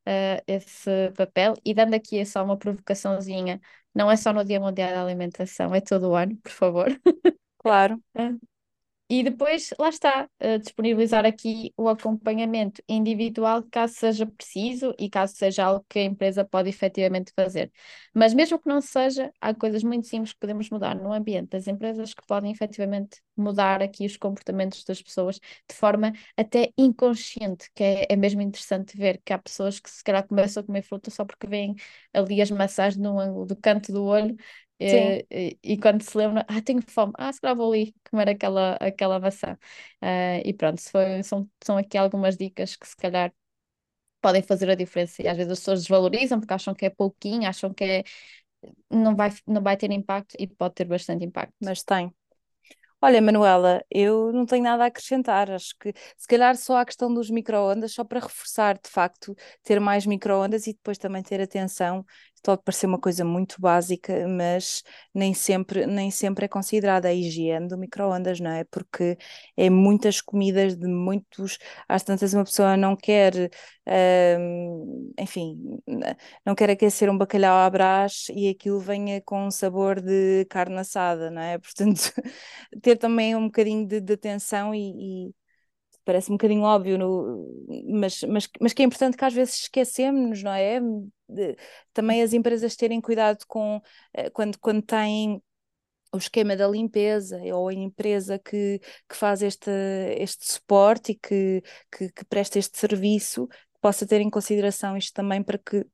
esse 0.46 1.12
papel. 1.16 1.54
E 1.64 1.74
dando 1.74 1.94
aqui 1.94 2.26
só 2.26 2.44
uma 2.44 2.58
provocaçãozinha, 2.58 3.62
não 3.96 4.10
é 4.12 4.16
só 4.18 4.34
no 4.34 4.44
Dia 4.46 4.60
Mundial 4.60 4.92
da 4.92 5.04
Alimentação, 5.04 5.74
é 5.76 5.82
todo 5.82 6.10
o 6.10 6.16
ano, 6.16 6.38
por 6.38 6.52
favor. 6.52 7.02
Claro. 7.60 8.02
E 9.14 9.24
depois, 9.24 9.72
lá 9.78 9.90
está, 9.90 10.30
uh, 10.42 10.58
disponibilizar 10.58 11.26
aqui 11.26 11.74
o 11.76 11.90
acompanhamento 11.90 12.82
individual 12.88 13.62
caso 13.70 13.94
seja 13.96 14.26
preciso 14.26 14.96
e 14.98 15.10
caso 15.10 15.36
seja 15.36 15.66
algo 15.66 15.86
que 15.90 16.00
a 16.00 16.04
empresa 16.04 16.46
pode 16.46 16.70
efetivamente 16.70 17.34
fazer. 17.36 17.70
Mas 18.14 18.34
mesmo 18.34 18.58
que 18.58 18.70
não 18.70 18.80
seja, 18.80 19.30
há 19.42 19.54
coisas 19.54 19.84
muito 19.84 20.08
simples 20.08 20.32
que 20.32 20.40
podemos 20.40 20.70
mudar 20.70 20.96
no 20.96 21.12
ambiente 21.12 21.50
das 21.50 21.68
empresas 21.68 22.14
que 22.14 22.26
podem 22.26 22.54
efetivamente 22.54 23.22
mudar 23.36 23.82
aqui 23.84 24.06
os 24.06 24.16
comportamentos 24.16 24.82
das 24.86 25.02
pessoas 25.02 25.42
de 25.70 25.76
forma 25.76 26.14
até 26.38 26.72
inconsciente, 26.78 27.70
que 27.76 27.84
é, 27.84 28.06
é 28.12 28.16
mesmo 28.16 28.42
interessante 28.42 28.96
ver 28.96 29.20
que 29.26 29.34
há 29.34 29.38
pessoas 29.38 29.78
que 29.78 29.90
se 29.90 30.02
calhar 30.06 30.26
começam 30.26 30.64
a 30.64 30.66
comer 30.66 30.84
fruta 30.84 31.12
só 31.12 31.26
porque 31.26 31.48
veem 31.48 31.76
ali 32.14 32.42
as 32.42 32.50
maçãs 32.50 32.96
no 32.96 33.20
ângulo 33.20 33.46
do 33.46 33.58
canto 33.58 33.92
do 33.92 34.06
olho 34.06 34.38
e, 34.82 35.28
e, 35.32 35.60
e, 35.64 35.78
quando 35.78 36.02
se 36.02 36.18
lembra, 36.18 36.46
ah, 36.48 36.62
tenho 36.62 36.82
fome, 36.82 37.14
ah, 37.18 37.32
se 37.32 37.40
calhar 37.42 37.56
vou 37.56 37.72
ali 37.72 37.94
comer 38.10 38.30
aquela, 38.30 38.76
aquela 38.76 39.20
maçã. 39.20 39.58
Uh, 40.02 40.42
e 40.46 40.54
pronto, 40.54 40.82
foi, 40.82 41.24
são, 41.24 41.50
são 41.64 41.78
aqui 41.78 41.98
algumas 41.98 42.38
dicas 42.38 42.76
que 42.76 42.88
se 42.88 42.96
calhar 42.96 43.34
podem 44.22 44.42
fazer 44.42 44.70
a 44.70 44.76
diferença. 44.76 45.22
E 45.22 45.28
às 45.28 45.38
vezes 45.38 45.52
as 45.52 45.60
pessoas 45.60 45.82
desvalorizam 45.82 46.40
porque 46.40 46.54
acham 46.54 46.74
que 46.76 46.86
é 46.86 46.90
pouquinho, 46.90 47.48
acham 47.48 47.74
que 47.74 47.84
é, 47.84 48.04
não, 48.90 49.16
vai, 49.16 49.32
não 49.48 49.62
vai 49.62 49.78
ter 49.78 49.92
impacto 49.92 50.36
e 50.40 50.48
pode 50.48 50.76
ter 50.76 50.86
bastante 50.86 51.26
impacto. 51.26 51.56
Mas 51.62 51.84
tem. 51.84 52.14
Olha, 53.04 53.20
Manuela, 53.20 53.84
eu 53.90 54.32
não 54.32 54.46
tenho 54.46 54.64
nada 54.64 54.84
a 54.84 54.88
acrescentar. 54.88 55.50
Acho 55.50 55.76
que 55.80 55.92
se 56.16 56.28
calhar 56.28 56.56
só 56.56 56.78
a 56.78 56.86
questão 56.86 57.12
dos 57.12 57.32
micro-ondas, 57.32 57.94
só 57.94 58.04
para 58.04 58.20
reforçar 58.20 58.76
de 58.76 58.90
facto 58.90 59.36
ter 59.64 59.80
mais 59.80 60.06
micro-ondas 60.06 60.68
e 60.68 60.74
depois 60.74 61.00
também 61.00 61.24
ter 61.24 61.42
atenção 61.42 62.06
pode 62.42 62.64
parecer 62.64 62.86
uma 62.88 63.00
coisa 63.00 63.24
muito 63.26 63.60
básica, 63.60 64.28
mas 64.28 64.84
nem 65.14 65.34
sempre, 65.34 65.86
nem 65.86 66.12
sempre 66.12 66.46
é 66.46 66.48
considerada 66.48 67.08
a 67.08 67.14
higiene 67.14 67.68
do 67.68 67.78
micro-ondas, 67.78 68.40
não 68.40 68.52
é? 68.52 68.64
Porque 68.66 69.18
é 69.58 69.70
muitas 69.70 70.22
comidas 70.22 70.76
de 70.76 70.88
muitos. 70.88 71.58
Às 71.88 72.04
tantas, 72.04 72.34
uma 72.34 72.44
pessoa 72.44 72.76
não 72.78 72.96
quer, 72.96 73.34
hum, 74.40 75.14
enfim, 75.20 75.58
não 76.46 76.56
quer 76.56 76.70
aquecer 76.70 77.10
um 77.10 77.18
bacalhau 77.18 77.58
à 77.58 77.70
brás 77.70 78.28
e 78.34 78.50
aquilo 78.50 78.80
venha 78.80 79.22
com 79.22 79.46
um 79.48 79.52
sabor 79.52 80.02
de 80.02 80.46
carne 80.50 80.78
assada, 80.80 81.30
não 81.32 81.42
é? 81.42 81.58
Portanto, 81.60 82.12
ter 82.82 82.98
também 82.98 83.36
um 83.36 83.46
bocadinho 83.46 83.88
de, 83.88 84.02
de 84.02 84.14
atenção 84.14 84.74
e, 84.74 85.28
e 85.30 85.36
parece 86.06 86.32
um 86.32 86.36
bocadinho 86.36 86.64
óbvio, 86.64 86.98
no, 86.98 87.48
mas, 87.90 88.22
mas, 88.24 88.50
mas 88.60 88.74
que 88.74 88.82
é 88.82 88.86
importante 88.86 89.18
que 89.18 89.26
às 89.26 89.34
vezes 89.34 89.62
esquecemos, 89.62 90.42
não 90.44 90.52
é? 90.54 90.80
Também 91.94 92.22
as 92.22 92.34
empresas 92.34 92.76
terem 92.76 93.02
cuidado 93.02 93.46
com 93.48 93.82
eh, 94.14 94.30
quando, 94.30 94.58
quando 94.60 94.82
têm 94.82 95.42
o 96.14 96.18
esquema 96.18 96.56
da 96.56 96.68
limpeza 96.68 97.42
ou 97.54 97.70
a 97.70 97.74
empresa 97.74 98.38
que, 98.38 98.80
que 99.08 99.16
faz 99.16 99.42
este, 99.42 99.72
este 100.18 100.52
suporte 100.52 101.14
e 101.14 101.16
que, 101.16 101.64
que, 101.92 102.12
que 102.12 102.26
presta 102.26 102.60
este 102.60 102.78
serviço, 102.78 103.48
possa 103.80 104.06
ter 104.06 104.22
em 104.22 104.30
consideração 104.30 104.98
isto 104.98 105.14
também 105.14 105.42
para 105.42 105.58
que 105.58 105.86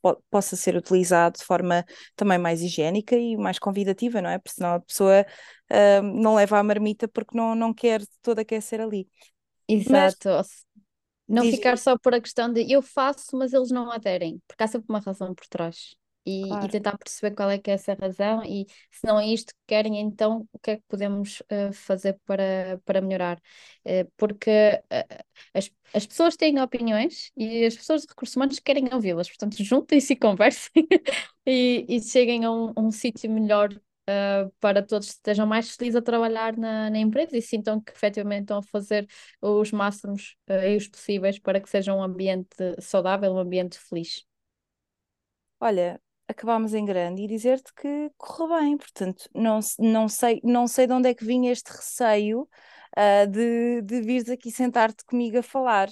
po 0.00 0.22
possa 0.30 0.54
ser 0.54 0.76
utilizado 0.76 1.38
de 1.38 1.44
forma 1.44 1.84
também 2.14 2.38
mais 2.38 2.62
higiênica 2.62 3.16
e 3.16 3.36
mais 3.36 3.58
convidativa, 3.58 4.22
não 4.22 4.30
é? 4.30 4.38
Porque 4.38 4.54
senão 4.54 4.74
a 4.74 4.80
pessoa 4.80 5.26
uh, 5.70 6.02
não 6.02 6.36
leva 6.36 6.58
a 6.58 6.62
marmita 6.62 7.08
porque 7.08 7.36
não, 7.36 7.54
não 7.54 7.74
quer 7.74 8.02
todo 8.22 8.38
aquecer 8.38 8.80
ali. 8.80 9.08
Exato. 9.66 10.28
Mas, 10.28 10.66
não 11.28 11.42
diz... 11.42 11.54
ficar 11.54 11.78
só 11.78 11.96
por 11.96 12.14
a 12.14 12.20
questão 12.20 12.52
de 12.52 12.70
eu 12.70 12.82
faço, 12.82 13.36
mas 13.36 13.52
eles 13.52 13.70
não 13.70 13.90
aderem, 13.90 14.40
porque 14.46 14.62
há 14.62 14.66
sempre 14.66 14.86
uma 14.88 15.00
razão 15.00 15.34
por 15.34 15.46
trás. 15.46 15.94
E, 16.24 16.42
claro. 16.46 16.66
e 16.66 16.68
tentar 16.68 16.96
perceber 16.96 17.34
qual 17.34 17.50
é 17.50 17.58
que 17.58 17.68
é 17.68 17.74
essa 17.74 17.94
razão 17.94 18.44
e 18.44 18.64
se 18.92 19.04
não 19.04 19.18
é 19.18 19.26
isto 19.26 19.52
que 19.52 19.60
querem, 19.66 19.98
então 19.98 20.46
o 20.52 20.58
que 20.60 20.70
é 20.70 20.76
que 20.76 20.84
podemos 20.88 21.40
uh, 21.40 21.72
fazer 21.72 22.16
para, 22.24 22.80
para 22.84 23.00
melhorar? 23.00 23.40
Uh, 23.84 24.08
porque 24.16 24.50
uh, 24.84 25.24
as, 25.52 25.68
as 25.92 26.06
pessoas 26.06 26.36
têm 26.36 26.60
opiniões 26.60 27.32
e 27.36 27.64
as 27.64 27.74
pessoas 27.74 28.02
de 28.02 28.08
recursos 28.08 28.36
humanos 28.36 28.60
querem 28.60 28.88
ouvi-las, 28.92 29.28
portanto 29.28 29.56
juntem-se 29.64 30.12
e 30.12 30.16
conversem 30.16 30.70
e, 31.44 31.86
e 31.88 32.00
cheguem 32.00 32.44
a 32.44 32.52
um, 32.52 32.72
um 32.76 32.90
sítio 32.92 33.28
melhor 33.28 33.68
uh, 34.12 34.50
para 34.60 34.82
todos 34.82 35.08
estejam 35.08 35.46
mais 35.46 35.74
felizes 35.74 35.96
a 35.96 36.02
trabalhar 36.02 36.56
na, 36.56 36.90
na 36.90 36.98
empresa 36.98 37.36
e 37.36 37.42
sintam 37.42 37.80
que 37.80 37.92
efetivamente 37.92 38.42
estão 38.42 38.58
a 38.58 38.62
fazer 38.62 39.06
os 39.40 39.72
máximos 39.72 40.36
uh, 40.48 40.54
e 40.54 40.76
os 40.76 40.88
possíveis 40.88 41.38
para 41.38 41.60
que 41.60 41.70
seja 41.70 41.94
um 41.94 42.02
ambiente 42.02 42.56
saudável, 42.80 43.32
um 43.32 43.38
ambiente 43.38 43.78
feliz. 43.78 44.24
Olha, 45.60 46.00
acabámos 46.28 46.74
em 46.74 46.84
grande 46.84 47.22
e 47.22 47.26
dizer-te 47.28 47.72
que 47.74 48.10
correu 48.16 48.58
bem, 48.60 48.76
portanto, 48.76 49.28
não, 49.34 49.60
não, 49.78 50.08
sei, 50.08 50.40
não 50.42 50.66
sei 50.66 50.86
de 50.86 50.92
onde 50.92 51.08
é 51.08 51.14
que 51.14 51.24
vinha 51.24 51.52
este 51.52 51.70
receio 51.70 52.48
uh, 52.96 53.26
de, 53.30 53.82
de 53.82 54.00
vires 54.00 54.28
aqui 54.28 54.50
sentar-te 54.50 55.04
comigo 55.04 55.38
a 55.38 55.42
falar. 55.42 55.88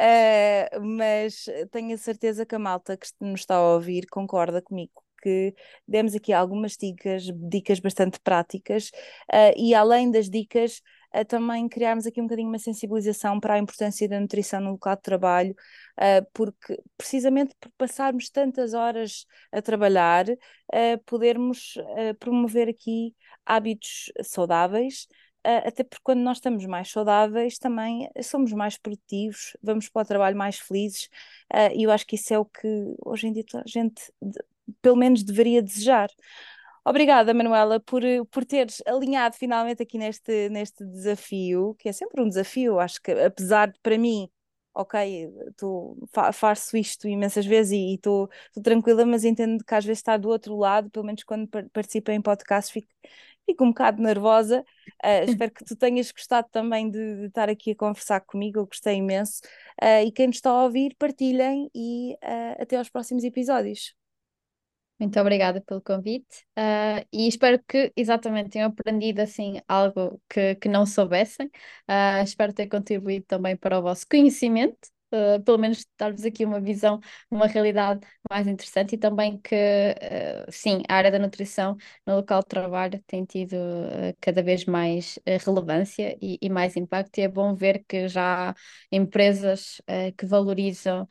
Uh, 0.00 0.80
mas 0.80 1.46
tenho 1.70 1.94
a 1.94 1.98
certeza 1.98 2.46
que 2.46 2.54
a 2.54 2.58
malta 2.58 2.96
que 2.96 3.08
nos 3.20 3.40
está 3.40 3.56
a 3.56 3.74
ouvir 3.74 4.06
concorda 4.10 4.62
comigo 4.62 5.02
que 5.22 5.54
demos 5.86 6.14
aqui 6.14 6.32
algumas 6.32 6.76
dicas, 6.76 7.24
dicas 7.48 7.80
bastante 7.80 8.18
práticas, 8.20 8.90
uh, 9.32 9.52
e 9.56 9.74
além 9.74 10.10
das 10.10 10.28
dicas, 10.28 10.82
uh, 11.14 11.24
também 11.24 11.68
criarmos 11.68 12.06
aqui 12.06 12.20
um 12.20 12.24
bocadinho 12.24 12.48
uma 12.48 12.58
sensibilização 12.58 13.38
para 13.40 13.54
a 13.54 13.58
importância 13.58 14.08
da 14.08 14.20
nutrição 14.20 14.60
no 14.60 14.72
local 14.72 14.96
de 14.96 15.02
trabalho, 15.02 15.54
uh, 15.98 16.26
porque 16.32 16.78
precisamente 16.96 17.54
por 17.60 17.70
passarmos 17.78 18.30
tantas 18.30 18.74
horas 18.74 19.26
a 19.52 19.60
trabalhar, 19.62 20.26
podermos 21.04 21.74
promover 22.18 22.68
aqui 22.68 23.14
hábitos 23.44 24.12
saudáveis. 24.22 25.08
Até 25.42 25.82
porque 25.82 26.02
quando 26.04 26.20
nós 26.20 26.36
estamos 26.36 26.64
mais 26.66 26.90
saudáveis 26.90 27.58
também 27.58 28.08
somos 28.22 28.52
mais 28.52 28.76
produtivos, 28.76 29.56
vamos 29.62 29.88
para 29.88 30.02
o 30.02 30.04
trabalho 30.04 30.36
mais 30.36 30.58
felizes, 30.58 31.08
e 31.74 31.82
eu 31.82 31.90
acho 31.90 32.06
que 32.06 32.14
isso 32.14 32.32
é 32.32 32.38
o 32.38 32.44
que 32.44 32.68
hoje 33.04 33.26
em 33.26 33.32
dia 33.32 33.44
a 33.54 33.62
gente 33.66 34.12
pelo 34.82 34.96
menos 34.96 35.22
deveria 35.22 35.62
desejar. 35.62 36.08
Obrigada, 36.84 37.34
Manuela, 37.34 37.78
por, 37.80 38.02
por 38.30 38.44
teres 38.44 38.82
alinhado 38.86 39.36
finalmente 39.36 39.82
aqui 39.82 39.98
neste, 39.98 40.48
neste 40.48 40.84
desafio, 40.84 41.74
que 41.78 41.88
é 41.88 41.92
sempre 41.92 42.22
um 42.22 42.28
desafio, 42.28 42.80
acho 42.80 43.00
que 43.02 43.12
apesar 43.12 43.70
de 43.70 43.78
para 43.80 43.98
mim, 43.98 44.30
ok, 44.74 45.28
tô, 45.56 45.96
fa 46.12 46.32
faço 46.32 46.76
isto 46.76 47.06
imensas 47.08 47.44
vezes 47.46 47.72
e 47.72 47.94
estou 47.94 48.30
tranquila, 48.62 49.04
mas 49.04 49.24
entendo 49.24 49.64
que 49.64 49.74
às 49.74 49.84
vezes 49.84 49.98
está 49.98 50.16
do 50.16 50.28
outro 50.28 50.56
lado, 50.56 50.90
pelo 50.90 51.04
menos 51.04 51.22
quando 51.24 51.48
participo 51.72 52.10
em 52.10 52.22
podcasts 52.22 52.72
fico, 52.72 52.88
fico 53.46 53.64
um 53.64 53.68
bocado 53.68 54.02
nervosa. 54.02 54.64
Uh, 55.04 55.24
espero 55.28 55.52
que 55.52 55.64
tu 55.64 55.76
tenhas 55.76 56.10
gostado 56.10 56.48
também 56.50 56.90
de, 56.90 57.16
de, 57.20 57.26
estar 57.26 57.48
aqui 57.48 57.72
a 57.72 57.76
conversar 57.76 58.20
comigo, 58.20 58.60
eu 58.60 58.66
gostei 58.66 58.96
imenso. 58.96 59.40
Uh, 59.82 60.06
e 60.06 60.12
quem 60.12 60.28
nos 60.28 60.36
está 60.36 60.50
a 60.50 60.64
ouvir, 60.64 60.94
partilhem 60.98 61.70
e 61.74 62.14
uh, 62.24 62.62
até 62.62 62.76
aos 62.76 62.88
próximos 62.88 63.24
episódios. 63.24 63.99
Muito 65.00 65.18
obrigada 65.18 65.62
pelo 65.62 65.80
convite 65.80 66.44
uh, 66.58 67.06
e 67.10 67.26
espero 67.26 67.58
que 67.66 67.90
exatamente 67.96 68.50
tenham 68.50 68.68
aprendido 68.68 69.20
assim 69.20 69.58
algo 69.66 70.20
que, 70.28 70.56
que 70.56 70.68
não 70.68 70.84
soubessem. 70.84 71.46
Uh, 71.88 72.22
espero 72.22 72.52
ter 72.52 72.68
contribuído 72.68 73.24
também 73.26 73.56
para 73.56 73.78
o 73.78 73.82
vosso 73.82 74.06
conhecimento, 74.06 74.90
uh, 75.14 75.42
pelo 75.42 75.56
menos 75.56 75.86
dar-vos 75.98 76.22
aqui 76.26 76.44
uma 76.44 76.60
visão, 76.60 77.00
uma 77.30 77.46
realidade 77.46 78.06
mais 78.30 78.46
interessante 78.46 78.94
e 78.94 78.98
também 78.98 79.38
que, 79.38 79.54
sim, 80.50 80.82
a 80.86 80.96
área 80.96 81.10
da 81.10 81.18
nutrição 81.18 81.78
no 82.06 82.16
local 82.16 82.40
de 82.42 82.48
trabalho 82.48 83.02
tem 83.06 83.24
tido 83.24 83.56
cada 84.20 84.42
vez 84.42 84.66
mais 84.66 85.18
relevância 85.46 86.14
e, 86.20 86.38
e, 86.42 86.50
mais 86.50 86.76
impacto 86.76 87.16
e 87.18 87.22
é 87.22 87.28
bom 87.28 87.54
ver 87.54 87.84
que 87.88 88.06
já 88.06 88.50
há 88.50 88.54
empresas 88.92 89.80
que 90.16 90.26
valorizam 90.26 91.08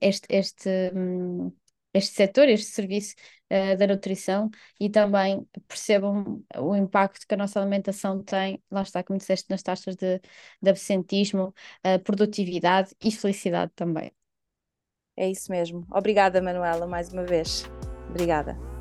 este, 0.00 0.26
este 0.28 0.68
um, 0.94 1.50
este 1.92 2.14
setor, 2.14 2.48
este 2.48 2.70
serviço 2.70 3.14
uh, 3.50 3.76
da 3.76 3.86
nutrição 3.86 4.50
e 4.80 4.88
também 4.90 5.46
percebam 5.68 6.42
o 6.56 6.74
impacto 6.76 7.26
que 7.26 7.34
a 7.34 7.36
nossa 7.36 7.60
alimentação 7.60 8.22
tem, 8.22 8.62
lá 8.70 8.82
está, 8.82 9.02
como 9.02 9.18
disseste, 9.18 9.50
nas 9.50 9.62
taxas 9.62 9.96
de, 9.96 10.20
de 10.60 10.70
absentismo, 10.70 11.54
uh, 11.86 11.98
produtividade 12.02 12.94
e 13.02 13.10
felicidade 13.12 13.72
também. 13.74 14.12
É 15.16 15.28
isso 15.28 15.50
mesmo. 15.50 15.86
Obrigada, 15.90 16.40
Manuela, 16.40 16.86
mais 16.86 17.12
uma 17.12 17.24
vez. 17.24 17.64
Obrigada. 18.08 18.71